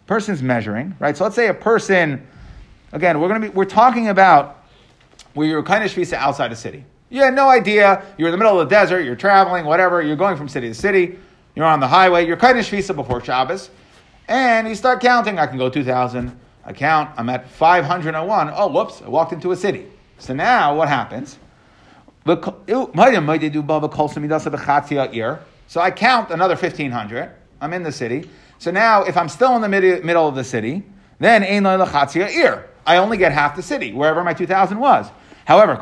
Person's 0.06 0.42
measuring, 0.42 0.96
right? 0.98 1.16
So 1.16 1.24
let's 1.24 1.36
say 1.36 1.48
a 1.48 1.54
person. 1.54 2.26
Again, 2.92 3.20
we're 3.20 3.28
going 3.28 3.42
to 3.42 3.48
be 3.48 3.54
we're 3.54 3.64
talking 3.64 4.08
about 4.08 4.64
where 5.34 5.46
you're 5.46 5.62
kind 5.62 5.84
of 5.84 5.92
shvisa 5.92 6.14
outside 6.14 6.50
a 6.50 6.56
city. 6.56 6.84
You 7.10 7.22
had 7.22 7.34
no 7.34 7.48
idea. 7.48 8.04
You're 8.18 8.28
in 8.28 8.32
the 8.32 8.38
middle 8.38 8.58
of 8.58 8.68
the 8.68 8.74
desert. 8.74 9.02
You're 9.02 9.16
traveling, 9.16 9.64
whatever. 9.64 10.02
You're 10.02 10.16
going 10.16 10.36
from 10.36 10.48
city 10.48 10.68
to 10.68 10.74
city. 10.74 11.18
You're 11.54 11.66
on 11.66 11.80
the 11.80 11.88
highway. 11.88 12.26
You're 12.26 12.36
kind 12.36 12.58
of 12.58 12.64
shvisa 12.64 12.94
before 12.94 13.22
Shabbos, 13.22 13.70
and 14.28 14.68
you 14.68 14.74
start 14.74 15.00
counting. 15.00 15.38
I 15.38 15.46
can 15.46 15.58
go 15.58 15.68
two 15.68 15.84
thousand. 15.84 16.38
I 16.64 16.72
count. 16.72 17.10
I'm 17.16 17.28
at 17.28 17.48
five 17.48 17.84
hundred 17.84 18.14
and 18.14 18.28
one. 18.28 18.52
Oh, 18.54 18.68
whoops! 18.68 19.02
I 19.02 19.08
walked 19.08 19.32
into 19.32 19.52
a 19.52 19.56
city. 19.56 19.86
So 20.18 20.34
now 20.34 20.76
what 20.76 20.88
happens? 20.88 21.38
So 25.70 25.80
I 25.80 25.90
count 25.90 26.30
another 26.30 26.54
1,500. 26.54 27.30
I'm 27.60 27.72
in 27.72 27.82
the 27.82 27.92
city. 27.92 28.28
So 28.58 28.70
now, 28.70 29.04
if 29.04 29.16
I'm 29.16 29.28
still 29.28 29.56
in 29.56 29.62
the 29.62 29.68
middle 29.68 30.28
of 30.28 30.34
the 30.34 30.44
city, 30.44 30.82
then 31.18 31.42
I 31.42 32.96
only 32.96 33.16
get 33.16 33.32
half 33.32 33.56
the 33.56 33.62
city, 33.62 33.92
wherever 33.92 34.22
my 34.22 34.34
2,000 34.34 34.78
was. 34.78 35.06
However, 35.46 35.76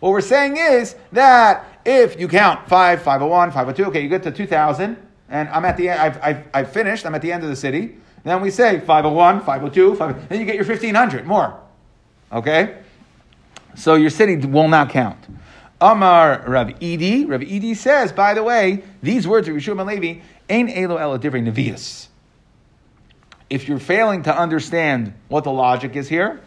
What 0.00 0.10
we're 0.10 0.20
saying 0.20 0.56
is 0.56 0.96
that 1.12 1.64
if 1.84 2.18
you 2.18 2.28
count 2.28 2.68
5, 2.68 3.02
501, 3.02 3.48
502, 3.50 3.84
okay, 3.86 4.02
you 4.02 4.08
get 4.08 4.22
to 4.22 4.30
2,000, 4.30 4.96
and 5.28 5.48
I'm 5.48 5.64
at 5.64 5.76
the 5.76 5.88
end, 5.88 6.00
I've, 6.00 6.22
I've, 6.22 6.48
I've 6.54 6.72
finished, 6.72 7.04
I'm 7.06 7.14
at 7.14 7.22
the 7.22 7.32
end 7.32 7.42
of 7.42 7.50
the 7.50 7.56
city. 7.56 7.96
Then 8.24 8.40
we 8.40 8.50
say 8.50 8.80
501, 8.80 9.40
502, 9.40 9.96
5, 9.96 10.28
then 10.28 10.40
you 10.40 10.46
get 10.46 10.56
your 10.56 10.64
1500 10.64 11.26
more. 11.26 11.60
Okay? 12.32 12.78
So 13.76 13.94
your 13.94 14.10
city 14.10 14.36
will 14.36 14.68
not 14.68 14.90
count. 14.90 15.18
Amar 15.80 16.44
Rav 16.46 16.68
Idi, 16.68 17.28
Rav 17.28 17.40
Idi 17.40 17.76
says, 17.76 18.12
by 18.12 18.32
the 18.32 18.42
way, 18.42 18.82
these 19.02 19.28
words 19.28 19.48
of 19.48 19.54
Yeshua 19.54 19.84
Levi, 19.84 20.20
ain't 20.48 20.70
elo 20.74 20.96
elo 20.96 21.18
divrei 21.18 21.46
nevius. 21.46 22.08
If 23.50 23.68
you're 23.68 23.78
failing 23.78 24.22
to 24.22 24.36
understand 24.36 25.12
what 25.28 25.44
the 25.44 25.52
logic 25.52 25.96
is 25.96 26.08
here, 26.08 26.40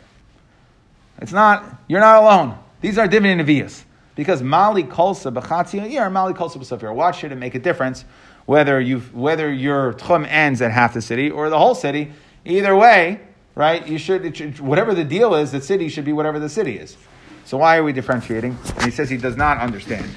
it's 1.19 1.31
not, 1.31 1.63
you're 1.87 1.99
not 1.99 2.23
alone. 2.23 2.57
These 2.81 2.97
are 2.97 3.07
divrei 3.07 3.39
nevius. 3.39 3.83
Because 4.17 4.41
mali 4.41 4.83
kolsa 4.83 5.31
b'chatzia 5.31 6.11
mali 6.11 6.33
kolsa 6.33 6.57
b'safir. 6.57 6.93
Watch 6.93 7.23
it 7.23 7.31
and 7.31 7.39
make 7.39 7.53
a 7.53 7.59
difference 7.59 8.03
whether 8.47 8.81
you 8.81 8.99
whether 9.13 9.53
your 9.53 9.93
tchum 9.93 10.27
ends 10.27 10.59
at 10.59 10.71
half 10.71 10.95
the 10.95 11.03
city 11.03 11.29
or 11.29 11.51
the 11.51 11.57
whole 11.57 11.75
city. 11.75 12.11
Either 12.43 12.75
way, 12.75 13.21
right? 13.53 13.87
You 13.87 13.99
should, 13.99 14.35
should, 14.35 14.59
whatever 14.59 14.95
the 14.95 15.03
deal 15.03 15.35
is, 15.35 15.51
the 15.51 15.61
city 15.61 15.87
should 15.87 16.03
be 16.03 16.13
whatever 16.13 16.39
the 16.39 16.49
city 16.49 16.79
is. 16.79 16.97
So 17.45 17.57
why 17.57 17.77
are 17.77 17.83
we 17.83 17.93
differentiating? 17.93 18.57
And 18.75 18.83
he 18.83 18.91
says 18.91 19.07
he 19.07 19.17
does 19.17 19.37
not 19.37 19.59
understand. 19.59 20.09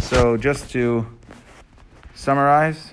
So 0.00 0.36
just 0.36 0.70
to 0.72 1.06
summarize. 2.14 2.92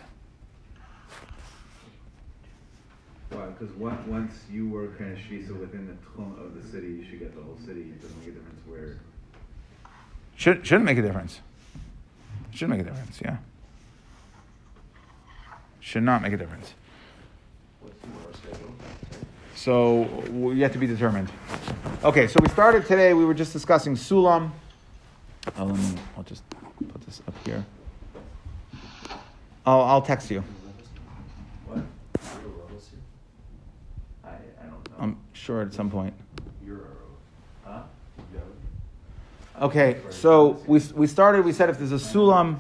Why? 3.31 3.47
Because 3.47 3.75
once 3.75 4.33
you 4.49 4.69
were 4.69 4.87
kind 4.97 5.11
of 5.11 5.17
shvisa 5.17 5.59
within 5.59 5.87
the 5.87 5.93
tchum 5.93 6.39
of 6.39 6.55
the 6.55 6.65
city, 6.69 6.87
you 6.87 7.03
should 7.03 7.19
get 7.19 7.35
the 7.35 7.41
whole 7.41 7.57
city. 7.65 7.81
It 7.81 8.01
doesn't 8.01 8.17
make 8.19 8.29
a 8.29 8.31
difference 8.31 8.61
where. 8.65 8.99
Should, 10.37 10.65
shouldn't 10.65 10.85
make 10.85 10.99
a 10.99 11.01
difference. 11.01 11.41
Should 12.53 12.69
make 12.69 12.79
a 12.79 12.83
difference, 12.83 13.19
yeah. 13.21 13.37
Should 15.79 16.03
not 16.03 16.21
make 16.21 16.31
a 16.31 16.37
difference. 16.37 16.75
What's 17.81 17.99
tomorrow's 18.01 18.35
schedule? 18.35 18.71
So 19.55 20.53
yet 20.53 20.73
to 20.73 20.77
be 20.77 20.85
determined. 20.85 21.31
Okay, 22.03 22.27
so 22.27 22.39
we 22.39 22.49
started 22.49 22.85
today. 22.85 23.15
We 23.15 23.25
were 23.25 23.33
just 23.33 23.51
discussing 23.51 23.95
Sulam. 23.95 24.51
Oh, 25.57 25.65
let 25.65 25.75
me, 25.75 25.95
I'll 26.15 26.23
just 26.23 26.43
put 26.91 27.01
this 27.01 27.21
up 27.27 27.33
here. 27.43 27.65
I'll, 29.65 29.81
I'll 29.81 30.01
text 30.03 30.29
you. 30.29 30.43
What? 31.65 31.79
I, 34.23 34.29
I 34.29 34.65
don't 34.67 34.89
know. 34.89 34.95
I'm 34.99 35.17
sure 35.33 35.61
at 35.61 35.73
some 35.73 35.89
point. 35.89 36.13
You're 36.63 36.77
a 37.65 37.69
Huh? 37.69 37.81
Okay, 39.59 40.01
so 40.11 40.61
we, 40.67 40.79
we 40.93 41.07
started, 41.07 41.43
we 41.43 41.51
said 41.51 41.71
if 41.71 41.79
there's 41.79 41.91
a 41.91 41.95
Sulam, 41.95 42.59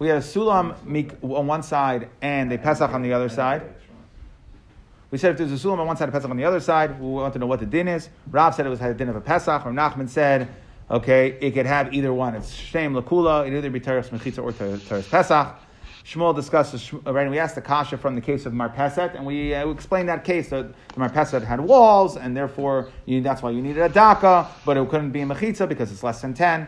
we 0.00 0.08
had 0.08 0.16
a 0.16 0.22
Sulam 0.22 0.74
on 1.22 1.46
one 1.46 1.62
side 1.62 2.08
and 2.20 2.52
a 2.52 2.58
Pesach 2.58 2.90
on 2.90 3.00
the 3.00 3.12
other 3.12 3.28
side. 3.28 3.62
We 5.12 5.18
said 5.18 5.30
if 5.30 5.38
there's 5.38 5.52
a 5.52 5.68
Sulam 5.68 5.78
on 5.78 5.86
one 5.86 5.96
side, 5.96 6.08
a 6.08 6.12
Pesach 6.12 6.28
on 6.28 6.36
the 6.36 6.44
other 6.44 6.58
side, 6.58 7.00
we 7.00 7.06
want 7.06 7.32
to 7.34 7.38
know 7.38 7.46
what 7.46 7.60
the 7.60 7.66
din 7.66 7.86
is. 7.86 8.08
Rav 8.28 8.56
said 8.56 8.66
it 8.66 8.70
was 8.70 8.80
had 8.80 8.90
a 8.90 8.94
din 8.94 9.08
of 9.08 9.14
a 9.14 9.20
Pesach. 9.20 9.64
Rav 9.64 9.72
Nachman 9.72 10.08
said, 10.08 10.48
okay, 10.90 11.38
it 11.40 11.52
could 11.52 11.66
have 11.66 11.94
either 11.94 12.12
one. 12.12 12.34
It's 12.34 12.52
Shem 12.52 12.92
Lakula, 12.92 13.46
it 13.46 13.56
either 13.56 13.70
be 13.70 13.78
Teres 13.78 14.08
Mechitza 14.08 14.42
or 14.42 14.50
Teres 14.50 15.06
Pesach. 15.06 15.56
Shmuel 16.04 16.34
discusses, 16.34 16.92
right, 16.92 17.22
and 17.22 17.30
we 17.30 17.38
asked 17.38 17.54
the 17.54 17.60
Kasha 17.60 17.96
from 17.96 18.16
the 18.16 18.20
case 18.20 18.44
of 18.44 18.52
Marpeset, 18.52 19.14
and 19.14 19.24
we, 19.24 19.54
uh, 19.54 19.66
we 19.66 19.72
explained 19.72 20.08
that 20.08 20.24
case. 20.24 20.48
that 20.50 20.72
the 20.88 21.00
Marpeset 21.00 21.44
had 21.44 21.60
walls, 21.60 22.16
and 22.16 22.36
therefore 22.36 22.90
you, 23.06 23.20
that's 23.20 23.40
why 23.40 23.50
you 23.50 23.62
needed 23.62 23.82
a 23.82 23.88
Daka, 23.88 24.48
but 24.64 24.76
it 24.76 24.88
couldn't 24.88 25.12
be 25.12 25.20
a 25.20 25.26
Mechitza 25.26 25.68
because 25.68 25.92
it's 25.92 26.02
less 26.02 26.20
than 26.20 26.34
10. 26.34 26.66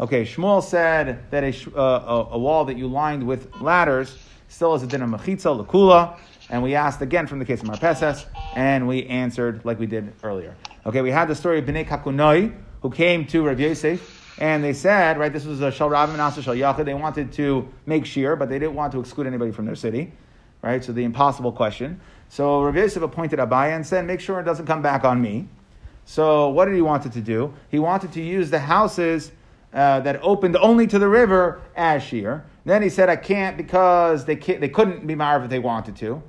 Okay, 0.00 0.24
Shmuel 0.24 0.62
said 0.62 1.30
that 1.30 1.44
a, 1.44 1.78
uh, 1.78 2.28
a, 2.32 2.38
wall 2.38 2.64
that 2.64 2.76
you 2.76 2.88
lined 2.88 3.24
with 3.24 3.54
ladders 3.60 4.18
still 4.48 4.72
has 4.72 4.82
a 4.82 4.86
din 4.86 5.02
of 5.02 5.10
Mechitza, 5.10 5.64
Lakula, 5.64 6.18
and 6.50 6.60
we 6.60 6.74
asked 6.74 7.00
again 7.02 7.26
from 7.26 7.38
the 7.38 7.44
case 7.44 7.60
of 7.60 7.68
Marpeses, 7.68 8.26
and 8.56 8.88
we 8.88 9.06
answered 9.06 9.64
like 9.64 9.78
we 9.78 9.86
did 9.86 10.12
earlier. 10.24 10.56
Okay, 10.86 11.02
we 11.02 11.10
had 11.10 11.28
the 11.28 11.36
story 11.36 11.60
of 11.60 11.66
Bnei 11.66 11.86
Kakunoi, 11.86 12.52
who 12.80 12.90
came 12.90 13.24
to 13.26 13.46
Rav 13.46 13.60
Yosef, 13.60 14.21
and 14.42 14.64
they 14.64 14.72
said, 14.72 15.18
right, 15.18 15.32
this 15.32 15.44
was 15.44 15.60
a 15.60 15.70
Shal 15.70 15.88
Rav 15.88 16.10
and 16.10 16.20
Asa 16.20 16.42
Shal 16.42 16.56
Yachid. 16.56 16.84
They 16.84 16.94
wanted 16.94 17.30
to 17.34 17.68
make 17.86 18.04
shear, 18.04 18.34
but 18.34 18.48
they 18.48 18.58
didn't 18.58 18.74
want 18.74 18.90
to 18.90 18.98
exclude 18.98 19.28
anybody 19.28 19.52
from 19.52 19.66
their 19.66 19.76
city, 19.76 20.10
right? 20.62 20.82
So 20.82 20.90
the 20.90 21.04
impossible 21.04 21.52
question. 21.52 22.00
So 22.28 22.64
Rav 22.64 22.74
Yosef 22.74 23.04
appointed 23.04 23.38
Abaye 23.38 23.68
and 23.68 23.86
said, 23.86 24.04
make 24.04 24.18
sure 24.18 24.40
it 24.40 24.42
doesn't 24.42 24.66
come 24.66 24.82
back 24.82 25.04
on 25.04 25.22
me. 25.22 25.46
So 26.06 26.48
what 26.48 26.64
did 26.64 26.74
he 26.74 26.82
wanted 26.82 27.12
to 27.12 27.20
do? 27.20 27.54
He 27.70 27.78
wanted 27.78 28.10
to 28.14 28.20
use 28.20 28.50
the 28.50 28.58
houses 28.58 29.30
uh, 29.72 30.00
that 30.00 30.18
opened 30.24 30.56
only 30.56 30.88
to 30.88 30.98
the 30.98 31.06
river 31.06 31.62
as 31.76 32.02
shear. 32.02 32.44
Then 32.64 32.82
he 32.82 32.88
said, 32.88 33.08
I 33.08 33.14
can't 33.14 33.56
because 33.56 34.24
they, 34.24 34.34
can't, 34.34 34.60
they 34.60 34.68
couldn't 34.68 35.06
be 35.06 35.14
marv 35.14 35.44
if 35.44 35.50
they 35.50 35.60
wanted 35.60 35.94
to. 35.98 36.20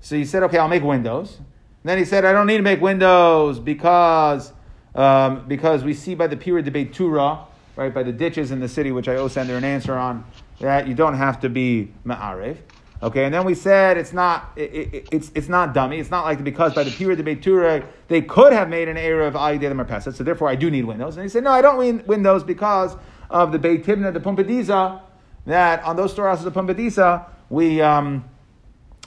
So 0.00 0.16
he 0.16 0.24
said, 0.24 0.42
okay, 0.42 0.58
I'll 0.58 0.66
make 0.66 0.82
windows. 0.82 1.38
then 1.84 1.98
he 1.98 2.04
said, 2.04 2.24
I 2.24 2.32
don't 2.32 2.48
need 2.48 2.56
to 2.56 2.64
make 2.64 2.80
windows 2.80 3.60
because, 3.60 4.52
um, 4.96 5.46
because 5.46 5.84
we 5.84 5.94
see 5.94 6.16
by 6.16 6.26
the 6.26 6.36
period 6.36 6.64
debate 6.64 6.92
Tura, 6.92 7.46
right, 7.80 7.94
by 7.94 8.02
the 8.02 8.12
ditches 8.12 8.50
in 8.50 8.60
the 8.60 8.68
city, 8.68 8.92
which 8.92 9.08
I 9.08 9.16
owe 9.16 9.28
send 9.28 9.48
her 9.48 9.56
an 9.56 9.64
answer 9.64 9.94
on, 9.94 10.24
that 10.60 10.86
you 10.86 10.94
don't 10.94 11.14
have 11.14 11.40
to 11.40 11.48
be 11.48 11.90
ma'arev. 12.04 12.58
Okay, 13.02 13.24
and 13.24 13.32
then 13.32 13.46
we 13.46 13.54
said 13.54 13.96
it's 13.96 14.12
not 14.12 14.52
it, 14.56 14.74
it, 14.74 15.08
it's 15.10 15.32
it's 15.34 15.48
not 15.48 15.72
dummy. 15.72 15.98
It's 15.98 16.10
not 16.10 16.26
like 16.26 16.44
because 16.44 16.74
by 16.74 16.84
the 16.84 16.90
period 16.90 17.18
of 17.18 17.24
debate 17.24 17.42
Tura 17.42 17.82
they 18.08 18.20
could 18.20 18.52
have 18.52 18.68
made 18.68 18.88
an 18.88 18.98
error 18.98 19.26
of 19.26 19.32
the 19.32 19.38
Marpeset, 19.38 20.14
so 20.14 20.22
therefore 20.22 20.50
I 20.50 20.54
do 20.54 20.70
need 20.70 20.84
windows. 20.84 21.16
And 21.16 21.24
he 21.24 21.30
said, 21.30 21.44
no, 21.44 21.50
I 21.50 21.62
don't 21.62 21.80
need 21.80 22.06
windows 22.06 22.44
because 22.44 22.94
of 23.30 23.52
the 23.52 23.58
Beit 23.58 23.86
Tibna, 23.86 24.12
the 24.12 24.20
Pumbedisa, 24.20 25.00
that 25.46 25.82
on 25.82 25.96
those 25.96 26.12
storehouses 26.12 26.44
of 26.44 26.52
Pumbedisa, 26.52 27.24
we 27.48 27.80
um, 27.80 28.22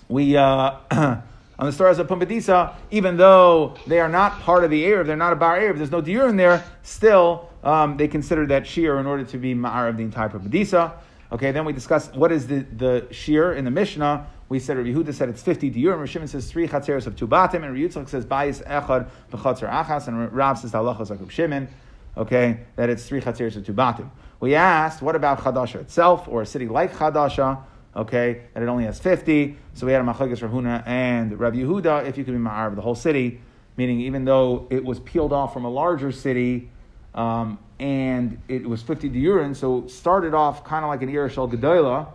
we 0.08 0.36
uh, 0.36 0.78
on 0.92 1.24
the 1.60 1.72
stars 1.72 2.00
of 2.00 2.08
Pumbedisa, 2.08 2.74
even 2.90 3.18
though 3.18 3.76
they 3.86 4.00
are 4.00 4.10
not 4.10 4.40
part 4.40 4.64
of 4.64 4.72
the 4.72 4.84
Arab, 4.88 5.06
they're 5.06 5.16
not 5.16 5.34
a 5.34 5.36
bar 5.36 5.60
Arab, 5.60 5.78
there's 5.78 5.92
no 5.92 6.02
diur 6.02 6.28
in 6.28 6.36
there, 6.36 6.64
still 6.82 7.52
um, 7.64 7.98
they 7.98 8.08
consider 8.08 8.46
that 8.48 8.68
shear 8.68 9.00
in 9.00 9.06
order 9.06 9.24
to 9.24 9.38
be 9.38 9.56
ma'arev 9.56 9.98
the 9.98 10.04
entire 10.04 10.30
Pumbedisa. 10.30 10.94
Okay, 11.32 11.52
then 11.52 11.66
we 11.66 11.74
discussed 11.74 12.16
what 12.16 12.32
is 12.32 12.48
the, 12.48 12.60
the 12.78 13.08
shear 13.12 13.54
in 13.54 13.66
the 13.66 13.72
Mishnah. 13.72 14.28
We 14.50 14.60
said 14.60 14.78
Rabbi 14.78 14.90
Yehuda 14.90 15.14
said 15.14 15.30
it's 15.30 15.42
50 15.42 15.72
diur, 15.72 15.94
and 15.94 16.02
Rishimon 16.02 16.30
says 16.30 16.52
three 16.52 16.68
chatzeros 16.68 17.08
of 17.08 17.16
two 17.16 17.28
batim, 17.28 17.64
and 17.64 17.74
Rabbi 17.74 18.06
says 18.06 18.26
bayis 18.26 18.64
echad 18.68 19.10
b'chatzer 19.32 19.70
achas, 19.70 20.08
and 20.08 20.32
Rav 20.32 20.60
says 20.60 20.74
halachas 20.74 21.10
like 21.10 21.32
Shimon. 21.32 21.70
Okay, 22.16 22.60
that 22.76 22.90
it's 22.90 23.08
three 23.08 23.20
chatzeros 23.20 23.56
of 23.56 23.66
two 23.66 23.74
batim. 23.74 24.10
We 24.40 24.54
asked, 24.54 25.02
what 25.02 25.16
about 25.16 25.40
Chadasha 25.40 25.76
itself, 25.76 26.28
or 26.28 26.44
a 26.44 26.46
city 26.46 26.68
like 26.68 26.94
Chadasha? 26.94 27.64
okay, 27.96 28.42
that 28.54 28.64
it 28.64 28.70
only 28.70 28.86
has 28.86 29.00
50. 29.00 29.58
So 29.74 29.86
we 29.86 29.92
had 29.92 30.02
a 30.02 30.04
Machlekes 30.06 30.48
Rahuna 30.48 30.86
and 30.88 31.40
Rabbi 31.40 31.58
Yehuda, 31.58 32.08
if 32.08 32.18
you 32.18 32.24
could 32.24 32.34
be 32.34 32.40
Ma'ar 32.40 32.68
of 32.68 32.76
the 32.76 32.82
whole 32.82 32.96
city, 32.96 33.42
meaning 33.78 34.02
even 34.02 34.26
though 34.26 34.68
it 34.70 34.84
was 34.84 35.00
peeled 35.00 35.34
off 35.34 35.54
from 35.54 35.66
a 35.66 35.70
larger 35.70 36.12
city, 36.12 36.70
um, 37.16 37.60
and 37.80 38.42
it 38.48 38.68
was 38.68 38.82
50 38.82 39.10
diurim, 39.10 39.56
so 39.56 39.88
started 39.88 40.34
off 40.34 40.64
kind 40.64 40.84
of 40.84 40.90
like 40.90 41.02
an 41.02 41.10
Irishal 41.10 41.52
Gedola, 41.52 42.08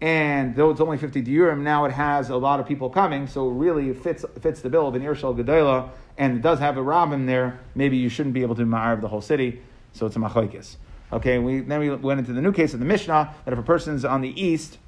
and 0.00 0.54
though 0.54 0.70
it's 0.70 0.80
only 0.80 0.98
50 0.98 1.22
diurim, 1.22 1.60
now 1.60 1.84
it 1.84 1.92
has 1.92 2.30
a 2.30 2.36
lot 2.36 2.60
of 2.60 2.66
people 2.66 2.90
coming, 2.90 3.26
so 3.26 3.48
really 3.48 3.90
it 3.90 3.98
fits, 3.98 4.24
fits 4.40 4.60
the 4.60 4.70
bill 4.70 4.88
of 4.88 4.94
an 4.94 5.02
Irishal 5.02 5.36
Gedola, 5.36 5.90
and 6.18 6.36
it 6.36 6.42
does 6.42 6.58
have 6.58 6.76
a 6.76 6.82
Rabbin 6.82 7.26
there, 7.26 7.60
maybe 7.74 7.96
you 7.96 8.08
shouldn't 8.08 8.34
be 8.34 8.42
able 8.42 8.54
to 8.56 8.62
of 8.62 9.00
the 9.00 9.08
whole 9.08 9.20
city, 9.20 9.62
so 9.92 10.06
it's 10.06 10.16
a 10.16 10.18
Machlekes. 10.18 10.76
Okay, 11.12 11.38
we, 11.38 11.60
then 11.60 11.80
we 11.80 11.94
went 11.94 12.18
into 12.18 12.32
the 12.32 12.42
new 12.42 12.52
case 12.52 12.74
of 12.74 12.80
the 12.80 12.86
Mishnah, 12.86 13.34
that 13.44 13.52
if 13.52 13.58
a 13.58 13.62
person's 13.62 14.04
on 14.04 14.22
the 14.22 14.40
east, 14.40 14.78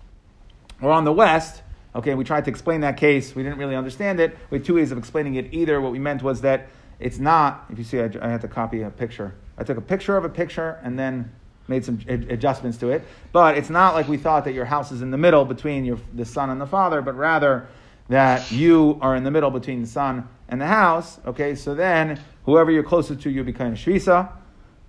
or 0.80 0.90
on 0.90 1.04
the 1.04 1.12
west, 1.12 1.62
okay, 1.94 2.14
we 2.14 2.24
tried 2.24 2.44
to 2.44 2.50
explain 2.50 2.80
that 2.80 2.96
case. 2.96 3.34
We 3.34 3.42
didn't 3.42 3.58
really 3.58 3.76
understand 3.76 4.20
it. 4.20 4.36
We 4.50 4.58
had 4.58 4.64
two 4.64 4.74
ways 4.74 4.92
of 4.92 4.98
explaining 4.98 5.34
it. 5.34 5.52
Either 5.52 5.80
what 5.80 5.92
we 5.92 5.98
meant 5.98 6.22
was 6.22 6.40
that 6.42 6.68
it's 7.00 7.18
not, 7.18 7.66
if 7.70 7.78
you 7.78 7.84
see, 7.84 8.00
I, 8.00 8.10
I 8.20 8.28
had 8.28 8.40
to 8.42 8.48
copy 8.48 8.82
a 8.82 8.90
picture. 8.90 9.34
I 9.56 9.64
took 9.64 9.78
a 9.78 9.82
picture 9.82 10.16
of 10.16 10.24
a 10.24 10.28
picture 10.28 10.80
and 10.82 10.98
then 10.98 11.32
made 11.66 11.84
some 11.84 12.00
adjustments 12.08 12.78
to 12.78 12.90
it. 12.90 13.02
But 13.32 13.58
it's 13.58 13.70
not 13.70 13.94
like 13.94 14.08
we 14.08 14.16
thought 14.16 14.44
that 14.44 14.54
your 14.54 14.64
house 14.64 14.90
is 14.90 15.02
in 15.02 15.10
the 15.10 15.18
middle 15.18 15.44
between 15.44 15.84
your, 15.84 15.98
the 16.14 16.24
son 16.24 16.50
and 16.50 16.60
the 16.60 16.66
father, 16.66 17.02
but 17.02 17.14
rather 17.14 17.68
that 18.08 18.50
you 18.50 18.98
are 19.02 19.16
in 19.16 19.24
the 19.24 19.30
middle 19.30 19.50
between 19.50 19.82
the 19.82 19.86
son 19.86 20.28
and 20.48 20.60
the 20.60 20.66
house. 20.66 21.20
Okay, 21.26 21.54
so 21.54 21.74
then 21.74 22.20
whoever 22.44 22.70
you're 22.70 22.82
closest 22.82 23.20
to, 23.22 23.30
you'll 23.30 23.44
be 23.44 23.52
kind 23.52 23.72
of 23.72 23.78
shvisa. 23.78 24.30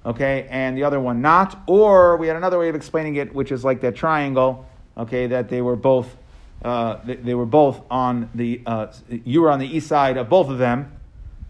Okay, 0.05 0.47
and 0.49 0.77
the 0.77 0.83
other 0.83 0.99
one 0.99 1.21
not. 1.21 1.61
Or 1.67 2.15
we 2.15 2.27
had 2.27 2.37
another 2.37 2.57
way 2.57 2.69
of 2.69 2.75
explaining 2.75 3.17
it, 3.17 3.35
which 3.35 3.51
is 3.51 3.65
like 3.65 3.81
that 3.81 3.95
triangle 3.95 4.65
okay, 4.99 5.27
that 5.27 5.49
they 5.49 5.61
were 5.61 5.75
both, 5.75 6.15
uh, 6.63 6.97
they, 7.05 7.15
they, 7.15 7.33
were 7.33 7.45
both 7.45 7.81
on 7.89 8.29
the, 8.35 8.61
uh, 8.65 8.87
you 9.09 9.41
were 9.41 9.49
on 9.49 9.59
the 9.59 9.67
east 9.67 9.87
side 9.87 10.17
of 10.17 10.29
both 10.29 10.49
of 10.49 10.57
them, 10.57 10.91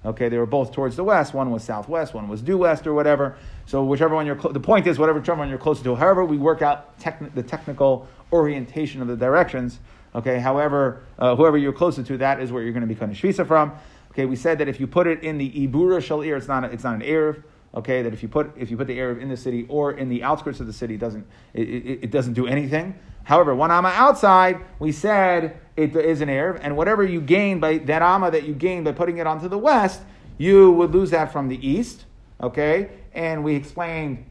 okay, 0.06 0.30
they 0.30 0.38
were 0.38 0.46
both 0.46 0.72
towards 0.72 0.96
the 0.96 1.04
west, 1.04 1.34
one 1.34 1.52
was 1.52 1.64
southwest, 1.64 2.14
one 2.14 2.28
was 2.28 2.42
due 2.42 2.58
west 2.58 2.88
or 2.88 2.94
whatever, 2.94 3.38
so 3.66 3.84
whichever 3.84 4.16
one 4.16 4.26
you're, 4.26 4.40
cl- 4.40 4.54
the 4.54 4.60
point 4.60 4.88
is, 4.88 4.98
whatever 4.98 5.20
one 5.36 5.50
you're 5.50 5.58
closer 5.58 5.84
to, 5.84 5.96
however 5.96 6.24
we 6.24 6.38
work 6.38 6.62
out 6.62 6.98
the 7.36 7.44
technical 7.44 8.08
orientation 8.32 9.02
of 9.02 9.08
the 9.08 9.16
directions, 9.18 9.80
okay, 10.16 10.40
however, 10.40 11.04
uh, 11.18 11.36
whoever 11.36 11.58
you're 11.58 11.74
closer 11.74 12.02
to, 12.04 12.18
that 12.18 12.40
is 12.40 12.52
where 12.52 12.64
you're 12.64 12.74
going 12.74 12.88
to 12.88 12.94
be 12.94 13.00
of 13.00 13.10
shvisa 13.12 13.46
from, 13.46 13.74
okay, 14.12 14.26
we 14.26 14.36
said 14.36 14.58
that 14.58 14.68
if 14.68 14.80
you 14.80 14.88
put 14.88 15.06
it 15.08 15.24
in 15.24 15.38
the 15.38 15.52
ibura 15.52 16.00
shalir, 16.00 16.38
it's 16.38 16.48
not, 16.48 16.64
a, 16.64 16.72
it's 16.72 16.84
not 16.84 16.96
an 16.96 17.02
erev, 17.02 17.44
okay, 17.76 18.02
that 18.02 18.14
if 18.14 18.24
you 18.24 18.30
put 18.30 18.52
if 18.58 18.72
you 18.72 18.78
put 18.78 18.88
the 18.88 18.98
Erev 18.98 19.22
in 19.22 19.30
the 19.30 19.38
city 19.38 19.66
or 19.70 19.92
in 19.92 20.10
the 20.10 20.24
outskirts 20.24 20.60
of 20.60 20.68
the 20.68 20.74
city, 20.74 20.96
it 20.96 21.00
doesn't 21.00 21.26
it, 21.54 21.70
it, 21.70 22.00
it 22.04 22.12
doesn't 22.12 22.34
do 22.34 22.48
anything. 22.48 22.96
However, 23.30 23.54
one 23.54 23.70
amma 23.70 23.90
outside, 23.90 24.60
we 24.80 24.92
said 24.92 25.60
it 25.78 25.96
is 25.96 26.22
an 26.22 26.30
Erev, 26.30 26.58
and 26.64 26.76
whatever 26.76 27.04
you 27.04 27.22
gain 27.22 27.60
by 27.60 27.78
that 27.78 28.02
amma 28.02 28.32
that 28.32 28.46
you 28.46 28.56
gain 28.56 28.84
by 28.84 28.92
putting 28.92 29.20
it 29.20 29.28
onto 29.28 29.48
the 29.48 29.58
west, 29.58 30.02
you 30.40 30.72
would 30.72 30.96
lose 30.96 31.12
that 31.12 31.32
from 31.32 31.48
the 31.48 31.68
east, 31.68 32.06
okay? 32.42 32.90
And 33.14 33.44
we 33.44 33.54
explained, 33.54 34.26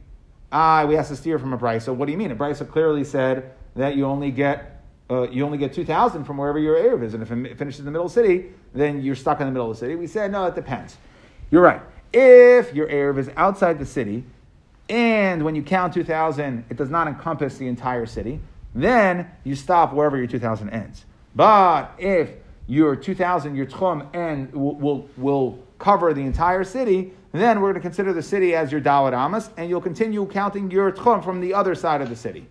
ah, 0.50 0.84
we 0.84 0.96
asked 0.96 1.10
to 1.10 1.16
steer 1.16 1.38
from 1.38 1.52
a 1.52 1.56
price. 1.56 1.84
So 1.84 1.92
what 1.92 2.06
do 2.06 2.12
you 2.12 2.18
mean? 2.18 2.32
A 2.32 2.34
price 2.34 2.60
clearly 2.62 3.04
said 3.04 3.52
that 3.76 3.94
you 3.94 4.04
only 4.04 4.32
get 4.32 4.82
uh, 5.08 5.30
you 5.30 5.44
only 5.44 5.58
get 5.58 5.72
2,000 5.72 6.24
from 6.24 6.36
wherever 6.36 6.58
your 6.58 6.74
Erev 6.74 7.04
is. 7.04 7.14
And 7.14 7.22
if 7.22 7.30
it 7.30 7.56
finishes 7.56 7.78
in 7.78 7.84
the 7.84 7.92
middle 7.92 8.06
of 8.06 8.12
the 8.12 8.20
city, 8.20 8.46
then 8.74 9.00
you're 9.00 9.14
stuck 9.14 9.38
in 9.38 9.46
the 9.46 9.52
middle 9.52 9.70
of 9.70 9.76
the 9.76 9.80
city. 9.80 9.94
We 9.94 10.08
said, 10.08 10.32
no, 10.32 10.44
it 10.46 10.56
depends. 10.56 10.96
You're 11.52 11.62
right. 11.62 11.80
If 12.12 12.74
your 12.74 12.88
Erev 12.88 13.16
is 13.16 13.30
outside 13.36 13.78
the 13.78 13.86
city, 13.86 14.24
and 14.88 15.44
when 15.44 15.54
you 15.54 15.62
count 15.62 15.94
2,000, 15.94 16.64
it 16.68 16.76
does 16.76 16.90
not 16.90 17.06
encompass 17.06 17.58
the 17.58 17.68
entire 17.68 18.04
city, 18.04 18.40
then 18.74 19.30
you 19.44 19.54
stop 19.54 19.92
wherever 19.92 20.16
your 20.16 20.26
2,000 20.26 20.70
ends. 20.70 21.04
But 21.34 21.94
if 21.98 22.30
your 22.66 22.96
2,000, 22.96 23.54
your 23.54 23.66
tchum, 23.66 24.14
end 24.14 24.52
will, 24.52 24.74
will, 24.74 25.08
will 25.16 25.58
cover 25.78 26.12
the 26.12 26.22
entire 26.22 26.64
city, 26.64 27.12
then 27.32 27.60
we're 27.60 27.72
going 27.72 27.82
to 27.82 27.88
consider 27.88 28.12
the 28.12 28.22
city 28.22 28.54
as 28.54 28.72
your 28.72 28.80
dalit 28.80 29.12
amas, 29.12 29.50
and 29.56 29.68
you'll 29.68 29.80
continue 29.80 30.26
counting 30.26 30.70
your 30.70 30.92
tchum 30.92 31.22
from 31.22 31.40
the 31.40 31.54
other 31.54 31.74
side 31.74 32.00
of 32.00 32.08
the 32.08 32.16
city. 32.16 32.46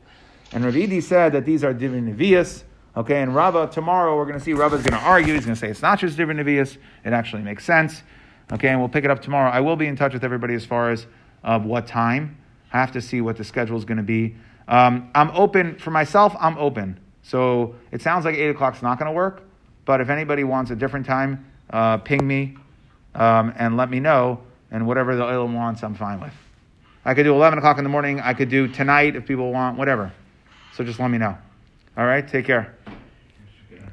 And 0.52 0.64
Rav 0.64 0.74
Idi 0.74 1.04
said 1.04 1.34
that 1.34 1.46
these 1.46 1.64
are 1.64 1.74
divrei 1.74 2.02
nevius. 2.02 2.64
Okay, 2.96 3.22
and 3.22 3.36
Rava, 3.36 3.68
tomorrow 3.68 4.16
we're 4.16 4.26
going 4.26 4.40
to 4.40 4.44
see 4.44 4.54
Rava's 4.54 4.82
going 4.82 5.00
to 5.00 5.06
argue. 5.06 5.34
He's 5.34 5.46
going 5.46 5.56
to 5.56 5.60
say 5.60 5.70
it's 5.70 5.82
not 5.82 6.00
just 6.00 6.18
divrei 6.18 6.40
nevius, 6.40 6.78
it 7.04 7.14
actually 7.14 7.44
makes 7.44 7.66
sense. 7.66 8.02
Okay, 8.52 8.70
and 8.70 8.80
we'll 8.80 8.90
pick 8.90 9.04
it 9.04 9.12
up 9.12 9.22
tomorrow. 9.22 9.52
I 9.52 9.60
will 9.60 9.76
be 9.76 9.88
in 9.88 9.96
touch 9.96 10.14
with 10.14 10.24
everybody 10.24 10.54
as 10.54 10.66
far 10.66 10.90
as 10.90 11.06
uh, 11.44 11.60
what 11.60 11.86
time. 11.86 12.38
I 12.72 12.80
have 12.80 12.92
to 12.94 13.02
see 13.02 13.22
what 13.22 13.38
the 13.38 13.44
schedule 13.44 13.78
is 13.78 13.86
going 13.86 13.98
to 13.98 14.04
be. 14.04 14.36
Um, 14.68 15.10
I'm 15.16 15.32
open, 15.32 15.78
for 15.78 15.92
myself, 15.92 16.36
I'm 16.40 16.58
open. 16.58 17.00
So 17.24 17.76
it 17.92 18.02
sounds 18.02 18.26
like 18.26 18.36
8 18.36 18.50
o'clock 18.50 18.76
is 18.76 18.82
not 18.82 19.00
going 19.00 19.08
to 19.08 19.16
work, 19.16 19.44
but 19.86 20.02
if 20.02 20.10
anybody 20.10 20.44
wants 20.44 20.72
a 20.72 20.76
different 20.76 21.06
time, 21.06 21.46
uh, 21.70 21.98
ping 21.98 22.26
me 22.26 22.56
um, 23.16 23.54
and 23.58 23.78
let 23.78 23.90
me 23.90 24.00
know, 24.00 24.40
and 24.72 24.86
whatever 24.86 25.16
the 25.16 25.24
oil 25.24 25.48
wants, 25.48 25.84
I'm 25.84 25.96
fine 25.96 26.20
with. 26.20 26.34
I 27.06 27.14
could 27.14 27.24
do 27.24 27.34
11 27.34 27.60
o'clock 27.60 27.78
in 27.78 27.84
the 27.84 27.90
morning. 27.90 28.20
I 28.20 28.34
could 28.34 28.50
do 28.50 28.68
tonight 28.68 29.16
if 29.16 29.26
people 29.26 29.52
want, 29.52 29.78
whatever. 29.78 30.12
So 30.74 30.84
just 30.84 31.00
let 31.00 31.10
me 31.10 31.18
know. 31.18 31.38
All 31.98 32.06
right, 32.06 32.28
take 32.28 32.46
care. 32.46 32.77